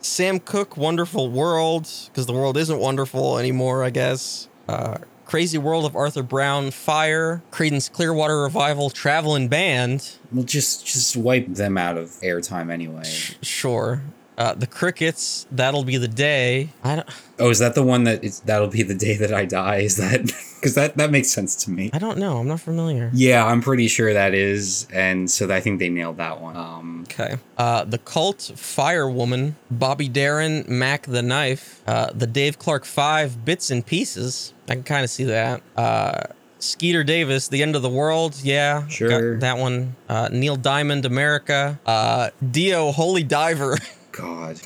Sam 0.00 0.40
Cooke, 0.40 0.76
Wonderful 0.76 1.30
World, 1.30 1.88
because 2.06 2.26
the 2.26 2.32
world 2.32 2.56
isn't 2.56 2.78
wonderful 2.78 3.38
anymore, 3.38 3.84
I 3.84 3.90
guess. 3.90 4.48
Uh, 4.68 4.98
Crazy 5.28 5.58
World 5.58 5.84
of 5.84 5.94
Arthur 5.94 6.22
Brown, 6.22 6.70
Fire, 6.70 7.42
Creedence 7.52 7.92
Clearwater 7.92 8.42
Revival, 8.42 8.88
Traveling 8.88 9.46
Band, 9.48 10.16
well, 10.32 10.42
just 10.42 10.86
just 10.86 11.16
wipe 11.18 11.46
them 11.52 11.76
out 11.76 11.98
of 11.98 12.08
airtime 12.22 12.70
anyway. 12.72 13.04
sure. 13.42 14.02
Uh, 14.38 14.54
the 14.54 14.66
Crickets, 14.68 15.46
That'll 15.52 15.84
Be 15.84 15.96
the 15.98 16.08
Day. 16.08 16.70
I 16.84 16.96
don't, 16.96 17.08
Oh, 17.40 17.50
is 17.50 17.58
that 17.58 17.74
the 17.74 17.82
one 17.82 18.04
that 18.04 18.24
it's 18.24 18.40
that'll 18.40 18.68
be 18.68 18.82
the 18.82 18.94
day 18.94 19.16
that 19.16 19.34
I 19.34 19.44
die? 19.44 19.78
Is 19.78 19.96
that 19.98 20.32
because 20.60 20.74
that 20.74 20.96
that 20.96 21.10
makes 21.10 21.28
sense 21.30 21.54
to 21.64 21.70
me? 21.70 21.90
I 21.92 21.98
don't 21.98 22.18
know. 22.18 22.38
I'm 22.38 22.48
not 22.48 22.60
familiar. 22.60 23.10
Yeah, 23.14 23.44
I'm 23.46 23.60
pretty 23.62 23.88
sure 23.88 24.12
that 24.12 24.34
is, 24.34 24.86
and 24.92 25.30
so 25.30 25.50
I 25.52 25.60
think 25.60 25.78
they 25.78 25.88
nailed 25.88 26.16
that 26.18 26.40
one. 26.40 26.56
Um, 26.56 27.04
Okay. 27.10 27.36
Uh, 27.56 27.84
the 27.84 27.98
Cult, 27.98 28.38
Firewoman, 28.38 29.54
Bobby 29.70 30.08
Darin, 30.08 30.64
Mack 30.68 31.06
the 31.06 31.22
Knife, 31.22 31.80
uh, 31.86 32.10
the 32.14 32.26
Dave 32.26 32.58
Clark 32.58 32.84
Five, 32.84 33.44
Bits 33.44 33.70
and 33.70 33.84
Pieces. 33.84 34.52
I 34.68 34.74
can 34.74 34.82
kind 34.84 35.04
of 35.04 35.10
see 35.10 35.24
that. 35.24 35.62
Uh, 35.76 36.24
Skeeter 36.60 37.04
Davis, 37.04 37.48
The 37.48 37.62
End 37.62 37.76
of 37.76 37.82
the 37.82 37.88
World. 37.88 38.34
Yeah. 38.42 38.80
got 38.82 38.90
Sure. 38.92 39.38
that 39.38 39.58
one. 39.58 39.94
Uh, 40.08 40.28
Neil 40.32 40.56
Diamond, 40.56 41.04
America. 41.06 41.78
Uh, 41.86 42.30
Dio, 42.50 42.90
Holy 42.92 43.22
Diver. 43.22 43.78
God. 44.12 44.60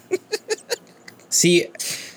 See, 1.28 1.66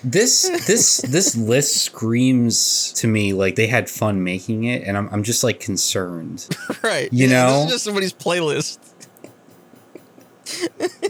this 0.04 0.48
this 0.66 0.98
this 1.08 1.36
list 1.36 1.76
screams 1.82 2.92
to 2.94 3.06
me 3.06 3.32
like 3.32 3.56
they 3.56 3.66
had 3.66 3.88
fun 3.88 4.22
making 4.22 4.64
it, 4.64 4.82
and 4.86 4.96
I'm 4.96 5.08
I'm 5.10 5.22
just 5.22 5.44
like 5.44 5.60
concerned. 5.60 6.48
right. 6.82 7.12
You 7.12 7.28
know? 7.28 7.64
This 7.64 7.66
is 7.66 7.72
just 7.72 7.84
somebody's 7.84 8.12
playlist. 8.12 8.78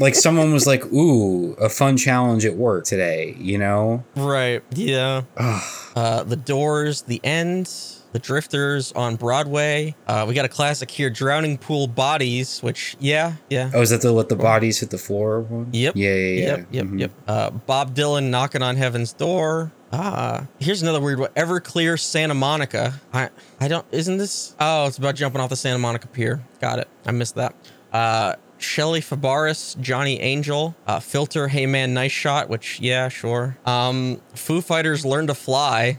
like 0.01 0.15
someone 0.15 0.53
was 0.53 0.67
like, 0.67 0.85
"Ooh, 0.93 1.53
a 1.55 1.69
fun 1.69 1.97
challenge 1.97 2.45
at 2.45 2.55
work 2.55 2.85
today," 2.85 3.37
you 3.39 3.59
know? 3.59 4.05
Right. 4.17 4.63
Yeah. 4.71 5.23
Uh, 5.37 6.25
the 6.25 6.37
Doors, 6.37 7.03
The 7.03 7.21
End, 7.25 7.71
The 8.13 8.19
Drifters 8.21 8.93
on 8.93 9.17
Broadway. 9.17 9.95
Uh, 10.07 10.25
we 10.27 10.35
got 10.35 10.45
a 10.47 10.49
classic 10.49 10.91
here, 10.91 11.11
Drowning 11.11 11.59
Pool 11.59 11.87
Bodies, 11.87 12.61
which, 12.63 12.97
yeah, 12.99 13.35
yeah. 13.51 13.71
Oh, 13.75 13.83
is 13.83 13.91
that 13.91 14.01
the 14.01 14.11
let 14.13 14.29
the 14.31 14.37
bodies 14.37 14.81
hit 14.81 14.89
the 14.91 14.97
floor 14.99 15.41
one? 15.41 15.69
Yep. 15.73 15.97
Yeah, 15.97 16.15
yeah, 16.15 16.15
yeah. 16.15 16.47
Yep, 16.57 16.67
yep, 16.71 16.87
Mhm. 16.87 17.01
yep. 17.01 17.11
Uh, 17.29 17.51
Bob 17.51 17.95
Dylan 17.95 18.31
knocking 18.31 18.63
on 18.63 18.77
heaven's 18.77 19.13
door. 19.13 19.71
Ah, 19.93 20.47
here's 20.59 20.83
another 20.83 21.01
weird 21.01 21.19
one. 21.21 21.31
Everclear 21.37 21.99
Santa 22.01 22.35
Monica. 22.35 23.01
I 23.13 23.29
I 23.61 23.69
don't. 23.69 23.87
Isn't 23.93 24.17
this? 24.17 24.55
Oh, 24.59 24.87
it's 24.87 24.99
about 24.99 25.15
jumping 25.15 25.41
off 25.41 25.51
the 25.51 25.57
Santa 25.57 25.79
Monica 25.79 26.07
pier. 26.09 26.43
Got 26.61 26.79
it. 26.81 26.89
I 27.07 27.13
missed 27.13 27.35
that. 27.37 27.55
Uh, 27.93 28.35
Shelley 28.59 29.01
Fabares, 29.01 29.79
Johnny 29.81 30.19
Angel, 30.21 30.75
uh, 30.87 30.99
Filter, 31.01 31.49
Hey 31.49 31.67
Man, 31.67 31.93
Nice 31.95 32.11
Shot. 32.13 32.49
Which 32.49 32.81
yeah, 32.81 33.09
sure. 33.09 33.59
Um, 33.67 34.21
Foo 34.35 34.61
Fighters, 34.61 35.05
Learn 35.05 35.27
to 35.29 35.35
Fly. 35.35 35.99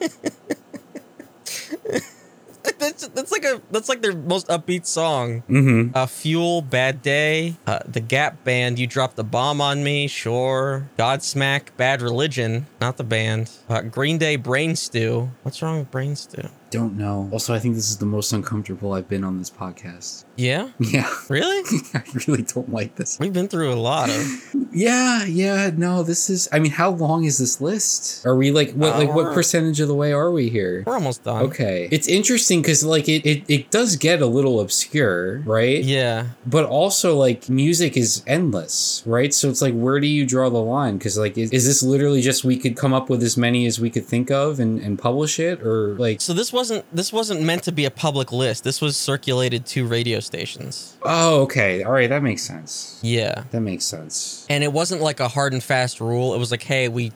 that's 2.78 3.09
that's 3.09 3.32
like 3.32 3.44
a 3.44 3.61
that's 3.70 3.88
like 3.88 4.03
their 4.03 4.14
most 4.14 4.48
upbeat 4.48 4.86
song. 4.86 5.42
Mhm. 5.48 5.94
Uh, 5.94 6.07
Fuel, 6.07 6.62
Bad 6.62 7.03
Day, 7.03 7.57
uh, 7.66 7.80
The 7.86 8.00
Gap 8.00 8.44
Band, 8.44 8.78
You 8.78 8.86
Dropped 8.86 9.16
the 9.16 9.24
Bomb 9.24 9.61
on 9.61 9.82
Me, 9.82 10.07
sure. 10.07 10.88
Godsmack, 10.98 11.68
Bad 11.76 12.03
Religion, 12.03 12.66
not 12.80 12.96
the 12.96 13.05
band. 13.05 13.50
Uh, 13.68 13.82
Green 13.82 14.18
Day, 14.18 14.36
Brain 14.36 14.76
Stew. 14.76 15.30
What's 15.42 15.61
wrong 15.62 15.80
with 15.80 15.90
Brain 15.90 16.14
Stew? 16.16 16.48
Don't 16.73 16.97
know. 16.97 17.29
Also, 17.31 17.55
I 17.55 17.59
think 17.59 17.75
this 17.75 17.91
is 17.91 17.99
the 17.99 18.07
most 18.07 18.33
uncomfortable 18.33 18.95
I've 18.95 19.09
been 19.09 19.25
on 19.25 19.39
this 19.39 19.51
podcast. 19.51 20.25
Yeah? 20.37 20.70
Yeah. 20.81 21.09
Really? 21.29 21.62
I 21.95 22.03
really 22.27 22.43
don't 22.43 22.73
like 22.73 22.97
this. 22.97 23.18
We've 23.20 23.33
been 23.33 23.49
through 23.49 23.73
a 23.73 23.77
lot 23.77 24.09
of. 24.11 24.55
Yeah, 24.75 25.27
yeah, 25.27 25.70
no, 25.77 26.03
this 26.03 26.31
is 26.31 26.49
I 26.51 26.59
mean, 26.59 26.73
how 26.73 26.93
long 26.93 27.25
is 27.25 27.37
this 27.37 27.61
list? 27.61 28.25
Are 28.25 28.35
we 28.35 28.51
like 28.51 28.73
what 28.73 28.95
Uh, 28.95 28.99
like 29.01 29.14
what 29.14 29.35
percentage 29.35 29.81
of 29.81 29.89
the 29.89 29.95
way 29.95 30.14
are 30.14 30.31
we 30.31 30.49
here? 30.49 30.83
We're 30.87 30.95
almost 30.95 31.25
done. 31.25 31.43
Okay. 31.43 31.89
It's 31.93 32.09
interesting 32.09 32.62
cuz 32.62 32.83
like 32.83 33.07
it, 33.07 33.27
it 33.27 33.43
it 33.49 33.70
does 33.70 33.97
get 33.97 34.23
a 34.23 34.27
little 34.27 34.61
obscure, 34.61 35.41
right? 35.45 35.85
Yeah. 35.85 36.29
But 36.47 36.64
also 36.64 37.14
like 37.14 37.51
music 37.51 37.99
is 37.99 38.23
endless, 38.27 39.03
right? 39.05 39.35
So 39.35 39.51
it's 39.51 39.61
like 39.61 39.75
where 39.75 40.01
do 40.01 40.07
you 40.07 40.25
draw 40.25 40.49
the 40.49 40.62
line? 40.62 40.99
Cuz 40.99 41.18
like 41.18 41.37
is, 41.37 41.51
is 41.51 41.66
this 41.66 41.83
literally 41.83 42.23
just 42.23 42.43
we 42.43 42.57
could 42.57 42.75
come 42.75 42.95
up 42.95 43.11
with 43.11 43.23
as 43.23 43.37
many 43.37 43.66
as 43.66 43.79
we 43.79 43.91
could 43.91 44.07
think 44.07 44.31
of 44.31 44.59
and 44.59 44.81
and 44.81 44.99
publish 44.99 45.39
it 45.39 45.61
or 45.62 45.95
like 45.99 46.23
So 46.23 46.33
this 46.33 46.51
wasn't 46.62 46.84
this 46.94 47.12
wasn't 47.12 47.42
meant 47.42 47.64
to 47.64 47.72
be 47.72 47.84
a 47.84 47.90
public 47.90 48.30
list. 48.30 48.62
This 48.62 48.80
was 48.80 48.96
circulated 48.96 49.66
to 49.66 49.84
radio 49.86 50.20
stations. 50.20 50.96
Oh, 51.02 51.42
okay. 51.42 51.82
All 51.82 51.90
right, 51.92 52.08
that 52.08 52.22
makes 52.22 52.42
sense. 52.42 53.00
Yeah. 53.02 53.42
That 53.50 53.62
makes 53.62 53.84
sense. 53.84 54.46
And 54.48 54.62
it 54.62 54.72
wasn't 54.72 55.00
like 55.02 55.18
a 55.18 55.26
hard 55.28 55.52
and 55.52 55.62
fast 55.62 56.00
rule. 56.00 56.34
It 56.34 56.38
was 56.38 56.50
like, 56.52 56.62
hey, 56.62 56.88
we 56.88 57.10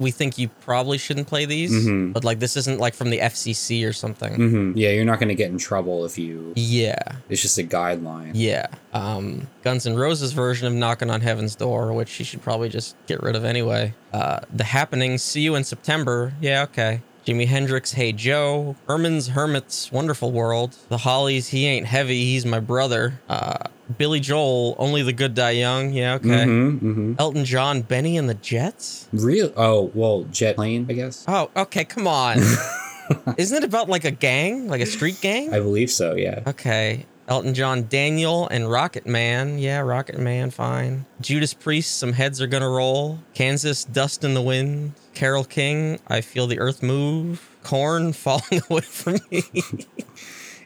we 0.00 0.10
think 0.10 0.36
you 0.38 0.48
probably 0.60 0.98
shouldn't 0.98 1.28
play 1.28 1.44
these, 1.44 1.70
Mhm. 1.72 2.12
but 2.12 2.24
like 2.24 2.40
this 2.40 2.56
isn't 2.56 2.80
like 2.80 2.94
from 2.94 3.10
the 3.10 3.20
FCC 3.20 3.84
or 3.86 3.92
something. 3.92 4.34
Mhm. 4.36 4.72
Yeah, 4.74 4.90
you're 4.90 5.04
not 5.04 5.20
going 5.20 5.28
to 5.28 5.36
get 5.36 5.50
in 5.52 5.56
trouble 5.56 6.04
if 6.04 6.18
you 6.18 6.52
Yeah. 6.56 6.98
it's 7.30 7.40
just 7.40 7.56
a 7.58 7.62
guideline. 7.62 8.32
Yeah. 8.34 8.66
Um, 8.92 9.46
Guns 9.62 9.86
N' 9.86 9.94
Roses 9.94 10.32
version 10.32 10.66
of 10.66 10.72
Knocking 10.74 11.10
on 11.10 11.20
Heaven's 11.20 11.54
Door, 11.54 11.92
which 11.92 12.18
you 12.18 12.24
should 12.24 12.42
probably 12.42 12.68
just 12.68 12.96
get 13.06 13.22
rid 13.22 13.36
of 13.36 13.44
anyway. 13.44 13.94
Uh, 14.12 14.40
the 14.52 14.64
Happening, 14.64 15.16
See 15.16 15.42
You 15.42 15.54
in 15.54 15.62
September. 15.64 16.32
Yeah, 16.40 16.64
okay. 16.64 17.00
Jimi 17.26 17.46
Hendrix, 17.46 17.92
Hey 17.92 18.12
Joe. 18.12 18.76
Herman's 18.86 19.28
Hermits, 19.28 19.90
Wonderful 19.90 20.30
World. 20.30 20.76
The 20.90 20.98
Hollies, 20.98 21.48
He 21.48 21.66
Ain't 21.66 21.86
Heavy, 21.86 22.24
He's 22.24 22.44
My 22.44 22.60
Brother. 22.60 23.18
Uh, 23.30 23.56
Billy 23.96 24.20
Joel, 24.20 24.76
Only 24.78 25.02
the 25.02 25.12
Good 25.14 25.34
Die 25.34 25.50
Young. 25.52 25.92
Yeah, 25.94 26.14
okay. 26.14 26.44
Mhm. 26.44 26.80
Mhm. 26.80 27.16
Elton 27.18 27.44
John, 27.46 27.80
Benny 27.80 28.18
and 28.18 28.28
the 28.28 28.34
Jets. 28.34 29.08
Real? 29.12 29.52
Oh, 29.56 29.90
well, 29.94 30.24
jet 30.30 30.56
plane, 30.56 30.86
I 30.88 30.92
guess. 30.92 31.24
Oh, 31.26 31.48
okay, 31.56 31.84
come 31.84 32.06
on. 32.06 32.38
Isn't 33.38 33.56
it 33.56 33.64
about 33.64 33.88
like 33.88 34.04
a 34.04 34.10
gang, 34.10 34.68
like 34.68 34.80
a 34.82 34.86
street 34.86 35.18
gang? 35.22 35.52
I 35.52 35.60
believe 35.60 35.90
so. 35.90 36.14
Yeah. 36.14 36.40
Okay. 36.46 37.06
Elton 37.26 37.54
John, 37.54 37.86
Daniel, 37.88 38.46
and 38.48 38.70
Rocket 38.70 39.06
Man. 39.06 39.58
Yeah, 39.58 39.80
Rocket 39.80 40.18
Man, 40.18 40.50
fine. 40.50 41.06
Judas 41.20 41.54
Priest, 41.54 41.96
Some 41.96 42.12
Heads 42.12 42.40
Are 42.40 42.46
Gonna 42.46 42.68
Roll. 42.68 43.18
Kansas, 43.34 43.84
Dust 43.84 44.24
in 44.24 44.34
the 44.34 44.42
Wind. 44.42 44.92
Carole 45.14 45.44
King, 45.44 46.00
I 46.06 46.20
Feel 46.20 46.46
the 46.46 46.58
Earth 46.58 46.82
Move. 46.82 47.48
Korn, 47.62 48.12
Falling 48.14 48.62
Away 48.68 48.82
from 48.82 49.18
Me. 49.30 49.42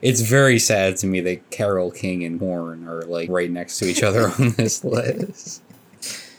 It's 0.00 0.20
very 0.20 0.60
sad 0.60 0.96
to 0.98 1.08
me 1.08 1.20
that 1.22 1.50
Carole 1.50 1.90
King 1.90 2.22
and 2.22 2.38
Korn 2.38 2.86
are 2.86 3.02
like 3.02 3.28
right 3.28 3.50
next 3.50 3.78
to 3.78 3.86
each 3.86 4.04
other 4.04 4.30
on 4.38 4.50
this 4.50 4.84
list. 4.84 5.60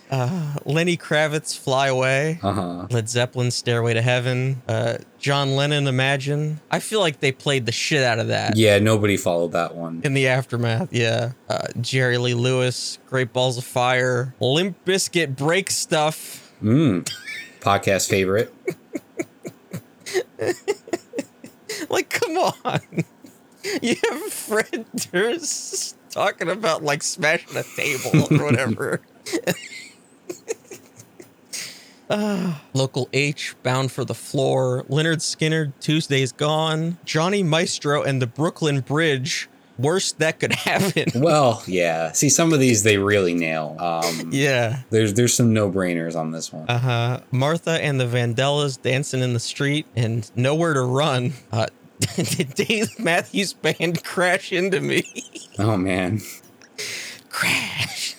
Uh, 0.10 0.56
Lenny 0.66 0.98
Kravitz, 0.98 1.58
Fly 1.58 1.88
Away. 1.88 2.40
Uh 2.42 2.52
huh. 2.54 2.88
Led 2.90 3.08
Zeppelin, 3.10 3.52
Stairway 3.52 3.94
to 3.94 4.02
Heaven. 4.02 4.62
Uh, 4.68 4.98
John 5.20 5.56
Lennon, 5.56 5.88
Imagine. 5.88 6.60
I 6.72 6.80
feel 6.80 7.00
like 7.00 7.20
they 7.20 7.32
played 7.32 7.66
the 7.66 7.72
shit 7.72 8.04
out 8.04 8.18
of 8.20 8.28
that. 8.30 8.58
Yeah, 8.58 8.80
nobody 8.80 9.18
followed 9.18 9.52
that 9.52 9.76
one. 9.76 10.02
In 10.04 10.14
the 10.14 10.28
aftermath, 10.28 10.92
yeah. 10.92 11.34
Uh, 11.48 11.68
Jerry 11.80 12.18
Lee 12.18 12.34
Lewis, 12.34 12.98
Great 13.08 13.34
Balls 13.34 13.58
of 13.58 13.64
Fire, 13.66 14.34
Limp 14.40 14.84
Bizkit, 14.86 15.36
Break 15.36 15.70
Stuff. 15.70 16.54
Mm. 16.64 17.08
Podcast 17.62 18.10
favorite. 18.10 18.54
Like, 21.90 22.10
come 22.10 22.38
on. 22.38 22.82
You 23.82 23.96
have 24.10 24.22
Fred 24.34 24.86
Durst 25.12 25.98
talking 26.10 26.50
about 26.50 26.82
like 26.82 27.04
smashing 27.04 27.58
a 27.58 27.64
table 27.76 28.26
or 28.32 28.46
whatever. 28.46 29.02
Local 32.74 33.08
H, 33.14 33.56
Bound 33.62 33.92
for 33.92 34.04
the 34.04 34.16
Floor, 34.16 34.84
Lynyrd 34.90 35.18
Skynyrd, 35.20 35.74
Tuesday's 35.80 36.32
Gone, 36.32 36.98
Johnny 37.06 37.44
Maestro, 37.44 38.02
and 38.02 38.22
the 38.22 38.28
Brooklyn 38.28 38.80
Bridge. 38.82 39.48
Worst 39.78 40.20
that 40.20 40.40
could 40.42 40.52
happen. 40.68 41.22
Well, 41.22 41.64
yeah. 41.66 42.12
See, 42.12 42.30
some 42.30 42.52
of 42.52 42.60
these 42.60 42.84
they 42.84 42.98
really 42.98 43.34
nail. 43.34 43.78
Um, 43.80 44.30
yeah. 44.34 44.82
There's 44.90 45.14
there's 45.14 45.34
some 45.34 45.54
no 45.54 45.72
brainers 45.72 46.16
on 46.18 46.32
this 46.32 46.52
one. 46.52 46.66
Uh 46.68 46.78
huh. 46.80 47.20
Martha 47.32 47.82
and 47.82 47.98
the 48.00 48.06
Vandellas 48.06 48.82
dancing 48.82 49.22
in 49.22 49.34
the 49.34 49.40
street 49.40 49.86
and 49.96 50.30
nowhere 50.36 50.74
to 50.74 50.82
run. 50.82 51.32
Uh, 51.52 51.68
did 52.16 52.56
Dave 52.56 53.00
Matthews 53.00 53.54
Band 53.54 54.04
crash 54.04 54.52
into 54.52 54.82
me? 54.82 55.04
Oh 55.60 55.78
man. 55.78 56.20
crash. 57.30 58.16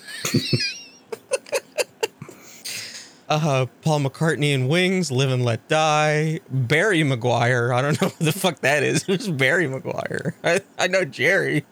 Uh, 3.30 3.66
Paul 3.82 4.00
McCartney 4.00 4.52
and 4.52 4.68
Wings, 4.68 5.12
Live 5.12 5.30
and 5.30 5.44
Let 5.44 5.66
Die. 5.68 6.40
Barry 6.50 7.02
McGuire. 7.02 7.72
I 7.72 7.80
don't 7.80 8.00
know 8.02 8.08
who 8.08 8.24
the 8.24 8.32
fuck 8.32 8.58
that 8.60 8.82
is. 8.82 9.04
Who's 9.04 9.28
Barry 9.28 9.66
McGuire? 9.66 10.34
I, 10.44 10.60
I 10.78 10.88
know 10.88 11.04
Jerry. 11.04 11.64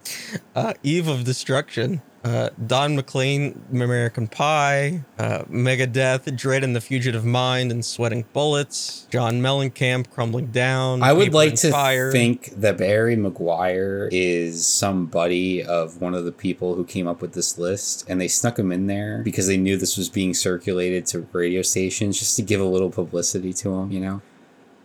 Uh, 0.55 0.75
Eve 0.85 1.09
of 1.09 1.25
Destruction. 1.25 2.01
Uh, 2.29 2.51
Don 2.66 2.95
McLean, 2.95 3.59
American 3.72 4.29
Pie, 4.29 5.03
uh, 5.18 5.45
Megadeth, 5.45 6.37
Dread 6.37 6.62
and 6.62 6.76
the 6.76 6.81
Fugitive 6.83 7.24
Mind, 7.24 7.72
and 7.72 7.83
Sweating 7.83 8.26
Bullets. 8.35 9.07
John 9.11 9.41
Mellencamp, 9.41 10.11
Crumbling 10.11 10.49
Down. 10.49 11.03
I 11.03 11.14
would 11.14 11.29
Paper 11.29 11.37
like 11.37 11.55
to 11.55 11.70
Fire. 11.70 12.12
think 12.12 12.51
that 12.61 12.76
Barry 12.76 13.16
McGuire 13.16 14.11
is 14.12 14.66
somebody 14.66 15.64
of 15.64 16.03
one 16.03 16.14
of 16.14 16.26
the 16.26 16.33
people 16.33 16.74
who 16.74 16.85
came 16.85 17.07
up 17.07 17.22
with 17.22 17.33
this 17.33 17.57
list, 17.57 18.05
and 18.11 18.20
they 18.20 18.29
snuck 18.29 18.59
him 18.59 18.72
in 18.72 18.89
there 18.89 19.22
because 19.22 19.47
they 19.47 19.57
knew 19.57 19.79
this 19.79 19.97
was 19.97 20.11
being 20.11 20.35
circulated 20.35 21.07
to 21.07 21.26
radio 21.33 21.62
stations 21.62 22.18
just 22.18 22.37
to 22.37 22.43
give 22.43 22.61
a 22.61 22.64
little 22.64 22.91
publicity 22.91 23.55
to 23.55 23.72
him. 23.72 23.91
You 23.91 24.01
know, 24.01 24.22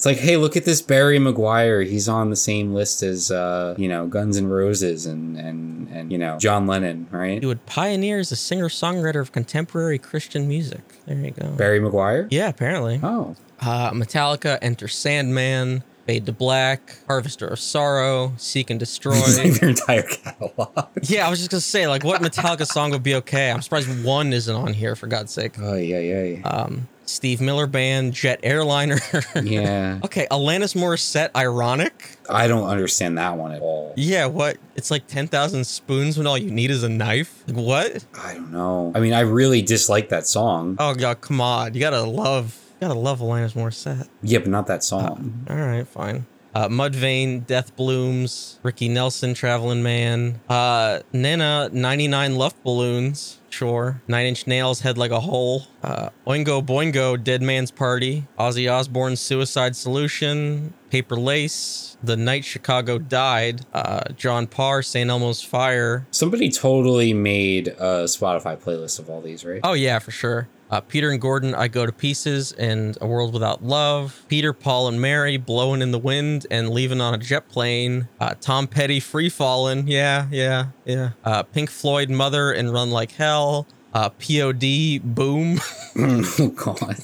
it's 0.04 0.06
like, 0.06 0.18
hey, 0.18 0.36
look 0.36 0.58
at 0.58 0.66
this 0.66 0.82
Barry 0.82 1.18
McGuire. 1.18 1.88
He's 1.88 2.10
on 2.10 2.30
the 2.30 2.36
same 2.36 2.74
list 2.74 3.02
as 3.04 3.32
uh, 3.32 3.74
you 3.78 3.88
know 3.88 4.06
Guns 4.08 4.36
N' 4.38 4.48
Roses 4.48 5.06
and 5.06 5.38
and 5.38 5.88
and 5.90 6.12
you 6.12 6.18
know 6.18 6.38
John 6.40 6.68
Lennon, 6.68 7.08
right? 7.10 7.40
He 7.40 7.46
would 7.46 7.66
pioneer 7.66 8.20
as 8.20 8.32
a 8.32 8.36
singer 8.36 8.68
songwriter 8.68 9.22
of 9.22 9.32
contemporary 9.32 9.98
Christian 9.98 10.48
music. 10.48 10.82
There 11.06 11.18
you 11.18 11.32
go. 11.32 11.52
Barry 11.52 11.80
McGuire. 11.80 12.28
Yeah, 12.32 12.50
apparently. 12.50 13.00
Oh, 13.02 13.36
Uh, 13.62 13.92
Metallica, 13.92 14.60
Enter 14.62 14.90
Sandman, 14.90 15.84
Fade 16.06 16.26
to 16.26 16.34
Black, 16.34 16.98
Harvester 17.08 17.48
of 17.48 17.60
Sorrow, 17.60 18.34
Seek 18.36 18.70
and 18.70 18.78
Destroy. 18.86 19.14
like 19.14 19.54
their 19.54 19.70
entire 19.70 20.04
catalog. 20.04 20.90
yeah, 21.04 21.26
I 21.26 21.30
was 21.30 21.40
just 21.40 21.50
gonna 21.52 21.62
say, 21.62 21.88
like, 21.88 22.04
what 22.04 22.22
Metallica 22.22 22.66
song 22.66 22.92
would 22.92 23.04
be 23.04 23.16
okay? 23.16 23.52
I'm 23.52 23.62
surprised 23.62 24.04
one 24.04 24.34
isn't 24.34 24.54
on 24.54 24.74
here 24.74 24.98
for 24.98 25.08
God's 25.08 25.32
sake. 25.32 25.54
Oh 25.62 25.76
yeah, 25.76 26.00
yeah, 26.00 26.42
Um, 26.46 26.90
Steve 27.06 27.42
Miller 27.42 27.68
Band, 27.68 28.14
Jet 28.14 28.40
Airliner. 28.44 29.00
yeah. 29.44 30.00
okay, 30.04 30.28
Alanis 30.32 30.76
Morissette, 30.76 31.32
ironic. 31.36 32.18
I 32.30 32.48
don't 32.48 32.68
understand 32.68 33.18
that 33.18 33.38
one 33.38 33.52
at 33.52 33.62
all. 33.62 33.94
Yeah, 33.96 34.28
what? 34.28 34.58
It's 34.76 34.90
like 34.90 35.08
ten 35.08 35.28
thousand 35.28 35.66
spoons 35.66 36.18
when 36.18 36.28
all 36.28 36.38
you 36.38 36.52
need 36.52 36.72
is 36.72 36.84
a 36.84 36.90
knife. 36.90 37.44
Like, 37.48 37.58
what? 37.58 38.06
I 38.18 38.36
don't 38.36 38.52
know. 38.52 38.92
I 38.96 39.00
mean, 39.00 39.14
I 39.14 39.22
really 39.22 39.62
dislike 39.62 40.10
that 40.10 40.26
song. 40.26 40.78
Oh 40.80 40.94
god, 40.94 41.22
come 41.22 41.42
on! 41.42 41.74
You 41.74 41.80
gotta 41.80 42.02
love, 42.04 42.58
you 42.80 42.88
gotta 42.88 43.00
love 43.00 43.20
Alanis 43.20 43.54
Morissette. 43.54 44.08
Yeah, 44.22 44.40
but 44.40 44.48
not 44.50 44.68
that 44.68 44.84
song. 44.84 45.46
All 45.50 45.56
right, 45.56 45.88
fine. 45.88 46.26
Uh, 46.56 46.68
Mudvayne, 46.68 47.46
Death 47.48 47.76
Blooms, 47.76 48.60
Ricky 48.62 48.88
Nelson, 48.88 49.34
Traveling 49.34 49.82
Man, 49.82 50.40
uh, 50.50 51.00
Nena, 51.12 51.70
99 51.74 52.34
Luftballons, 52.34 53.38
sure. 53.54 54.02
Nine 54.08 54.26
Inch 54.26 54.48
Nails, 54.48 54.82
Head 54.82 54.98
Like 54.98 55.12
a 55.12 55.20
Hole, 55.20 55.68
uh, 55.84 56.10
Oingo 56.28 56.66
Boingo, 56.66 57.22
Dead 57.24 57.42
Man's 57.42 57.72
Party, 57.72 58.26
Ozzy 58.40 58.72
Osbourne's 58.72 59.22
Suicide 59.22 59.76
Solution, 59.76 60.74
Paper 60.90 61.16
Lace, 61.16 61.98
The 62.04 62.18
Night 62.18 62.44
Chicago 62.44 62.98
Died, 62.98 63.62
uh, 63.74 64.02
John 64.18 64.48
Parr, 64.48 64.82
St. 64.82 65.10
Elmo's 65.10 65.42
Fire. 65.42 66.06
Somebody 66.12 66.50
totally 66.50 67.14
made 67.14 67.68
a 67.70 68.06
Spotify 68.06 68.58
playlist 68.58 69.00
of 69.00 69.10
all 69.10 69.22
these, 69.22 69.46
right? 69.46 69.62
Oh, 69.64 69.74
yeah, 69.74 70.00
for 70.00 70.12
sure. 70.12 70.50
Uh, 70.74 70.82
Peter 70.82 71.12
and 71.12 71.22
Gordon, 71.22 71.54
I 71.54 71.68
Go 71.68 71.86
to 71.86 71.92
Pieces, 71.92 72.52
and 72.54 72.98
A 73.00 73.06
World 73.06 73.32
Without 73.32 73.64
Love. 73.64 74.26
Peter, 74.28 74.54
Paul, 74.54 74.88
and 74.88 75.00
Mary, 75.00 75.38
Blowing 75.38 75.84
in 75.84 75.92
the 75.92 76.00
Wind 76.00 76.48
and 76.50 76.72
Leaving 76.72 77.00
on 77.00 77.14
a 77.14 77.20
Jet 77.20 77.48
Plane. 77.48 78.08
Uh, 78.20 78.34
Tom 78.42 78.66
Petty, 78.66 79.00
Free 79.00 79.30
Falling. 79.30 79.88
Yeah, 79.88 80.26
yeah, 80.32 80.70
yeah. 80.84 81.12
Uh, 81.24 81.44
Pink 81.44 81.70
Floyd, 81.70 82.10
Mother, 82.10 82.52
and 82.52 82.74
Run 82.74 82.90
Like 82.90 83.12
Hell. 83.12 83.68
Uh, 83.94 84.10
POD, 84.10 85.00
Boom. 85.04 85.60
oh 85.96 86.52
God. 86.56 86.98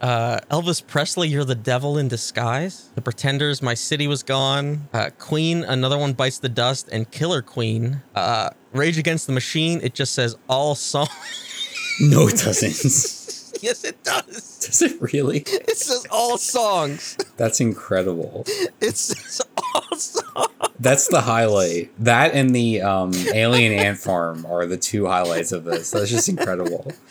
Uh, 0.00 0.40
Elvis 0.50 0.84
Presley, 0.84 1.28
You're 1.28 1.44
the 1.44 1.54
Devil 1.54 1.96
in 1.96 2.08
Disguise. 2.08 2.90
The 2.96 3.02
Pretenders, 3.02 3.62
My 3.62 3.74
City 3.74 4.08
Was 4.08 4.24
Gone. 4.24 4.88
Uh, 4.92 5.10
Queen, 5.16 5.62
Another 5.62 5.96
One 5.96 6.12
Bites 6.12 6.40
the 6.40 6.48
Dust, 6.48 6.88
and 6.90 7.08
Killer 7.12 7.40
Queen. 7.40 8.02
Uh, 8.16 8.50
Rage 8.72 8.98
Against 8.98 9.28
the 9.28 9.32
Machine, 9.32 9.78
it 9.80 9.94
just 9.94 10.12
says 10.12 10.34
all 10.48 10.74
songs. 10.74 11.08
no, 12.00 12.28
it 12.28 12.36
doesn't. 12.38 12.72
yes, 13.62 13.84
it 13.84 14.02
does. 14.02 14.58
Does 14.66 14.82
it 14.82 15.00
really? 15.00 15.38
It 15.46 15.76
says 15.76 16.06
all 16.10 16.38
songs. 16.38 17.16
That's 17.36 17.60
incredible. 17.60 18.44
It 18.80 18.96
says 18.96 19.40
all 19.56 19.96
songs. 19.96 20.48
That's 20.78 21.08
the 21.08 21.20
highlight. 21.20 21.90
That 21.98 22.34
and 22.34 22.54
the 22.54 22.82
um, 22.82 23.12
Alien 23.34 23.72
Ant 23.72 23.98
Farm 23.98 24.44
are 24.46 24.66
the 24.66 24.76
two 24.76 25.06
highlights 25.06 25.52
of 25.52 25.64
this. 25.64 25.90
That's 25.90 26.10
just 26.10 26.28
incredible. 26.28 26.92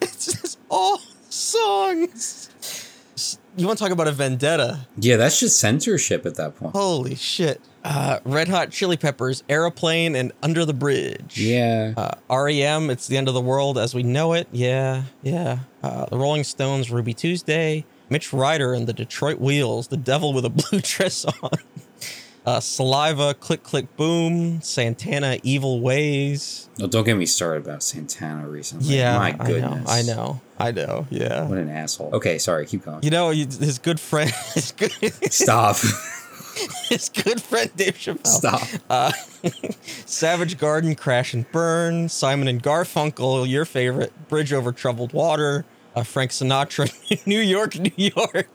It 0.00 0.08
says 0.08 0.56
all 0.70 0.98
songs. 1.28 2.41
You 3.56 3.66
want 3.66 3.78
to 3.78 3.84
talk 3.84 3.92
about 3.92 4.08
a 4.08 4.12
vendetta? 4.12 4.86
Yeah, 4.96 5.16
that's 5.16 5.38
just 5.38 5.60
censorship 5.60 6.24
at 6.24 6.36
that 6.36 6.56
point. 6.56 6.74
Holy 6.74 7.14
shit. 7.14 7.60
Uh, 7.84 8.18
Red 8.24 8.48
Hot 8.48 8.70
Chili 8.70 8.96
Peppers, 8.96 9.42
Aeroplane, 9.48 10.14
and 10.16 10.32
Under 10.42 10.64
the 10.64 10.72
Bridge. 10.72 11.38
Yeah. 11.38 11.92
Uh, 11.96 12.14
REM, 12.44 12.88
It's 12.90 13.08
the 13.08 13.16
End 13.16 13.28
of 13.28 13.34
the 13.34 13.40
World 13.42 13.76
as 13.76 13.94
we 13.94 14.02
know 14.02 14.32
it. 14.32 14.48
Yeah, 14.52 15.02
yeah. 15.22 15.58
Uh, 15.82 16.06
the 16.06 16.16
Rolling 16.16 16.44
Stones, 16.44 16.90
Ruby 16.90 17.12
Tuesday. 17.12 17.84
Mitch 18.08 18.32
Ryder 18.32 18.74
and 18.74 18.86
the 18.86 18.92
Detroit 18.92 19.38
Wheels, 19.38 19.88
The 19.88 19.96
Devil 19.96 20.32
with 20.34 20.44
a 20.44 20.50
Blue 20.50 20.80
Dress 20.82 21.24
On. 21.24 21.50
Uh, 22.44 22.58
Saliva, 22.58 23.34
Click 23.34 23.62
Click 23.62 23.96
Boom. 23.96 24.60
Santana, 24.62 25.38
Evil 25.44 25.80
Ways. 25.80 26.68
No, 26.78 26.88
don't 26.88 27.04
get 27.04 27.16
me 27.16 27.26
started 27.26 27.64
about 27.66 27.82
Santana 27.84 28.48
recently. 28.48 28.96
Yeah, 28.96 29.16
My 29.18 29.30
goodness. 29.32 29.88
I 29.88 30.02
know, 30.02 30.40
I 30.58 30.72
know, 30.72 30.80
I 30.80 30.86
know. 30.86 31.06
Yeah. 31.10 31.44
What 31.44 31.58
an 31.58 31.68
asshole. 31.70 32.10
Okay, 32.14 32.38
sorry. 32.38 32.66
Keep 32.66 32.84
going. 32.84 33.02
You 33.04 33.10
know, 33.10 33.30
his 33.30 33.78
good 33.78 34.00
friend, 34.00 34.30
his 34.54 34.72
good, 34.72 34.92
Stop. 35.32 35.76
his 36.88 37.08
good 37.10 37.40
friend 37.40 37.70
Dave 37.76 37.94
Chappelle. 37.96 38.26
Stop. 38.26 38.62
Uh, 38.90 39.12
Savage 40.06 40.58
Garden, 40.58 40.96
Crash 40.96 41.34
and 41.34 41.50
Burn, 41.52 42.08
Simon 42.08 42.48
and 42.48 42.60
Garfunkel, 42.62 43.48
your 43.48 43.64
favorite, 43.64 44.12
Bridge 44.28 44.52
Over 44.52 44.72
Troubled 44.72 45.12
Water, 45.12 45.64
uh, 45.94 46.02
Frank 46.02 46.32
Sinatra, 46.32 46.90
New 47.26 47.40
York, 47.40 47.78
New 47.78 47.92
York. 47.96 48.48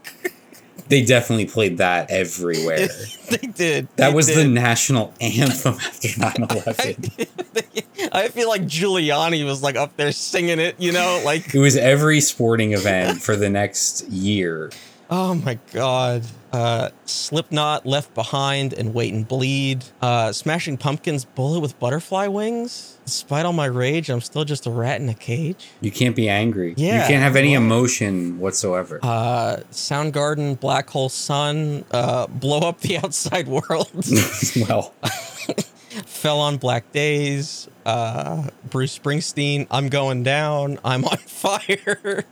They 0.89 1.03
definitely 1.03 1.45
played 1.45 1.77
that 1.77 2.09
everywhere. 2.09 2.87
they 3.29 3.47
did. 3.47 3.87
That 3.97 4.09
they 4.09 4.15
was 4.15 4.27
the 4.33 4.47
national 4.47 5.13
anthem 5.21 5.75
after 5.75 6.07
9 6.17 6.33
11. 6.49 7.05
I 8.11 8.29
feel 8.29 8.47
like 8.47 8.63
Giuliani 8.63 9.45
was 9.45 9.61
like 9.61 9.75
up 9.75 9.97
there 9.97 10.11
singing 10.11 10.59
it, 10.59 10.75
you 10.79 10.91
know, 10.91 11.21
like 11.25 11.53
It 11.53 11.59
was 11.59 11.75
every 11.75 12.21
sporting 12.21 12.73
event 12.73 13.21
for 13.21 13.35
the 13.35 13.49
next 13.49 14.07
year. 14.09 14.71
Oh 15.09 15.35
my 15.35 15.57
god. 15.71 16.23
Uh 16.51 16.89
Slipknot, 17.05 17.85
Left 17.85 18.13
Behind, 18.13 18.73
and 18.73 18.93
Wait 18.93 19.13
and 19.13 19.25
Bleed. 19.27 19.85
Uh 20.01 20.31
Smashing 20.33 20.77
Pumpkins, 20.77 21.23
Bullet 21.23 21.61
with 21.61 21.79
Butterfly 21.79 22.27
Wings. 22.27 22.97
Despite 23.05 23.45
all 23.45 23.53
my 23.53 23.67
rage, 23.67 24.09
I'm 24.09 24.19
still 24.19 24.43
just 24.43 24.65
a 24.65 24.69
rat 24.69 24.99
in 24.99 25.07
a 25.07 25.13
cage. 25.13 25.69
You 25.79 25.91
can't 25.91 26.15
be 26.15 26.27
angry. 26.27 26.73
Yeah. 26.75 27.01
You 27.01 27.07
can't 27.07 27.23
have 27.23 27.37
any 27.37 27.53
emotion 27.53 28.39
whatsoever. 28.39 28.99
Uh 29.01 29.57
Soundgarden, 29.71 30.59
Black 30.59 30.89
Hole 30.89 31.09
Sun, 31.09 31.85
uh 31.91 32.27
Blow 32.27 32.59
Up 32.59 32.81
the 32.81 32.97
Outside 33.03 33.47
World. 33.47 33.91
well, 34.67 34.93
Fell 36.05 36.39
on 36.39 36.57
Black 36.57 36.91
Days, 36.91 37.67
uh, 37.85 38.49
Bruce 38.69 38.97
Springsteen, 38.97 39.67
I'm 39.71 39.89
Going 39.89 40.23
Down, 40.23 40.79
I'm 40.83 41.05
on 41.05 41.17
Fire, 41.27 42.25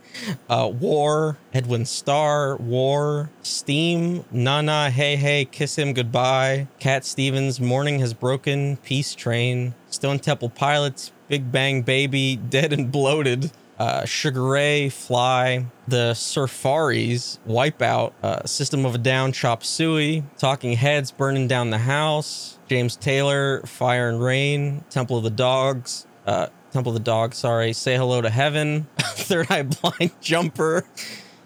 uh, 0.49 0.71
War, 0.73 1.37
Edwin 1.53 1.85
Starr, 1.85 2.57
War, 2.57 3.29
Steam, 3.41 4.25
Nana, 4.31 4.89
Hey 4.89 5.15
Hey, 5.15 5.45
Kiss 5.45 5.77
Him 5.77 5.93
Goodbye, 5.93 6.67
Cat 6.79 7.05
Stevens, 7.05 7.59
Morning 7.59 7.99
Has 7.99 8.13
Broken, 8.13 8.77
Peace 8.77 9.15
Train, 9.15 9.73
Stone 9.89 10.19
Temple 10.19 10.49
Pilots, 10.49 11.11
Big 11.27 11.51
Bang 11.51 11.81
Baby, 11.81 12.35
Dead 12.35 12.71
and 12.73 12.91
Bloated, 12.91 13.51
uh, 13.79 14.05
Sugar 14.05 14.43
Ray, 14.43 14.89
Fly, 14.89 15.65
the 15.87 16.11
Surfaris, 16.13 17.39
Wipeout, 17.47 18.13
uh, 18.23 18.45
System 18.45 18.85
of 18.85 18.95
a 18.95 18.97
Down, 18.97 19.31
Chop 19.31 19.63
Suey, 19.63 20.23
Talking 20.37 20.73
Heads, 20.73 21.11
Burning 21.11 21.47
Down 21.47 21.71
the 21.71 21.79
House, 21.79 22.54
James 22.67 22.95
Taylor, 22.95 23.61
Fire 23.61 24.09
and 24.09 24.21
Rain, 24.21 24.83
Temple 24.89 25.17
of 25.17 25.23
the 25.23 25.29
Dogs, 25.29 26.07
uh, 26.25 26.47
Temple 26.71 26.91
of 26.91 26.95
the 26.95 27.03
Dog, 27.03 27.33
sorry, 27.33 27.73
Say 27.73 27.95
Hello 27.95 28.21
to 28.21 28.29
Heaven, 28.29 28.87
Third 28.99 29.51
Eye 29.51 29.63
Blind 29.63 30.11
Jumper, 30.19 30.85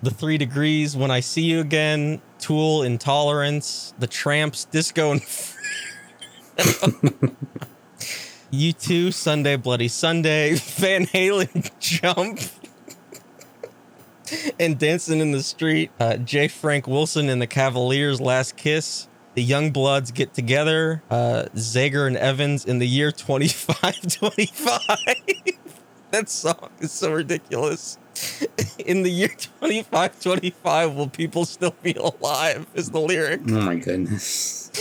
The 0.02 0.12
Three 0.12 0.38
Degrees, 0.38 0.96
When 0.96 1.12
I 1.12 1.20
See 1.20 1.44
You 1.44 1.60
Again, 1.60 2.22
Tool, 2.40 2.84
Intolerance, 2.84 3.94
The 4.00 4.08
Tramps, 4.08 4.66
Disco 4.66 5.12
and 5.12 5.22
U2, 8.52 9.14
Sunday 9.14 9.58
Bloody 9.58 9.90
Sunday, 9.90 10.54
Van 10.56 11.06
Halen 11.06 11.70
Jump, 11.80 12.40
and 14.58 14.80
Dancing 14.80 15.20
in 15.20 15.32
the 15.32 15.44
Street, 15.44 15.92
uh, 16.00 16.16
J. 16.16 16.48
Frank 16.48 16.88
Wilson 16.88 17.28
and 17.28 17.42
the 17.42 17.48
Cavaliers' 17.48 18.22
Last 18.22 18.56
Kiss, 18.56 19.09
The 19.40 19.46
Young 19.46 19.72
Bloods 19.72 20.12
Get 20.12 20.34
Together, 20.34 21.02
uh, 21.10 21.46
Zager 21.56 22.06
and 22.06 22.18
Evans 22.18 22.66
in 22.66 22.80
the 22.80 22.86
year 22.86 23.10
2525. 23.10 24.82
that 26.12 26.28
song 26.28 26.70
is 26.82 26.92
so 26.92 27.14
ridiculous. 27.14 27.98
In 28.80 29.04
the 29.04 29.10
year 29.10 29.30
2525, 29.30 30.94
will 30.94 31.08
people 31.08 31.46
still 31.46 31.74
be 31.82 31.94
alive? 31.94 32.68
Is 32.74 32.90
the 32.90 33.00
lyric. 33.00 33.40
Oh 33.48 33.62
my 33.62 33.76
goodness. 33.76 34.72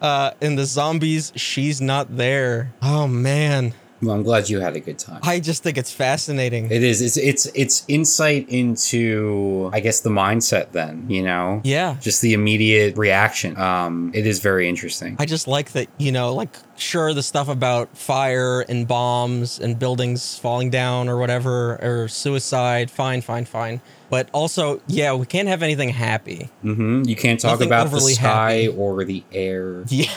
Uh, 0.00 0.30
in 0.40 0.54
the 0.54 0.66
zombies, 0.66 1.32
she's 1.34 1.80
not 1.80 2.16
there. 2.16 2.72
Oh 2.80 3.08
man, 3.08 3.74
Well, 4.06 4.14
I'm 4.14 4.22
glad 4.22 4.48
you 4.48 4.60
had 4.60 4.76
a 4.76 4.80
good 4.80 4.98
time. 4.98 5.20
I 5.22 5.40
just 5.40 5.62
think 5.62 5.76
it's 5.76 5.92
fascinating. 5.92 6.70
It 6.70 6.82
is. 6.82 7.02
It's 7.02 7.16
it's 7.16 7.46
it's 7.54 7.84
insight 7.88 8.48
into 8.48 9.70
I 9.72 9.80
guess 9.80 10.00
the 10.00 10.10
mindset 10.10 10.72
then, 10.72 11.10
you 11.10 11.22
know? 11.22 11.60
yeah, 11.64 11.96
Just 12.00 12.22
the 12.22 12.32
immediate 12.34 12.96
reaction. 12.96 13.56
Um 13.58 14.12
it 14.14 14.26
is 14.26 14.38
very 14.40 14.68
interesting. 14.68 15.16
I 15.18 15.26
just 15.26 15.48
like 15.48 15.72
that. 15.72 15.88
You 15.98 16.12
know, 16.12 16.32
like 16.34 16.56
sure 16.76 17.12
the 17.14 17.22
stuff 17.22 17.48
about 17.48 17.96
fire 17.96 18.60
and 18.60 18.86
bombs 18.86 19.58
and 19.58 19.78
buildings 19.78 20.38
falling 20.38 20.70
down 20.70 21.08
or 21.08 21.16
whatever 21.18 21.76
or 21.82 22.08
suicide. 22.08 22.90
Fine, 22.90 23.22
fine, 23.22 23.44
fine. 23.44 23.80
But 24.08 24.28
also, 24.32 24.80
yeah, 24.86 25.14
we 25.14 25.26
can't 25.26 25.48
have 25.48 25.62
anything 25.64 25.88
happy. 25.88 26.48
mm-hmm. 26.62 27.02
You 27.04 27.16
can't 27.16 27.40
talk 27.40 27.52
Nothing 27.52 27.66
about 27.66 27.90
the 27.90 28.00
sky 28.00 28.52
happy. 28.52 28.68
or 28.68 29.04
the 29.04 29.24
air. 29.32 29.82
Yeah. 29.88 30.12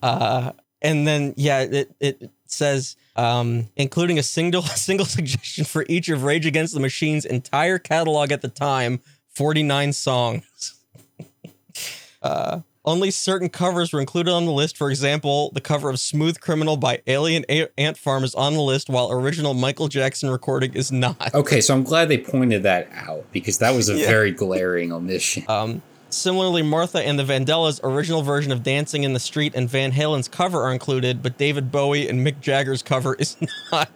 uh, 0.02 0.52
and 0.86 1.06
then 1.08 1.34
yeah, 1.36 1.60
it 1.62 1.92
it 2.00 2.32
says 2.46 2.96
um, 3.16 3.68
including 3.76 4.20
a 4.20 4.24
single 4.24 4.62
single 4.88 5.06
suggestion 5.06 5.66
for 5.66 5.86
each 5.90 6.08
of 6.10 6.24
Rage 6.24 6.46
Against 6.46 6.74
the 6.74 6.80
Machine's 6.80 7.26
entire 7.26 7.80
catalog 7.80 8.32
at 8.32 8.42
the 8.42 8.48
time, 8.50 9.02
forty 9.34 9.64
nine 9.64 9.92
songs. 9.94 10.76
uh, 12.22 12.60
only 12.88 13.10
certain 13.10 13.50
covers 13.50 13.92
were 13.92 14.00
included 14.00 14.32
on 14.32 14.46
the 14.46 14.52
list. 14.52 14.78
For 14.78 14.90
example, 14.92 15.50
the 15.54 15.62
cover 15.62 15.90
of 15.90 16.00
"Smooth 16.00 16.40
Criminal" 16.40 16.78
by 16.78 17.02
Alien 17.08 17.44
A- 17.50 17.68
Ant 17.80 17.98
Farm 17.98 18.24
is 18.24 18.36
on 18.36 18.54
the 18.54 18.62
list, 18.62 18.90
while 18.90 19.12
original 19.12 19.56
Michael 19.56 19.88
Jackson 19.88 20.30
recording 20.30 20.74
is 20.76 20.92
not. 20.92 21.34
Okay, 21.34 21.62
so 21.62 21.74
I'm 21.74 21.84
glad 21.84 22.10
they 22.10 22.20
pointed 22.20 22.62
that 22.64 22.88
out 22.94 23.26
because 23.32 23.58
that 23.58 23.74
was 23.74 23.90
a 23.90 23.98
Yeah. 23.98 24.08
very 24.08 24.32
glaring 24.32 24.92
omission. 24.94 25.46
Um, 25.48 25.82
similarly, 26.16 26.62
Martha 26.64 27.00
and 27.06 27.20
the 27.20 27.24
Vandellas' 27.24 27.80
original 27.84 28.22
version 28.22 28.52
of 28.52 28.64
Dancing 28.64 29.04
in 29.04 29.14
the 29.14 29.20
Street 29.20 29.54
and 29.56 29.70
Van 29.70 29.92
Halen's 29.92 30.28
cover 30.28 30.62
are 30.64 30.72
included, 30.72 31.22
but 31.22 31.38
David 31.38 31.72
Bowie 31.72 32.08
and 32.08 32.26
Mick 32.26 32.40
Jagger's 32.42 32.82
cover 32.82 33.16
is 33.16 33.38
not. 33.72 33.90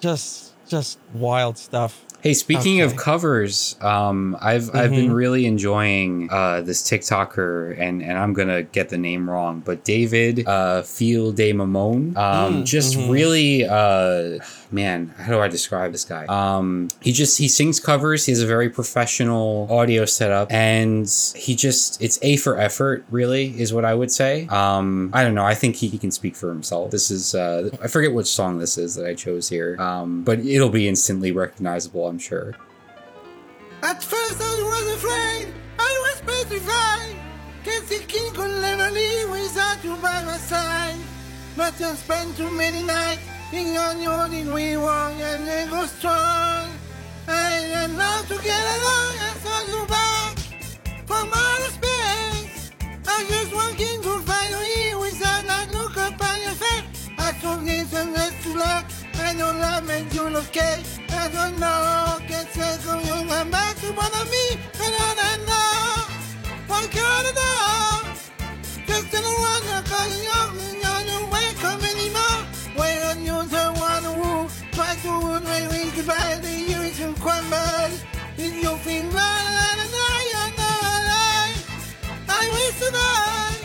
just, 0.00 0.52
just 0.68 0.98
wild 1.12 1.58
stuff. 1.58 2.00
Hey, 2.22 2.32
speaking 2.32 2.80
of 2.80 2.96
covers, 2.96 3.76
um, 3.82 4.34
I've 4.40 4.74
I've 4.74 4.92
been 4.92 5.10
Mhm. 5.10 5.14
really 5.14 5.44
enjoying 5.44 6.28
uh, 6.32 6.62
this 6.62 6.82
TikToker, 6.82 7.78
and 7.78 8.02
and 8.02 8.16
I'm 8.16 8.32
gonna 8.32 8.62
get 8.62 8.88
the 8.88 8.96
name 8.96 9.28
wrong, 9.28 9.60
but 9.62 9.84
David 9.84 10.48
uh, 10.48 10.80
Feel 10.80 11.32
de 11.32 11.52
Mamone, 11.52 12.16
um, 12.16 12.62
Mm, 12.62 12.64
just 12.64 12.96
mhm. 12.96 13.10
really, 13.10 13.66
uh, 13.66 14.38
man, 14.74 15.14
how 15.16 15.32
do 15.32 15.40
I 15.40 15.48
describe 15.48 15.92
this 15.92 16.04
guy? 16.04 16.26
Um, 16.26 16.88
he 17.00 17.12
just 17.12 17.38
he 17.38 17.48
sings 17.48 17.78
covers. 17.78 18.26
He 18.26 18.32
has 18.32 18.42
a 18.42 18.46
very 18.46 18.68
professional 18.68 19.68
audio 19.70 20.04
setup, 20.04 20.52
and 20.52 21.06
he 21.36 21.54
just 21.54 22.02
it's 22.02 22.18
a 22.22 22.36
for 22.36 22.58
effort, 22.58 23.04
really, 23.10 23.58
is 23.58 23.72
what 23.72 23.84
I 23.84 23.94
would 23.94 24.10
say. 24.10 24.46
Um, 24.48 25.10
I 25.14 25.22
don't 25.22 25.34
know. 25.34 25.44
I 25.44 25.54
think 25.54 25.76
he, 25.76 25.88
he 25.88 25.96
can 25.96 26.10
speak 26.10 26.34
for 26.36 26.48
himself. 26.48 26.90
This 26.90 27.10
is 27.10 27.34
uh, 27.34 27.70
I 27.82 27.86
forget 27.88 28.12
which 28.12 28.26
song 28.26 28.58
this 28.58 28.76
is 28.76 28.96
that 28.96 29.06
I 29.06 29.14
chose 29.14 29.48
here, 29.48 29.80
um, 29.80 30.24
but 30.24 30.40
it'll 30.40 30.68
be 30.68 30.88
instantly 30.88 31.30
recognizable. 31.32 32.06
I'm 32.06 32.18
sure. 32.18 32.54
At 33.82 34.02
first 34.02 34.40
I 34.40 34.54
was 34.62 34.94
afraid, 34.96 35.54
I 35.78 35.92
was 36.04 36.20
petrified. 36.22 37.16
Can't 37.64 37.86
the 37.86 37.98
king 38.08 38.32
could 38.34 38.50
never 38.60 38.90
leave 38.90 39.30
without 39.30 39.82
you 39.84 39.94
by 39.96 40.22
my 40.24 40.36
side. 40.36 40.98
But 41.56 41.80
I 41.80 41.94
spent 41.94 42.36
too 42.36 42.50
many 42.50 42.82
nights 42.82 43.33
thinking 43.54 43.78
on 43.78 44.00
you 44.02 44.14
did 44.30 44.52
we 44.52 44.74
wrong 44.74 45.14
and 45.20 45.46
they 45.46 45.66
go 45.70 45.86
strong. 45.86 46.66
Am 47.28 47.96
now 47.96 48.22
to 48.22 48.36
get 48.42 48.64
along 48.76 49.14
and 49.26 49.36
saw 49.42 49.58
you 49.72 49.80
back 49.86 50.34
from 51.08 51.26
outer 51.32 51.72
space. 51.78 52.72
I 53.06 53.16
just 53.28 53.52
walking 53.54 53.98
to 54.06 54.12
find 54.28 54.54
here 54.70 54.98
without 54.98 55.42
that 55.50 55.66
look 55.72 55.94
upon 56.06 56.36
your 56.46 56.56
face. 56.64 57.10
I 57.18 57.30
told 57.42 57.60
this 57.64 57.92
and 57.94 58.14
that's 58.14 58.36
too 58.42 58.54
late. 58.54 58.86
I 59.26 59.32
know 59.38 59.52
love 59.64 59.86
makes 59.86 60.14
you 60.14 60.28
look 60.30 60.50
gay. 60.50 60.82
I 61.10 61.28
don't 61.36 61.56
know, 61.60 62.18
can't 62.26 62.48
say 62.56 62.76
come 62.84 63.02
you 63.08 63.28
come 63.30 63.50
back 63.50 63.76
to 63.82 63.92
bother 63.92 64.24
me. 64.34 64.44
I 64.84 65.10
don't 65.22 65.42
know, 65.50 65.94
what 66.70 66.90
can 66.90 67.06
I 67.18 67.32
do? 67.40 67.52
Just 68.88 69.14
in 69.14 69.22
a 69.22 69.82
calling 69.90 70.26
up 70.38 70.50
you're 70.58 70.83
bad, 78.64 78.80
I 79.12 80.48
not 80.56 80.84
alive. 80.96 81.60
I 82.28 82.48
wish 82.54 82.76
to 82.80 82.88
die. 82.92 83.60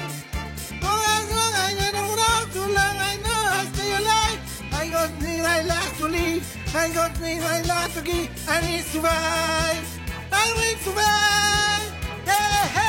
For 0.82 1.00
as 1.16 1.26
long 1.32 1.54
as 1.64 1.76
I 1.80 1.92
don't 1.92 2.16
know 2.20 2.40
too 2.52 2.68
long, 2.68 2.98
I 3.00 3.16
know 3.24 3.42
I 3.48 3.66
stay 3.74 3.92
alive. 3.96 4.42
I 4.74 4.90
got 4.90 5.22
me, 5.22 5.34
I 5.40 5.62
like 5.62 5.98
to 5.98 6.06
live. 6.08 6.58
I 6.76 6.90
got 6.90 7.20
me, 7.22 7.40
I 7.40 7.62
like 7.62 7.94
to 7.94 8.02
give. 8.02 8.30
I 8.50 8.62
need 8.62 8.84
to 8.84 8.90
survive. 8.90 9.86
I 10.32 10.54
will 10.58 10.78
survive. 10.84 11.86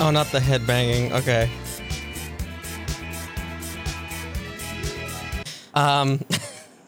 Oh, 0.00 0.12
not 0.12 0.30
the 0.30 0.38
head 0.38 0.64
banging. 0.64 1.12
Okay. 1.12 1.50
Um, 5.78 6.20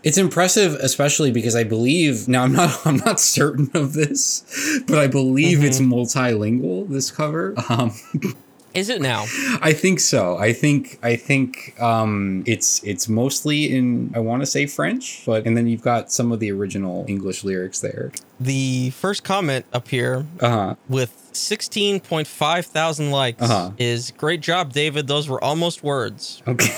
It's 0.03 0.17
impressive, 0.17 0.77
especially 0.77 1.31
because 1.31 1.55
I 1.55 1.63
believe 1.63 2.27
now 2.27 2.45
I'm 2.45 2.55
not 2.55 2.81
I'm 2.87 2.97
not 2.97 3.21
certain 3.21 3.71
of 3.75 3.93
this, 3.93 4.43
but 4.89 4.99
I 4.99 5.07
believe 5.07 5.63
it's 5.63 5.79
multilingual. 5.79 6.89
This 6.89 7.11
cover, 7.11 7.53
um, 7.69 7.93
is 8.75 8.89
it 8.89 9.03
now? 9.03 9.27
I 9.61 9.75
think 9.75 10.01
so. 10.01 10.39
I 10.39 10.55
think 10.55 10.99
I 11.03 11.17
think 11.17 11.79
um, 11.79 12.43
it's 12.47 12.83
it's 12.83 13.11
mostly 13.11 13.77
in 13.77 14.11
I 14.15 14.21
want 14.21 14.41
to 14.41 14.47
say 14.47 14.65
French, 14.65 15.23
but 15.27 15.45
and 15.47 15.55
then 15.55 15.67
you've 15.67 15.83
got 15.83 16.11
some 16.11 16.33
of 16.33 16.41
the 16.41 16.51
original 16.51 17.05
English 17.07 17.45
lyrics 17.45 17.81
there. 17.81 18.11
The 18.41 18.89
first 18.97 19.23
comment 19.23 19.67
up 19.75 19.89
here 19.89 20.25
Uh 20.41 20.49
huh. 20.49 20.75
with 20.89 21.13
16.5 21.35 22.65
thousand 22.65 23.11
likes 23.11 23.43
Uh-huh. 23.43 23.73
is 23.77 24.13
great 24.17 24.41
job, 24.41 24.73
David. 24.73 25.09
Those 25.09 25.29
were 25.29 25.45
almost 25.45 25.83
words. 25.83 26.43
Okay. 26.49 26.75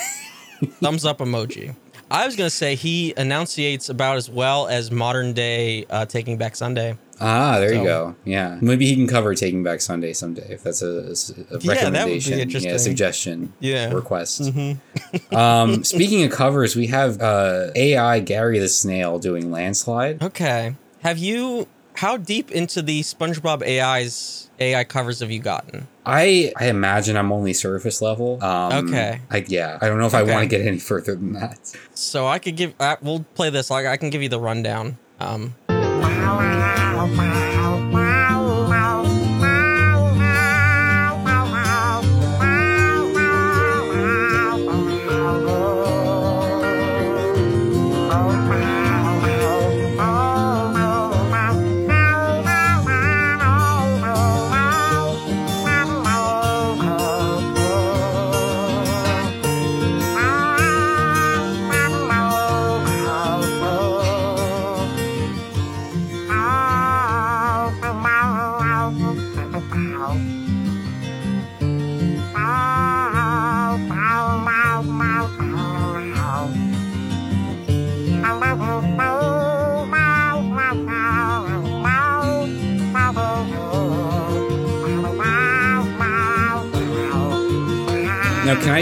Thumbs 0.81 1.05
up 1.05 1.19
emoji. 1.19 1.77
I 2.13 2.27
was 2.27 2.37
gonna 2.37 2.51
say 2.51 2.75
he 2.75 3.15
enunciates 3.17 3.89
about 3.89 4.19
as 4.19 4.29
well 4.29 4.69
as 4.69 4.91
modern 4.91 5.33
day 5.33 5.87
uh, 5.89 6.05
Taking 6.05 6.37
Back 6.37 6.57
Sunday. 6.57 6.97
Ah, 7.19 7.59
there 7.59 7.73
you 7.73 7.83
go. 7.85 8.15
Yeah, 8.25 8.59
maybe 8.61 8.85
he 8.85 8.95
can 8.97 9.07
cover 9.07 9.35
Taking 9.35 9.63
Back 9.63 9.81
Sunday 9.81 10.13
someday 10.13 10.47
if 10.51 10.63
that's 10.63 10.83
a, 10.83 10.87
a 10.87 11.01
Yeah, 11.09 11.09
that 11.15 11.55
would 11.55 11.61
be 11.63 11.69
recommendation. 11.69 12.39
interesting. 12.39 12.71
Yeah, 12.71 12.77
suggestion. 12.77 13.55
Yeah. 13.61 13.87
Mm-hmm. 13.87 13.95
request. 13.97 14.53
um, 15.33 15.85
speaking 15.85 16.23
of 16.25 16.33
covers, 16.33 16.77
we 16.77 16.89
have 16.89 17.21
uh, 17.23 17.71
AI 17.75 18.21
Gary 18.21 18.59
the 18.59 18.69
Snail 18.69 19.19
doing 19.19 19.51
Landslide. 19.51 20.23
Okay. 20.23 20.75
Have 21.01 21.17
you? 21.17 21.67
How 21.95 22.17
deep 22.17 22.51
into 22.51 22.83
the 22.83 23.03
SpongeBob 23.03 23.63
AI's 23.63 24.51
AI 24.59 24.85
covers 24.85 25.21
have 25.21 25.31
you 25.31 25.39
gotten? 25.41 25.87
I 26.07 26.53
I 26.57 26.67
imagine 26.67 27.17
I'm 27.17 27.31
only 27.33 27.53
surface 27.53 28.01
level. 28.03 28.43
Um, 28.43 28.89
Okay. 28.89 29.21
I, 29.31 29.45
yeah, 29.47 29.79
I 29.81 29.89
don't 29.89 29.99
know 29.99 30.07
if 30.07 30.15
I 30.15 30.23
want 30.23 30.43
to 30.43 30.47
get 30.47 30.67
any 30.67 30.79
further 30.79 31.15
than 31.15 31.35
that. 31.35 31.77
So 31.95 32.27
I 32.27 32.39
could 32.39 32.57
give. 32.57 32.75
Uh, 32.81 32.97
we'll 33.03 33.25
play 33.35 33.51
this. 33.51 33.71
Like 33.71 33.87
I 33.87 33.97
can 33.97 34.11
give 34.11 34.23
you 34.23 34.29
the 34.29 34.41
rundown. 34.41 34.99
Um. 35.21 35.55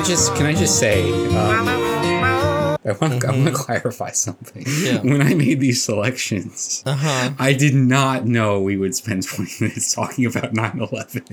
I 0.01 0.03
just 0.03 0.35
can 0.35 0.47
I 0.47 0.55
just 0.55 0.79
say? 0.79 1.13
Um, 1.13 1.69
I 1.69 2.79
want, 2.99 3.23
I 3.23 3.31
want 3.33 3.45
to 3.49 3.53
clarify 3.53 4.13
something. 4.13 4.65
Mm-hmm. 4.65 5.07
Yeah. 5.07 5.13
When 5.13 5.21
I 5.21 5.35
made 5.35 5.61
these 5.61 5.85
selections, 5.85 6.83
Uh 6.87 6.95
huh. 6.95 7.33
I 7.39 7.53
did 7.53 7.75
not 7.75 8.25
know 8.25 8.63
we 8.63 8.79
would 8.79 8.95
spend 8.95 9.29
20 9.29 9.63
minutes 9.63 9.95
talking 9.95 10.25
about 10.25 10.55
9 10.55 10.89
11 10.91 11.25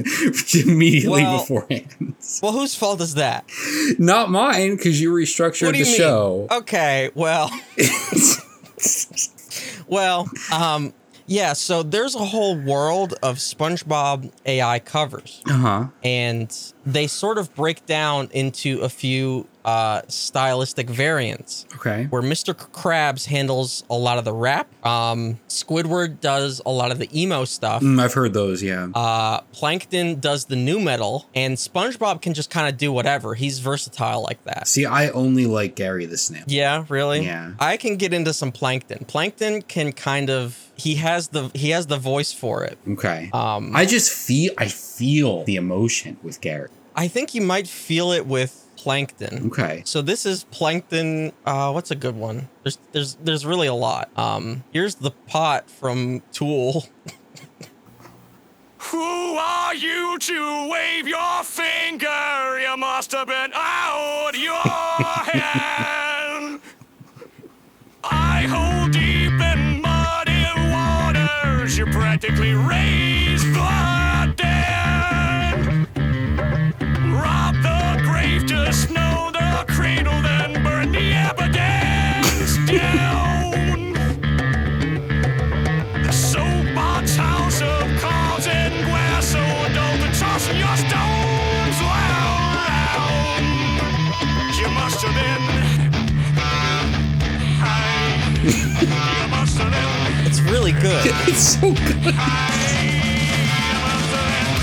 immediately 0.68 1.24
Well- 1.24 1.40
beforehand. 1.40 2.16
Well, 2.44 2.52
whose 2.52 2.76
fault 2.76 3.00
is 3.00 3.14
that? 3.14 3.50
Not 3.98 4.30
mine, 4.32 4.76
because 4.76 5.00
you 5.00 5.14
restructured 5.14 5.68
What 5.68 5.72
do 5.72 5.78
you 5.80 5.86
the 5.86 5.92
mean? 5.92 5.98
show. 5.98 6.48
Okay. 6.52 7.10
Well. 7.16 7.50
well. 9.88 10.30
Um. 10.52 10.94
Yeah. 11.28 11.54
So 11.54 11.84
there's 11.84 12.16
a 12.16 12.26
whole 12.26 12.56
world 12.58 13.14
of 13.22 13.38
SpongeBob 13.38 14.32
AI 14.46 14.80
covers. 14.80 15.42
Uh 15.48 15.54
huh. 15.54 15.88
and 16.04 16.74
they 16.86 17.06
sort 17.08 17.38
of 17.38 17.54
break 17.54 17.86
down 17.86 18.30
into 18.32 18.80
a 18.82 18.90
few 18.90 19.48
uh, 19.68 20.02
stylistic 20.08 20.90
variants 20.90 21.66
Okay. 21.76 22.06
where 22.10 22.22
Mr. 22.22 22.56
Krabs 22.56 23.26
handles 23.26 23.84
a 23.90 23.96
lot 23.98 24.18
of 24.18 24.24
the 24.24 24.32
rap. 24.34 24.68
Um, 24.86 25.40
Squidward 25.50 26.22
does 26.22 26.62
a 26.66 26.72
lot 26.72 26.92
of 26.92 27.00
the 27.00 27.10
emo 27.22 27.44
stuff. 27.44 27.82
Mm, 27.84 28.00
I've 28.02 28.14
heard 28.14 28.34
those, 28.34 28.64
yeah. 28.64 28.88
Uh, 28.96 29.42
Plankton 29.52 30.22
does 30.22 30.46
the 30.46 30.56
nu 30.56 30.80
metal, 30.80 31.28
and 31.36 31.58
SpongeBob 31.58 32.22
can 32.22 32.34
just 32.34 32.50
kind 32.50 32.70
of 32.70 32.78
do 32.78 32.94
whatever. 32.94 33.36
He's 33.36 33.60
versatile 33.60 34.24
like 34.24 34.42
that. 34.46 34.68
See, 34.70 34.86
I 34.86 35.10
only 35.10 35.46
like 35.46 35.76
Gary 35.76 36.06
the 36.06 36.18
Snail. 36.18 36.44
Yeah, 36.48 36.86
really. 36.88 37.26
Yeah. 37.26 37.52
I 37.60 37.76
can 37.76 37.98
get 37.98 38.14
into 38.14 38.34
some 38.34 38.54
Plankton. 38.54 39.04
Plankton 39.06 39.64
can 39.64 39.92
kind 39.92 40.30
of 40.30 40.72
he 40.78 40.96
has 40.96 41.28
the 41.30 41.52
he 41.54 41.72
has 41.72 41.88
the 41.88 41.98
voice 41.98 42.32
for 42.32 42.64
it. 42.64 42.78
Okay. 42.88 43.30
Um, 43.34 43.76
I 43.76 43.86
just 43.86 44.14
feel 44.14 44.54
I 44.58 44.68
feel 44.70 45.44
the 45.44 45.58
emotion 45.58 46.18
with 46.24 46.40
Gary. 46.40 46.70
I 46.96 47.08
think 47.10 47.36
you 47.36 47.42
might 47.42 47.68
feel 47.68 48.12
it 48.12 48.26
with 48.26 48.67
Plankton. 48.88 49.48
Okay. 49.48 49.82
So 49.84 50.02
this 50.02 50.26
is 50.26 50.46
plankton. 50.46 51.34
Uh, 51.46 51.72
what's 51.72 51.92
a 51.92 51.96
good 51.96 52.16
one? 52.16 52.48
There's 52.64 52.78
there's 52.94 53.16
there's 53.16 53.46
really 53.46 53.68
a 53.68 53.74
lot. 53.74 54.10
Um, 54.18 54.64
here's 54.72 54.96
the 54.96 55.12
pot 55.12 55.70
from 55.70 56.22
Tool. 56.32 56.86
Who 58.78 58.98
are 58.98 59.76
you 59.76 60.18
to 60.18 60.70
wave 60.72 61.06
your 61.06 61.44
finger? 61.44 62.60
You 62.62 62.78
must 62.78 63.12
have 63.12 63.28
been 63.28 63.52
out 63.54 64.32
your 64.36 64.54
hand. 65.34 66.62
I 68.06 68.44
hold 68.44 68.94
deep 68.94 69.34
in 69.34 69.82
muddy 69.82 70.46
waters. 70.72 71.78
You 71.78 71.88
practically 71.88 72.54
raised 72.54 73.17
It's 101.28 101.60
so 101.60 101.62
good. 101.72 102.14
I, 102.16 102.52
you 103.70 103.80
must 103.84 104.12
have 104.16 104.52
been. 104.54 104.58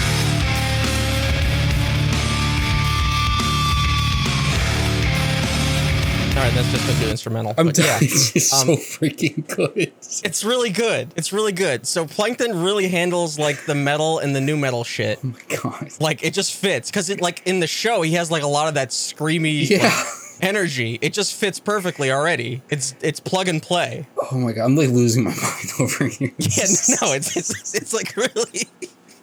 All 6.37 6.43
right, 6.43 6.53
that's 6.53 6.73
just 6.73 6.89
a 6.97 7.01
good 7.01 7.11
instrumental. 7.11 7.55
I'm 7.57 7.67
but 7.67 7.79
yeah, 7.79 7.97
it's 8.03 8.53
um, 8.53 8.67
so 8.67 8.75
freaking 8.77 9.47
good. 9.55 9.93
it's 10.25 10.45
really 10.45 10.71
good. 10.71 11.13
It's 11.15 11.33
really 11.33 11.53
good. 11.53 11.87
So 11.87 12.07
Plankton 12.07 12.61
really 12.65 12.89
handles 12.89 13.39
like 13.39 13.67
the 13.67 13.75
metal 13.77 14.19
and 14.19 14.35
the 14.35 14.41
nu 14.41 14.57
metal 14.57 14.83
shit. 14.83 15.21
Oh 15.23 15.29
my 15.29 15.57
god. 15.57 15.93
Like 16.01 16.25
it 16.25 16.35
just 16.35 16.55
fits 16.57 16.91
because 16.91 17.09
it 17.09 17.21
like 17.21 17.47
in 17.47 17.61
the 17.61 17.69
show 17.69 18.03
he 18.03 18.15
has 18.15 18.33
like 18.33 18.43
a 18.43 18.49
lot 18.49 18.67
of 18.67 18.75
that 18.75 18.89
screamy 18.89 19.69
Yeah. 19.71 19.85
like, 19.85 20.07
energy. 20.41 20.99
It 21.01 21.13
just 21.13 21.35
fits 21.35 21.61
perfectly 21.61 22.11
already. 22.11 22.63
It's 22.71 22.95
it's 23.01 23.21
plug 23.21 23.49
and 23.49 23.63
play. 23.63 24.07
Oh 24.31 24.39
my 24.39 24.53
god. 24.53 24.65
I'm 24.65 24.77
like 24.77 24.91
losing 24.91 25.25
my 25.25 25.31
mind 25.43 25.69
over 25.81 26.07
here. 26.07 26.33
Yeah, 26.39 26.65
no, 27.01 27.13
it's 27.13 27.37
it's, 27.37 27.75
it's 27.75 27.93
like 27.93 28.17
really. 28.17 28.69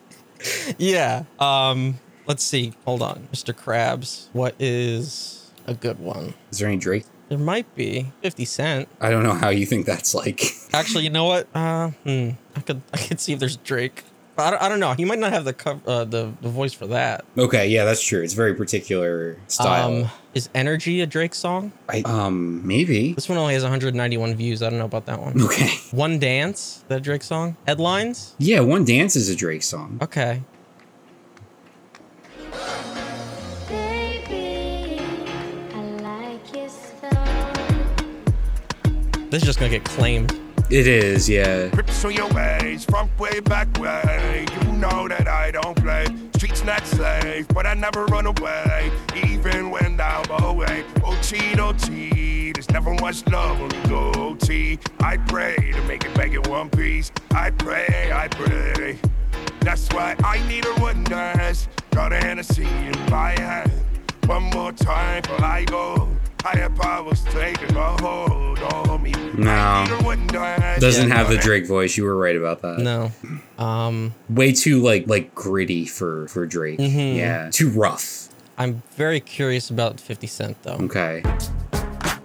yeah. 0.78 1.24
Um. 1.40 2.00
Let's 2.28 2.44
see. 2.44 2.74
Hold 2.86 3.02
on, 3.02 3.28
Mr. 3.34 3.54
Krabs. 3.54 4.28
What 4.32 4.56
is 4.60 5.52
a 5.66 5.74
good 5.74 6.00
one? 6.00 6.34
Is 6.52 6.60
there 6.60 6.68
any 6.68 6.78
Drake? 6.78 7.06
There 7.30 7.38
might 7.38 7.74
be 7.76 8.12
Fifty 8.22 8.46
Cent. 8.46 8.88
I 9.00 9.10
don't 9.10 9.24
know 9.24 9.34
how 9.34 9.50
you 9.50 9.66
think 9.66 9.86
that's 9.86 10.14
like. 10.14 10.42
Actually, 10.74 11.06
you 11.06 11.10
know 11.10 11.26
what? 11.26 11.48
Uh, 11.56 11.90
hmm. 12.04 12.32
I 12.56 12.62
could 12.62 12.82
I 12.94 12.98
could 12.98 13.20
see 13.20 13.34
if 13.34 13.40
there's 13.40 13.58
Drake. 13.58 14.04
I 14.42 14.52
don't, 14.52 14.62
I 14.62 14.70
don't 14.70 14.80
know. 14.80 14.94
He 14.94 15.06
might 15.06 15.20
not 15.20 15.32
have 15.34 15.46
the 15.46 15.54
cov- 15.54 15.88
uh, 15.88 16.04
the 16.06 16.32
the 16.42 16.50
voice 16.50 16.74
for 16.74 16.88
that. 16.88 17.26
Okay, 17.38 17.68
yeah, 17.68 17.86
that's 17.86 18.02
true. 18.04 18.22
It's 18.22 18.34
very 18.34 18.54
particular 18.54 19.38
style. 19.48 20.04
Um, 20.04 20.10
is 20.34 20.50
Energy 20.56 21.02
a 21.02 21.06
Drake 21.06 21.34
song? 21.36 21.72
I 21.90 22.02
um 22.06 22.66
maybe. 22.66 23.14
This 23.14 23.28
one 23.30 23.38
only 23.38 23.54
has 23.54 23.64
191 23.64 24.36
views. 24.36 24.62
I 24.62 24.70
don't 24.70 24.80
know 24.80 24.86
about 24.86 25.06
that 25.08 25.20
one. 25.22 25.42
Okay. 25.42 25.70
One 25.92 26.20
Dance, 26.20 26.84
that 26.88 27.04
Drake 27.04 27.24
song? 27.24 27.58
Headlines? 27.68 28.36
Yeah, 28.38 28.62
One 28.62 28.86
Dance 28.86 29.16
is 29.16 29.28
a 29.30 29.36
Drake 29.36 29.64
song. 29.64 29.98
Okay. 30.02 30.42
Baby, 33.68 35.00
I 35.74 35.82
like 36.02 36.56
your 36.56 36.70
so. 36.70 37.10
This 39.30 39.42
is 39.42 39.46
just 39.48 39.60
gonna 39.60 39.72
get 39.72 39.84
claimed. 39.84 40.38
It 40.72 40.88
is, 40.88 41.28
yeah. 41.28 41.70
Your 42.10 42.30
ways, 42.30 42.88
way, 43.20 43.42
back 43.42 43.68
way. 43.78 44.46
You 44.64 44.72
know 44.72 45.06
that 45.10 45.28
I 45.28 45.52
don't 45.52 45.76
play. 45.76 46.06
Streets 46.38 46.64
not 46.64 46.88
safe, 46.88 47.46
but 47.50 47.68
I 47.68 47.74
never 47.74 48.06
run 48.06 48.26
away, 48.26 48.90
even 49.28 49.70
when 49.70 50.00
I'm 50.00 50.30
away. 50.30 50.86
There's 52.54 52.70
never 52.70 52.94
much 52.94 53.28
love. 53.28 53.60
I 55.02 55.18
pray 55.28 55.56
to 55.74 55.82
make 55.90 56.06
it 56.06 56.14
back 56.16 56.32
in 56.32 56.42
one 56.44 56.70
piece. 56.70 57.12
I 57.32 57.52
pray, 57.52 58.10
I 58.14 58.30
pray. 58.30 58.98
That's 59.60 59.90
why 59.90 60.16
I 60.24 60.40
need 60.48 60.66
a 60.66 60.94
dance. 61.04 61.68
Got 61.92 62.14
a 62.14 62.18
Hennessy 62.18 62.64
in 62.64 62.98
my 63.10 63.32
hand. 63.32 63.74
One 64.26 64.44
more 64.44 64.72
time 64.72 65.24
I 65.40 65.66
go. 65.66 66.08
Higher 66.44 66.70
powers 66.70 67.24
taking 67.26 67.76
a 67.76 68.02
hold 68.02 68.60
on 68.60 69.04
me. 69.04 69.12
No. 69.38 69.84
Even 69.86 70.04
when 70.06 70.36
I- 70.36 70.80
Doesn't 70.80 71.12
have 71.12 71.30
the. 71.30 71.38
Drake 71.38 71.66
voice. 71.68 71.98
You 71.98 72.04
were 72.06 72.16
right 72.18 72.36
about 72.36 72.62
that. 72.62 72.80
No. 72.80 73.12
Um, 73.58 74.14
Way 74.30 74.52
too 74.54 74.82
like 74.82 75.08
like 75.08 75.34
gritty 75.36 75.86
for 75.86 76.28
for 76.28 76.46
Drake. 76.46 76.80
Mhm. 76.80 77.16
Yeah. 77.16 77.50
Too 77.52 77.70
rough. 77.70 78.28
I'm 78.58 78.84
very 78.96 79.20
curious 79.20 79.70
about 79.70 80.00
50 80.00 80.28
Cent 80.28 80.58
though. 80.64 80.78
Okay. 80.82 81.24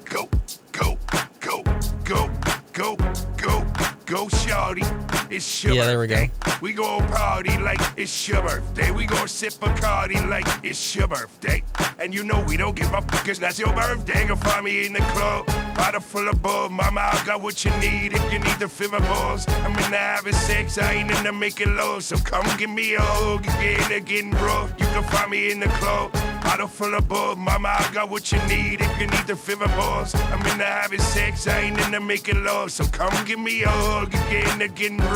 Go, 0.04 0.28
go, 0.72 0.98
go, 1.40 1.62
go, 2.04 2.30
go, 2.72 2.96
go, 3.36 3.64
go, 4.06 4.26
shawty. 4.28 4.84
It's 5.30 5.64
your 5.64 5.74
Yeah, 5.74 5.86
there 5.86 5.98
we 5.98 6.06
go. 6.06 6.26
We 6.60 6.72
gon' 6.72 7.06
party 7.08 7.56
like 7.58 7.80
it's 7.96 8.28
your 8.28 8.42
birthday. 8.42 8.90
We 8.90 9.06
gon' 9.06 9.28
sip 9.28 9.54
Bacardi 9.54 10.28
like 10.28 10.46
it's 10.62 10.94
your 10.94 11.08
birthday. 11.08 11.62
And 11.98 12.14
you 12.14 12.24
know 12.24 12.44
we 12.46 12.56
don't 12.56 12.76
give 12.76 12.92
up 12.94 13.10
because 13.10 13.38
that's 13.38 13.58
your 13.58 13.72
birthday. 13.72 14.26
Go 14.26 14.36
find 14.36 14.64
me 14.64 14.86
in 14.86 14.92
the 14.92 15.00
club. 15.00 15.46
Bottle 15.76 16.00
full 16.00 16.28
of 16.28 16.42
bull. 16.42 16.68
Mama, 16.68 17.10
I 17.12 17.22
got 17.26 17.42
what 17.42 17.64
you 17.64 17.70
need 17.78 18.12
if 18.12 18.32
you 18.32 18.38
need 18.38 18.58
the 18.58 18.68
fever 18.68 19.00
balls. 19.00 19.46
I'm 19.48 19.72
in 19.72 19.90
the 19.90 19.96
having 19.96 20.32
sex. 20.32 20.78
I 20.78 20.92
ain't 20.92 21.10
in 21.10 21.24
the 21.24 21.32
making 21.32 21.76
love. 21.76 22.04
So 22.04 22.16
come 22.16 22.46
give 22.56 22.70
me 22.70 22.94
a 22.94 23.00
hug. 23.00 23.44
Again, 23.46 23.92
again, 23.92 24.30
bro. 24.30 24.68
You 24.78 24.86
can 24.86 25.02
find 25.04 25.30
me 25.30 25.50
in 25.50 25.60
the 25.60 25.68
club. 25.80 26.12
Bottle 26.42 26.68
full 26.68 26.94
of 26.94 27.08
bull. 27.08 27.36
Mama, 27.36 27.68
I 27.68 27.90
got 27.92 28.08
what 28.08 28.30
you 28.30 28.38
need 28.46 28.80
if 28.80 29.00
you 29.00 29.06
need 29.06 29.26
the 29.26 29.34
fever 29.36 29.66
balls. 29.68 30.14
I'm 30.14 30.46
in 30.46 30.58
the 30.58 30.64
having 30.64 31.00
sex. 31.00 31.46
I 31.46 31.60
ain't 31.60 31.80
in 31.80 31.90
the 31.90 32.00
making 32.00 32.44
love. 32.44 32.72
So 32.72 32.84
come 32.84 33.12
give 33.24 33.40
me 33.40 33.62
a 33.64 33.68
hug. 33.68 34.14
Again, 34.14 34.62
again, 34.62 34.96
bro. 34.96 35.06
When 35.06 35.15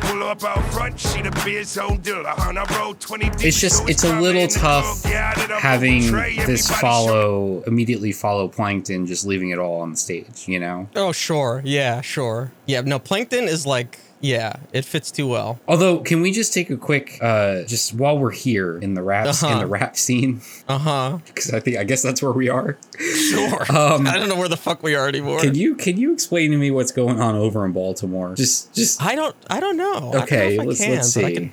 pull 0.00 0.22
up 0.24 0.44
out 0.44 0.72
front, 0.72 0.98
she 0.98 1.22
the 1.22 1.30
biz 1.44 1.78
on 1.78 1.98
deal. 1.98 2.26
On 2.26 2.58
I 2.58 2.78
roll 2.78 2.94
20 2.94 3.30
deep, 3.30 3.44
It's 3.44 3.60
just 3.60 3.78
so 3.78 3.86
it's 3.86 4.04
a 4.04 4.20
little 4.20 4.46
tough 4.48 5.02
club. 5.02 5.12
Yeah, 5.12 5.34
that 5.34 5.52
I'm 5.52 5.60
having 5.60 6.00
this 6.00 6.10
everybody, 6.10 6.56
show 6.56 6.74
follow 6.74 7.62
immediately 7.66 8.12
follow 8.12 8.48
Plankton, 8.48 9.06
just 9.06 9.26
leaving 9.26 9.50
it 9.50 9.58
all 9.58 9.80
on 9.80 9.90
the 9.90 9.96
stage. 9.96 10.46
You 10.46 10.60
know. 10.60 10.88
Oh, 10.96 11.12
sure. 11.12 11.62
Yeah, 11.64 12.00
sure. 12.00 12.52
Yeah, 12.66 12.80
no, 12.82 12.98
Plankton 12.98 13.44
is 13.44 13.66
like, 13.66 13.98
yeah, 14.20 14.54
it 14.72 14.84
fits 14.84 15.10
too 15.10 15.26
well. 15.26 15.58
Although, 15.66 15.98
can 15.98 16.20
we 16.20 16.30
just 16.32 16.52
take 16.52 16.68
a 16.70 16.76
quick, 16.76 17.18
uh, 17.22 17.62
just 17.64 17.94
while 17.94 18.18
we're 18.18 18.30
here 18.32 18.78
in 18.78 18.94
the 18.94 19.02
rap 19.02 19.24
in 19.24 19.30
Uh-huh. 19.30 19.58
the 19.60 19.66
rap 19.66 19.96
scene, 19.96 20.40
Uh 20.68 20.78
huh. 20.78 21.18
because 21.26 21.52
I 21.54 21.60
think 21.60 21.76
I 21.78 21.84
guess 21.84 22.02
that's 22.02 22.22
where 22.22 22.32
we 22.32 22.48
are. 22.48 22.78
Sure. 22.98 23.64
Um, 23.70 24.06
I 24.06 24.16
don't 24.18 24.28
know 24.28 24.36
where 24.36 24.48
the 24.48 24.56
fuck 24.56 24.82
we 24.82 24.94
are 24.94 25.08
anymore. 25.08 25.40
Can 25.40 25.54
you 25.54 25.74
can 25.74 25.96
you 25.96 26.12
explain 26.12 26.50
to 26.50 26.56
me 26.56 26.70
what's 26.70 26.92
going 26.92 27.20
on 27.20 27.34
over 27.34 27.64
in 27.64 27.72
Baltimore? 27.72 28.34
Just 28.34 28.72
just 28.74 29.02
I 29.02 29.14
don't. 29.14 29.34
I 29.48 29.58
don't 29.60 29.76
know. 29.76 29.94
I 29.96 30.00
don't 30.00 30.12
know 30.12 30.22
Okay, 30.22 30.58
let's- 30.58 30.80
can, 30.80 30.94
let's 30.96 31.12
see. 31.12 31.52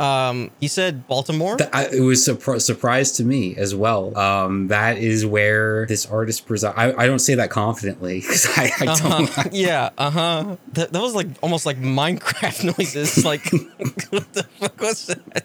Um. 0.00 0.50
You 0.60 0.68
said 0.68 1.06
Baltimore. 1.06 1.56
Th- 1.56 1.68
I, 1.72 1.86
it 1.86 2.00
was 2.00 2.26
a 2.26 2.34
surpri- 2.34 2.60
surprise 2.62 3.12
to 3.12 3.24
me 3.24 3.54
as 3.56 3.74
well. 3.74 4.16
Um, 4.16 4.68
that 4.68 4.96
is 4.98 5.26
where 5.26 5.86
this 5.86 6.06
artist 6.06 6.46
preside. 6.46 6.74
I, 6.76 7.02
I 7.02 7.06
don't 7.06 7.18
say 7.18 7.34
that 7.34 7.50
confidently 7.50 8.20
because 8.22 8.46
I, 8.56 8.70
I 8.80 8.84
don't. 8.86 9.00
Uh-huh. 9.30 9.44
yeah. 9.52 9.90
Uh 9.98 10.10
huh. 10.10 10.56
That, 10.72 10.92
that 10.92 11.00
was 11.02 11.14
like 11.14 11.26
almost 11.42 11.66
like 11.66 11.78
Minecraft 11.78 12.64
noises. 12.78 13.24
Like, 13.24 13.44
what 14.10 14.32
the 14.32 14.44
fuck 14.58 14.80
was 14.80 15.06
that? 15.06 15.44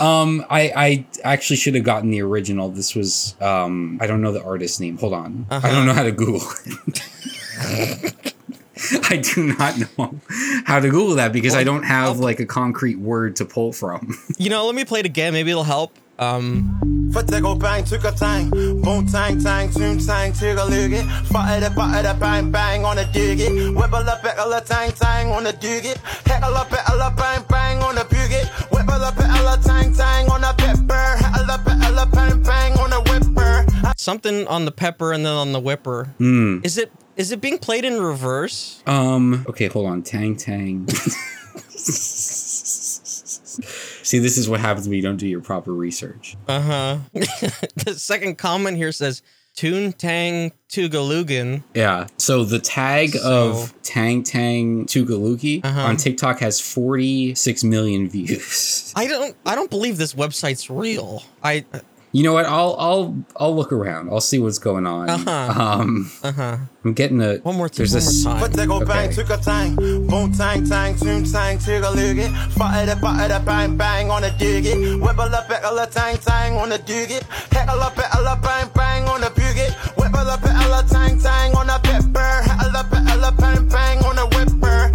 Um, 0.00 0.44
I 0.50 0.72
I 0.76 1.06
actually 1.24 1.56
should 1.56 1.74
have 1.74 1.84
gotten 1.84 2.10
the 2.10 2.20
original. 2.22 2.68
This 2.68 2.94
was 2.94 3.34
um, 3.40 3.98
I 4.00 4.06
don't 4.06 4.20
know 4.20 4.32
the 4.32 4.42
artist's 4.44 4.78
name. 4.80 4.98
Hold 4.98 5.14
on, 5.14 5.46
I 5.50 5.56
Uh-huh. 5.56 5.70
don't 5.70 5.86
know 5.86 5.94
how 5.94 6.02
to 6.02 6.12
Google 6.12 6.42
it. 6.66 8.31
I 9.10 9.16
do 9.16 9.54
not 9.58 9.78
know 9.78 10.20
how 10.64 10.80
to 10.80 10.90
Google 10.90 11.16
that 11.16 11.32
because 11.32 11.54
I 11.54 11.64
don't 11.64 11.84
have 11.84 12.18
like 12.18 12.40
a 12.40 12.46
concrete 12.46 12.98
word 12.98 13.36
to 13.36 13.44
pull 13.44 13.72
from. 13.72 14.18
You 14.38 14.50
know, 14.50 14.66
let 14.66 14.74
me 14.74 14.84
play 14.84 15.00
it 15.00 15.06
again. 15.06 15.34
Maybe 15.34 15.50
it'll 15.50 15.62
help. 15.62 15.96
Um. 16.18 17.10
Fette 17.12 17.40
go 17.42 17.54
bang, 17.54 17.84
took 17.84 18.04
a 18.04 18.10
tang. 18.10 18.50
Boom 18.50 19.06
tang 19.06 19.38
tang, 19.38 19.70
toon 19.70 19.98
tang, 19.98 20.32
tig 20.32 20.56
a 20.56 20.62
loogie. 20.62 21.06
Fire 21.26 21.60
the 21.60 21.70
butter 21.70 22.02
the 22.08 22.14
bang 22.18 22.50
bang 22.50 22.84
on 22.84 22.98
a 22.98 23.04
diggy. 23.04 23.74
Whipple 23.76 24.08
up 24.08 24.24
a 24.24 24.66
tang 24.66 24.90
tang 24.92 25.30
on 25.30 25.46
a 25.46 25.52
diggy. 25.52 25.96
Heckle 26.26 26.54
up 26.54 26.72
a 26.72 27.16
bang 27.16 27.44
bang 27.48 27.82
on 27.82 27.98
a 27.98 28.04
boogie. 28.04 28.46
Whipple 28.72 29.04
up 29.04 29.18
a 29.18 29.62
tang 29.62 29.94
tang 29.94 30.28
on 30.30 30.42
a 30.42 30.54
pepper. 30.54 31.16
Heckle 31.22 31.50
up 31.50 31.66
a 31.66 32.06
bang 32.16 32.42
bang 32.42 32.72
on 32.78 32.92
a 32.92 33.00
whipper. 33.02 33.66
Something 33.96 34.46
on 34.48 34.64
the 34.64 34.72
pepper 34.72 35.12
and 35.12 35.24
then 35.24 35.34
on 35.34 35.52
the 35.52 35.60
whipper. 35.60 36.06
Hmm. 36.18 36.60
Is 36.64 36.78
it? 36.78 36.90
Is 37.22 37.30
it 37.30 37.40
being 37.40 37.58
played 37.58 37.84
in 37.84 38.02
reverse? 38.02 38.82
Um. 38.84 39.46
Okay, 39.48 39.68
hold 39.68 39.86
on. 39.86 40.02
Tang 40.02 40.34
Tang. 40.34 40.88
See, 44.02 44.18
this 44.18 44.36
is 44.36 44.48
what 44.48 44.58
happens 44.58 44.88
when 44.88 44.96
you 44.96 45.02
don't 45.02 45.18
do 45.18 45.28
your 45.28 45.40
proper 45.40 45.72
research. 45.72 46.36
Uh 46.48 46.60
huh. 46.60 46.98
the 47.12 47.94
second 47.96 48.38
comment 48.38 48.76
here 48.76 48.90
says 48.90 49.22
Toontang 49.56 50.50
Tugalugan. 50.68 51.62
Yeah. 51.74 52.08
So 52.18 52.42
the 52.44 52.58
tag 52.58 53.14
of 53.22 53.72
Tang 53.84 54.24
Tang 54.24 54.86
Tugaluki 54.86 55.64
Uh-huh. 55.64 55.80
on 55.80 55.96
TikTok 55.98 56.40
has 56.40 56.60
46 56.60 57.62
million 57.62 58.08
views. 58.08 58.92
I 58.96 59.06
don't. 59.06 59.36
I 59.46 59.54
don't 59.54 59.70
believe 59.70 59.96
this 59.96 60.14
website's 60.14 60.68
real. 60.68 61.22
I. 61.44 61.64
You 62.14 62.22
know 62.22 62.34
what? 62.34 62.44
I'll 62.44 62.76
I'll 62.78 63.24
I'll 63.36 63.56
look 63.56 63.72
around. 63.72 64.10
I'll 64.10 64.20
see 64.20 64.38
what's 64.38 64.58
going 64.58 64.86
on. 64.86 65.08
Uh-huh. 65.08 65.30
Um, 65.80 66.10
Uh 66.22 66.32
huh. 66.32 66.56
I'm 66.84 66.92
getting 66.92 67.22
a 67.22 67.36
One 67.38 67.56
more 67.56 67.68
time. 67.70 67.76
There's 67.78 67.92
One 67.94 68.00
this. 68.04 68.24
more 68.24 68.34
time. 68.34 68.50
Fette 68.52 68.86
bang, 68.86 69.08
Okay. 69.08 69.14
took 69.14 69.30
a 69.30 69.36
tang. 69.38 69.76
Boom 69.76 70.32
tang 70.32 70.66
tang, 70.68 70.94
toon 70.98 71.24
tang, 71.24 71.58
tig 71.58 71.82
a 71.82 71.86
loogie. 71.86 72.28
Fire 72.52 72.84
the 72.84 72.96
butter 72.96 73.28
the 73.32 73.40
bang 73.46 73.76
bang 73.78 74.10
on 74.10 74.24
a 74.24 74.28
diggy. 74.30 75.00
Whipple 75.00 75.34
up 75.34 75.48
a 75.48 75.86
tang 75.90 76.18
tang 76.18 76.56
on 76.58 76.72
a 76.72 76.78
diggy. 76.78 77.22
Heckle 77.50 77.80
up 77.80 77.96
a 77.96 78.36
bang 78.42 78.68
bang 78.74 79.08
on 79.08 79.22
a 79.24 79.30
boogie. 79.30 79.72
Whipple 79.96 80.28
up 80.28 80.42
a 80.44 80.88
tang 80.88 81.18
tang 81.18 81.54
on 81.56 81.70
a 81.70 81.78
pepper. 81.78 82.42
Heckle 82.44 82.76
up 82.76 82.92
a 82.92 83.40
bang 83.40 83.68
bang 83.68 83.98
on 84.04 84.18
a 84.18 84.26
whipper. 84.36 84.90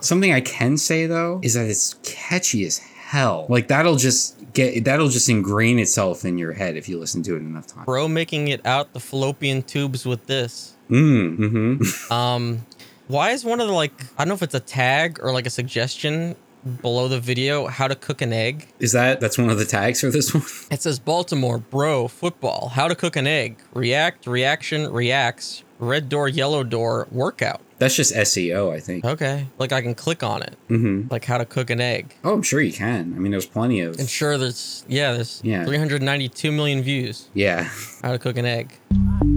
Something 0.00 0.32
I 0.32 0.40
can 0.40 0.78
say 0.78 1.06
though 1.06 1.38
is 1.42 1.52
that 1.54 1.66
it's 1.66 1.96
catchy 2.02 2.64
as 2.64 2.78
hell. 2.78 3.44
Like 3.50 3.68
that'll 3.68 3.96
just 3.96 4.36
get 4.54 4.84
that'll 4.84 5.08
just 5.08 5.28
ingrain 5.28 5.78
itself 5.78 6.24
in 6.24 6.38
your 6.38 6.52
head 6.52 6.76
if 6.76 6.88
you 6.88 6.98
listen 6.98 7.22
to 7.24 7.36
it 7.36 7.40
enough 7.40 7.66
times. 7.66 7.86
Bro, 7.86 8.08
making 8.08 8.48
it 8.48 8.64
out 8.66 8.92
the 8.92 9.00
fallopian 9.00 9.62
tubes 9.62 10.04
with 10.06 10.26
this. 10.26 10.76
Mm, 10.90 11.38
mm-hmm. 11.38 12.12
Um, 12.12 12.66
why 13.08 13.30
is 13.30 13.44
one 13.44 13.60
of 13.60 13.66
the 13.66 13.72
like 13.72 13.92
I 14.16 14.24
don't 14.24 14.28
know 14.28 14.34
if 14.34 14.42
it's 14.42 14.54
a 14.54 14.60
tag 14.60 15.18
or 15.22 15.32
like 15.32 15.46
a 15.46 15.50
suggestion 15.50 16.36
below 16.80 17.08
the 17.08 17.20
video 17.20 17.66
how 17.66 17.88
to 17.88 17.94
cook 17.94 18.22
an 18.22 18.32
egg. 18.32 18.68
Is 18.78 18.92
that 18.92 19.20
that's 19.20 19.38
one 19.38 19.50
of 19.50 19.58
the 19.58 19.64
tags 19.64 20.00
for 20.00 20.10
this 20.10 20.32
one? 20.32 20.44
It 20.70 20.82
says 20.82 20.98
Baltimore, 20.98 21.58
bro, 21.58 22.08
football, 22.08 22.68
how 22.68 22.88
to 22.88 22.94
cook 22.94 23.16
an 23.16 23.26
egg, 23.26 23.58
react, 23.74 24.26
reaction, 24.26 24.90
reacts, 24.92 25.64
red 25.82 26.08
door, 26.08 26.28
yellow 26.28 26.62
door, 26.62 27.08
workout. 27.10 27.60
That's 27.78 27.96
just 27.96 28.14
SEO, 28.14 28.72
I 28.72 28.78
think. 28.78 29.04
Okay, 29.04 29.48
like 29.58 29.72
I 29.72 29.82
can 29.82 29.94
click 29.96 30.22
on 30.22 30.40
it, 30.42 30.56
Mm-hmm. 30.70 31.08
like 31.10 31.24
how 31.24 31.36
to 31.38 31.44
cook 31.44 31.68
an 31.70 31.80
egg. 31.80 32.14
Oh, 32.22 32.32
I'm 32.32 32.42
sure 32.42 32.60
you 32.60 32.72
can. 32.72 33.12
I 33.16 33.18
mean, 33.18 33.32
there's 33.32 33.44
plenty 33.46 33.80
of. 33.80 33.98
And 33.98 34.08
sure, 34.08 34.38
there's 34.38 34.84
yeah, 34.88 35.12
there's 35.12 35.40
Yeah. 35.42 35.64
392 35.64 36.52
million 36.52 36.82
views. 36.82 37.28
Yeah. 37.34 37.68
How 38.02 38.12
to 38.12 38.18
cook 38.20 38.36
an 38.36 38.46
egg. 38.46 38.78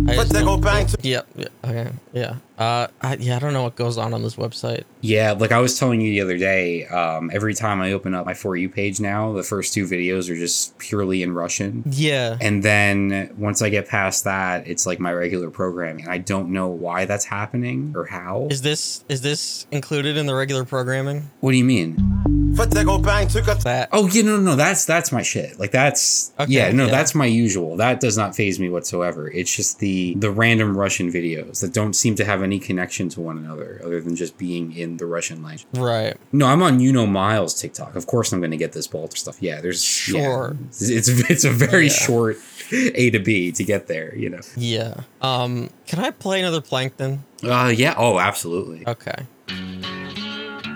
I 0.08 0.16
Fette 0.16 0.28
just 0.28 0.34
go 0.34 0.56
know- 0.56 0.58
bang, 0.58 0.86
took 0.86 1.04
Yeah, 1.04 1.22
yeah, 1.36 1.48
okay, 1.64 1.92
yeah. 2.14 2.36
Uh, 2.58 2.88
I, 3.02 3.16
yeah, 3.16 3.36
I 3.36 3.40
don't 3.40 3.54
know 3.54 3.64
what 3.64 3.76
goes 3.76 3.98
on 3.98 4.14
on 4.14 4.22
this 4.22 4.36
website. 4.36 4.84
Yeah, 5.02 5.32
like 5.34 5.52
I 5.52 5.60
was 5.60 5.78
telling 5.80 6.00
you 6.00 6.12
the 6.12 6.22
other 6.22 6.38
day, 6.38 6.86
um, 6.88 7.30
every 7.34 7.54
time 7.54 7.82
I 7.82 7.92
open 7.92 8.14
up 8.14 8.26
my 8.26 8.34
For 8.34 8.56
You 8.56 8.70
page 8.70 9.00
now, 9.00 9.34
the 9.34 9.44
first 9.44 9.74
two 9.74 9.86
videos 9.86 10.30
are 10.30 10.36
just 10.36 10.78
purely 10.78 11.24
in 11.24 11.34
Russian. 11.34 11.84
Yeah, 11.90 12.38
And 12.40 12.62
then 12.64 13.34
once 13.38 13.62
I 13.62 13.70
get 13.70 13.88
past 13.88 14.24
that, 14.26 14.68
it's 14.68 14.86
like 14.86 15.00
my 15.00 15.12
regular 15.12 15.50
programming. 15.50 16.08
I 16.08 16.20
don't 16.20 16.50
know 16.50 16.68
why 16.68 17.06
that's 17.06 17.26
happening 17.26 17.94
or 17.96 18.06
how. 18.06 18.48
is 18.52 18.62
this 18.62 19.04
is 19.10 19.22
this 19.22 19.66
included 19.72 20.18
in 20.18 20.26
the 20.28 20.36
regular 20.36 20.66
programming? 20.66 21.32
What 21.42 21.52
do 21.52 21.58
you 21.58 21.66
mean? 21.66 22.45
Fette 22.56 22.86
go 22.86 22.98
bang, 22.98 23.28
took 23.28 23.48
a 23.48 23.56
That 23.56 23.90
Oh, 23.92 24.08
yeah, 24.08 24.24
no, 24.24 24.38
no, 24.38 24.56
that's 24.56 24.86
that's 24.86 25.12
my 25.12 25.22
shit. 25.22 25.60
Like 25.60 25.72
that's 25.72 26.32
Okay, 26.40 26.52
yeah, 26.52 26.72
no, 26.72 26.86
yeah. 26.86 26.92
that's 26.92 27.14
my 27.14 27.26
usual. 27.26 27.76
That 27.78 28.00
does 28.00 28.18
not 28.18 28.36
phase 28.36 28.60
me 28.60 28.70
whatsoever. 28.70 29.30
It's 29.30 29.54
just 29.54 29.80
the 29.80 30.16
the 30.16 30.32
random 30.32 30.78
Russian 30.78 31.12
videos 31.12 31.60
that 31.62 31.74
don't 31.74 31.94
seem 31.94 32.16
to 32.16 32.26
have 32.26 32.42
any 32.42 32.60
connection 32.60 33.10
to 33.10 33.22
one 33.22 33.38
another 33.38 33.82
other 33.84 34.00
than 34.02 34.16
just 34.16 34.38
being 34.38 34.74
in 34.76 34.98
the 34.98 35.06
Russian 35.06 35.44
language. 35.44 35.66
right? 35.74 36.16
No, 36.32 36.48
I'm 36.48 36.62
on 36.64 36.80
You 36.80 36.94
Know 36.94 37.06
Miles 37.06 37.54
TikTok. 37.60 37.96
Of 37.96 38.08
course, 38.08 38.32
I'm 38.32 38.40
going 38.40 38.52
to 38.52 38.58
get 38.58 38.72
this 38.74 38.88
Balter 38.88 39.18
stuff. 39.18 39.38
Yeah, 39.42 39.60
there's 39.62 40.08
yeah. 40.10 40.22
Sure. 40.22 40.58
It's 40.70 41.08
it's 41.30 41.44
a 41.44 41.52
very 41.52 41.88
Yeah. 41.88 41.94
short 41.94 42.38
A 42.72 43.10
to 43.10 43.20
B 43.20 43.52
to 43.52 43.64
get 43.64 43.88
there. 43.88 44.16
You 44.16 44.30
know. 44.30 44.40
Yeah. 44.56 45.02
Um, 45.22 45.70
can 45.88 46.00
I 46.00 46.12
play 46.12 46.40
another 46.40 46.62
plankton? 46.62 47.24
Uh, 47.44 47.74
yeah. 47.76 47.96
Oh, 47.98 48.18
absolutely. 48.20 48.88
Okay. 48.88 49.26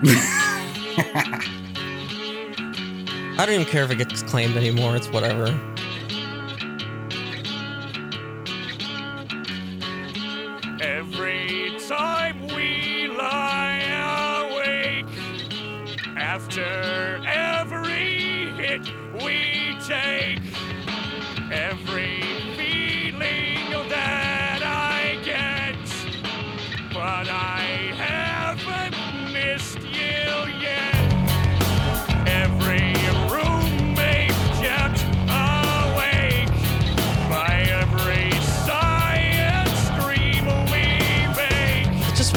I 3.38 3.46
don't 3.46 3.54
even 3.54 3.66
care 3.66 3.84
if 3.84 3.90
it 3.90 3.96
gets 3.96 4.22
claimed 4.22 4.56
anymore. 4.56 4.96
It's 4.96 5.08
whatever. 5.08 5.46
Every 10.82 11.76
time 11.88 12.46
we 12.48 13.08
lie 13.08 13.80
awake, 14.50 15.06
after 16.16 17.20
every 17.26 18.52
hit 18.56 18.82
we 19.22 19.76
take, 19.86 20.49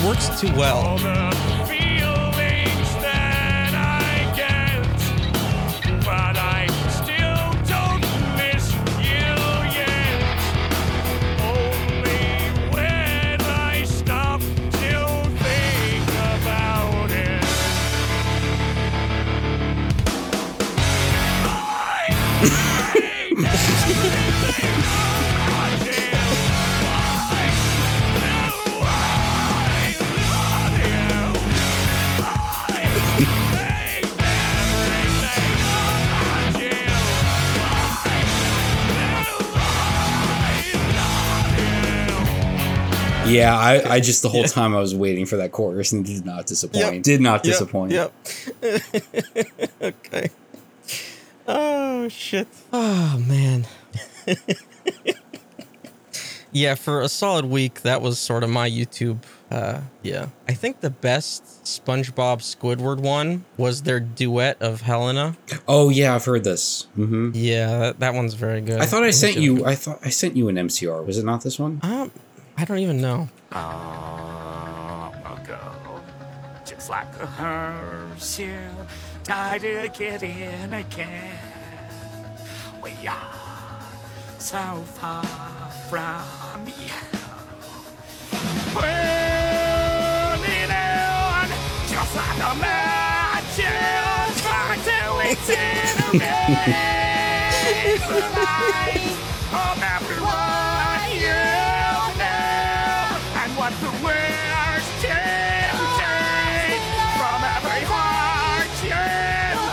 works 0.03 0.41
too 0.41 0.51
well. 0.55 1.52
Yeah, 43.33 43.57
I, 43.57 43.81
I 43.95 43.99
just 43.99 44.21
the 44.21 44.29
whole 44.29 44.43
time 44.45 44.75
I 44.75 44.79
was 44.79 44.95
waiting 44.95 45.25
for 45.25 45.37
that 45.37 45.51
chorus 45.51 45.91
and 45.91 46.05
did 46.05 46.25
not 46.25 46.45
disappoint. 46.45 47.03
Did 47.03 47.21
not 47.21 47.43
Yep, 47.45 47.51
disappoint. 47.53 47.91
Yep. 47.91 48.13
okay. 49.81 50.29
Oh 51.47 52.07
shit. 52.09 52.47
Oh 52.71 53.21
man. 53.27 53.65
yeah, 56.51 56.75
for 56.75 57.01
a 57.01 57.09
solid 57.09 57.45
week, 57.45 57.81
that 57.81 58.01
was 58.01 58.19
sort 58.19 58.43
of 58.43 58.49
my 58.49 58.69
YouTube. 58.69 59.23
Uh, 59.51 59.81
yeah, 60.01 60.27
I 60.47 60.53
think 60.53 60.79
the 60.81 60.89
best 60.89 61.43
SpongeBob 61.63 62.39
Squidward 62.39 62.99
one 62.99 63.45
was 63.57 63.83
their 63.83 63.99
duet 63.99 64.59
of 64.61 64.81
Helena. 64.81 65.35
Oh 65.67 65.89
yeah, 65.89 66.15
I've 66.15 66.25
heard 66.25 66.43
this. 66.43 66.87
hmm 66.95 67.31
Yeah, 67.33 67.77
that, 67.79 67.99
that 67.99 68.13
one's 68.15 68.33
very 68.33 68.61
good. 68.61 68.79
I 68.81 68.85
thought 68.85 68.97
I 68.97 68.99
Let 69.01 69.05
me 69.07 69.11
sent 69.11 69.33
see 69.33 69.39
if 69.39 69.43
you. 69.43 69.65
I 69.65 69.75
thought 69.75 69.99
I 70.03 70.09
sent 70.09 70.35
you 70.35 70.47
an 70.49 70.55
MCR. 70.55 71.05
Was 71.05 71.17
it 71.17 71.25
not 71.25 71.43
this 71.43 71.59
one? 71.59 71.79
Um, 71.83 72.11
I 72.57 72.65
don't 72.65 72.79
even 72.79 73.01
know. 73.01 73.27
long 73.51 75.15
ago, 75.15 75.59
just 76.65 76.89
like 76.89 77.07
a 77.19 77.25
hearse, 77.25 78.39
you 78.39 78.55
to 79.57 79.89
get 79.97 80.21
in 80.23 80.73
again. 80.73 81.39
We 82.81 82.91
are 83.07 83.81
so 84.37 84.83
far 84.99 85.23
from 85.89 86.67
you. 86.67 86.93
Burning 88.73 90.71
on, 90.71 91.47
just 91.89 92.15
like 92.15 92.37
a 92.37 92.55
match, 92.59 93.57
trying 94.41 94.81
to 94.83 94.99
incinerate 95.29 96.61
the 98.07 98.19
life 98.37 99.17
oh, 99.53 99.71
of 99.71 99.83
everyone 99.83 100.63
you 101.13 101.29
know, 101.29 101.35
and 101.35 101.62
what 103.63 103.71
the 103.79 103.87
worst 104.03 104.91
to 104.99 105.07
take 105.07 106.83
from 107.15 107.39
every 107.47 107.83
heart 107.87 108.67
you 108.83 108.91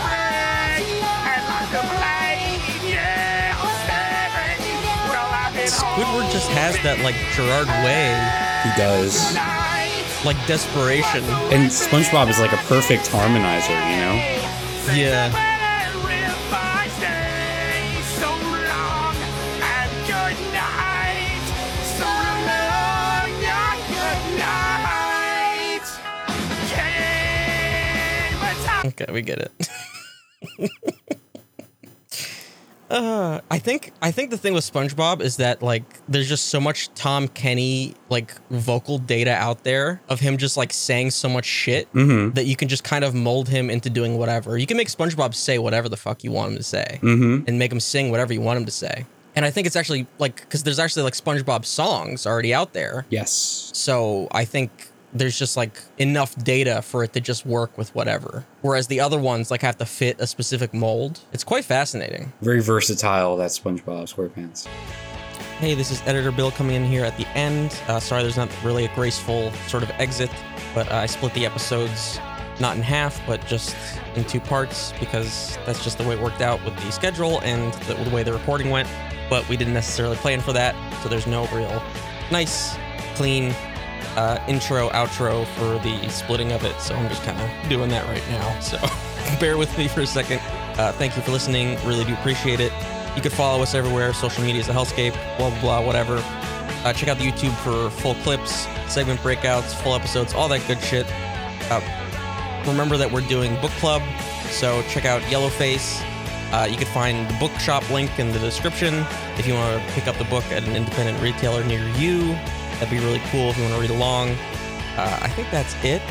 break, 0.07 0.87
and 1.27 1.43
like 1.51 1.67
the 1.75 1.83
blade 1.91 2.63
you 2.87 3.03
stab, 3.83 4.31
well, 5.11 5.27
I've 5.35 5.51
been 5.51 5.67
Squidward 5.67 6.31
just 6.31 6.47
has 6.51 6.79
that 6.87 7.03
like 7.03 7.15
Gerard 7.35 7.67
Way, 7.83 8.15
He 8.63 8.71
does. 8.79 9.35
like 10.23 10.39
desperation. 10.47 11.25
And 11.51 11.69
SpongeBob 11.69 12.29
is 12.29 12.39
like 12.39 12.53
a 12.53 12.63
perfect 12.71 13.09
harmonizer. 13.11 13.75
You 13.91 13.97
know. 14.07 14.15
Yeah. 14.95 15.50
Okay, 28.83 29.05
we 29.11 29.21
get 29.21 29.39
it. 29.39 30.71
uh, 32.89 33.39
I 33.49 33.59
think 33.59 33.93
I 34.01 34.11
think 34.11 34.31
the 34.31 34.37
thing 34.37 34.53
with 34.53 34.69
SpongeBob 34.71 35.21
is 35.21 35.37
that 35.37 35.61
like 35.61 35.83
there's 36.07 36.27
just 36.27 36.47
so 36.47 36.59
much 36.59 36.93
Tom 36.93 37.27
Kenny 37.27 37.93
like 38.09 38.33
vocal 38.49 38.97
data 38.97 39.31
out 39.31 39.63
there 39.63 40.01
of 40.09 40.19
him 40.19 40.37
just 40.37 40.57
like 40.57 40.73
saying 40.73 41.11
so 41.11 41.29
much 41.29 41.45
shit 41.45 41.87
that 41.93 42.45
you 42.45 42.55
can 42.55 42.67
just 42.67 42.83
kind 42.83 43.03
of 43.03 43.13
mold 43.13 43.47
him 43.47 43.69
into 43.69 43.89
doing 43.89 44.17
whatever. 44.17 44.57
You 44.57 44.65
can 44.65 44.77
make 44.77 44.87
SpongeBob 44.89 45.35
say 45.35 45.57
whatever 45.59 45.87
the 45.87 45.97
fuck 45.97 46.23
you 46.23 46.31
want 46.31 46.51
him 46.51 46.57
to 46.57 46.63
say 46.63 46.99
and 47.01 47.59
make 47.59 47.71
him 47.71 47.79
sing 47.79 48.09
whatever 48.11 48.33
you 48.33 48.41
want 48.41 48.57
him 48.57 48.65
to 48.65 48.71
say. 48.71 49.05
And 49.35 49.45
I 49.45 49.51
think 49.51 49.65
it's 49.65 49.77
actually 49.77 50.07
like 50.19 50.41
because 50.41 50.63
there's 50.63 50.79
actually 50.79 51.03
like 51.03 51.13
SpongeBob 51.13 51.65
songs 51.65 52.25
already 52.25 52.53
out 52.53 52.73
there. 52.73 53.05
Yes. 53.09 53.71
So 53.73 54.27
I 54.31 54.43
think 54.43 54.90
there's 55.13 55.37
just 55.37 55.57
like 55.57 55.81
enough 55.97 56.35
data 56.43 56.81
for 56.81 57.03
it 57.03 57.13
to 57.13 57.19
just 57.19 57.45
work 57.45 57.77
with 57.77 57.93
whatever. 57.95 58.45
Whereas 58.61 58.87
the 58.87 58.99
other 58.99 59.19
ones 59.19 59.51
like 59.51 59.61
have 59.61 59.77
to 59.77 59.85
fit 59.85 60.19
a 60.19 60.27
specific 60.27 60.73
mold. 60.73 61.19
It's 61.33 61.43
quite 61.43 61.65
fascinating. 61.65 62.33
Very 62.41 62.61
versatile. 62.61 63.37
That 63.37 63.51
SpongeBob 63.51 64.13
SquarePants. 64.13 64.67
Hey, 65.59 65.75
this 65.75 65.91
is 65.91 66.01
Editor 66.07 66.31
Bill 66.31 66.51
coming 66.51 66.75
in 66.75 66.85
here 66.85 67.05
at 67.05 67.15
the 67.17 67.27
end. 67.37 67.79
Uh, 67.87 67.99
sorry, 67.99 68.23
there's 68.23 68.37
not 68.37 68.49
really 68.63 68.85
a 68.85 68.95
graceful 68.95 69.51
sort 69.67 69.83
of 69.83 69.91
exit, 69.91 70.31
but 70.73 70.91
uh, 70.91 70.95
I 70.95 71.05
split 71.05 71.33
the 71.35 71.45
episodes 71.45 72.19
not 72.59 72.75
in 72.75 72.81
half, 72.81 73.19
but 73.27 73.45
just 73.47 73.75
in 74.15 74.23
two 74.23 74.39
parts 74.39 74.93
because 74.99 75.57
that's 75.65 75.83
just 75.83 75.97
the 75.97 76.03
way 76.03 76.15
it 76.15 76.21
worked 76.21 76.41
out 76.41 76.63
with 76.65 76.75
the 76.77 76.91
schedule 76.91 77.41
and 77.41 77.73
the, 77.85 77.93
the 77.93 78.09
way 78.09 78.23
the 78.23 78.33
recording 78.33 78.69
went. 78.69 78.89
But 79.29 79.47
we 79.49 79.55
didn't 79.55 79.73
necessarily 79.73 80.15
plan 80.17 80.41
for 80.41 80.53
that, 80.53 80.75
so 81.01 81.09
there's 81.09 81.27
no 81.27 81.45
real 81.47 81.81
nice, 82.31 82.75
clean 83.15 83.53
uh, 84.15 84.43
intro, 84.47 84.89
outro 84.89 85.45
for 85.55 85.79
the 85.79 86.09
splitting 86.09 86.51
of 86.51 86.63
it. 86.63 86.79
So 86.81 86.95
I'm 86.95 87.07
just 87.09 87.23
kind 87.23 87.39
of 87.39 87.69
doing 87.69 87.89
that 87.89 88.05
right 88.07 88.23
now. 88.29 88.59
So 88.59 88.77
bear 89.39 89.57
with 89.57 89.75
me 89.77 89.87
for 89.87 90.01
a 90.01 90.07
second. 90.07 90.39
Uh, 90.77 90.91
thank 90.93 91.15
you 91.15 91.21
for 91.21 91.31
listening. 91.31 91.77
Really 91.85 92.05
do 92.05 92.13
appreciate 92.13 92.59
it. 92.59 92.71
You 93.15 93.21
can 93.21 93.31
follow 93.31 93.61
us 93.61 93.73
everywhere. 93.73 94.13
Social 94.13 94.43
media 94.43 94.61
is 94.61 94.69
a 94.69 94.73
hellscape, 94.73 95.13
blah, 95.37 95.49
blah, 95.49 95.61
blah, 95.61 95.85
whatever. 95.85 96.23
Uh, 96.83 96.93
check 96.93 97.09
out 97.09 97.17
the 97.17 97.29
YouTube 97.29 97.55
for 97.57 97.89
full 98.01 98.15
clips, 98.15 98.67
segment 98.87 99.19
breakouts, 99.19 99.73
full 99.83 99.93
episodes, 99.93 100.33
all 100.33 100.47
that 100.47 100.65
good 100.67 100.81
shit. 100.81 101.05
Uh, 101.69 101.81
remember 102.67 102.97
that 102.97 103.11
we're 103.11 103.21
doing 103.27 103.53
book 103.61 103.71
club, 103.71 104.01
so 104.49 104.81
check 104.83 105.05
out 105.05 105.21
Yellowface. 105.23 106.01
Uh, 106.51 106.65
you 106.65 106.75
can 106.75 106.87
find 106.87 107.29
the 107.29 107.33
bookshop 107.35 107.87
link 107.91 108.17
in 108.19 108.31
the 108.31 108.39
description 108.39 109.05
if 109.37 109.47
you 109.47 109.53
want 109.53 109.81
to 109.81 109.93
pick 109.93 110.07
up 110.07 110.17
the 110.17 110.25
book 110.25 110.43
at 110.51 110.63
an 110.63 110.75
independent 110.75 111.21
retailer 111.21 111.63
near 111.63 111.87
you. 111.89 112.35
That'd 112.81 112.89
be 112.89 113.05
really 113.05 113.21
cool 113.29 113.51
if 113.51 113.57
you 113.57 113.63
want 113.63 113.75
to 113.75 113.81
read 113.81 113.91
along. 113.91 114.31
Uh, 114.97 115.19
I 115.21 115.29
think 115.29 115.51
that's 115.51 115.75
it. 115.83 116.01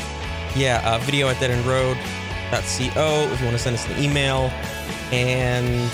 Yeah, 0.55 0.81
uh, 0.85 0.99
video 0.99 1.29
at 1.29 1.37
deadendroad.co 1.39 3.33
if 3.33 3.41
you 3.41 3.45
want 3.45 3.57
to 3.57 3.59
send 3.59 3.75
us 3.75 3.89
an 3.89 4.01
email. 4.01 4.53
And 5.11 5.91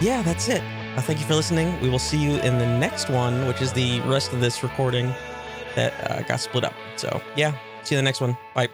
yeah, 0.00 0.22
that's 0.22 0.48
it. 0.48 0.64
Uh, 0.96 1.00
thank 1.00 1.20
you 1.20 1.26
for 1.26 1.36
listening. 1.36 1.80
We 1.80 1.88
will 1.90 2.00
see 2.00 2.18
you 2.18 2.40
in 2.40 2.58
the 2.58 2.66
next 2.66 3.08
one, 3.08 3.46
which 3.46 3.62
is 3.62 3.72
the 3.72 4.00
rest 4.00 4.32
of 4.32 4.40
this 4.40 4.64
recording 4.64 5.14
that 5.76 6.10
uh, 6.10 6.22
got 6.22 6.40
split 6.40 6.64
up. 6.64 6.74
So 6.96 7.22
yeah, 7.36 7.56
see 7.84 7.94
you 7.94 8.00
in 8.00 8.04
the 8.04 8.08
next 8.08 8.20
one. 8.20 8.36
Bye. 8.56 8.68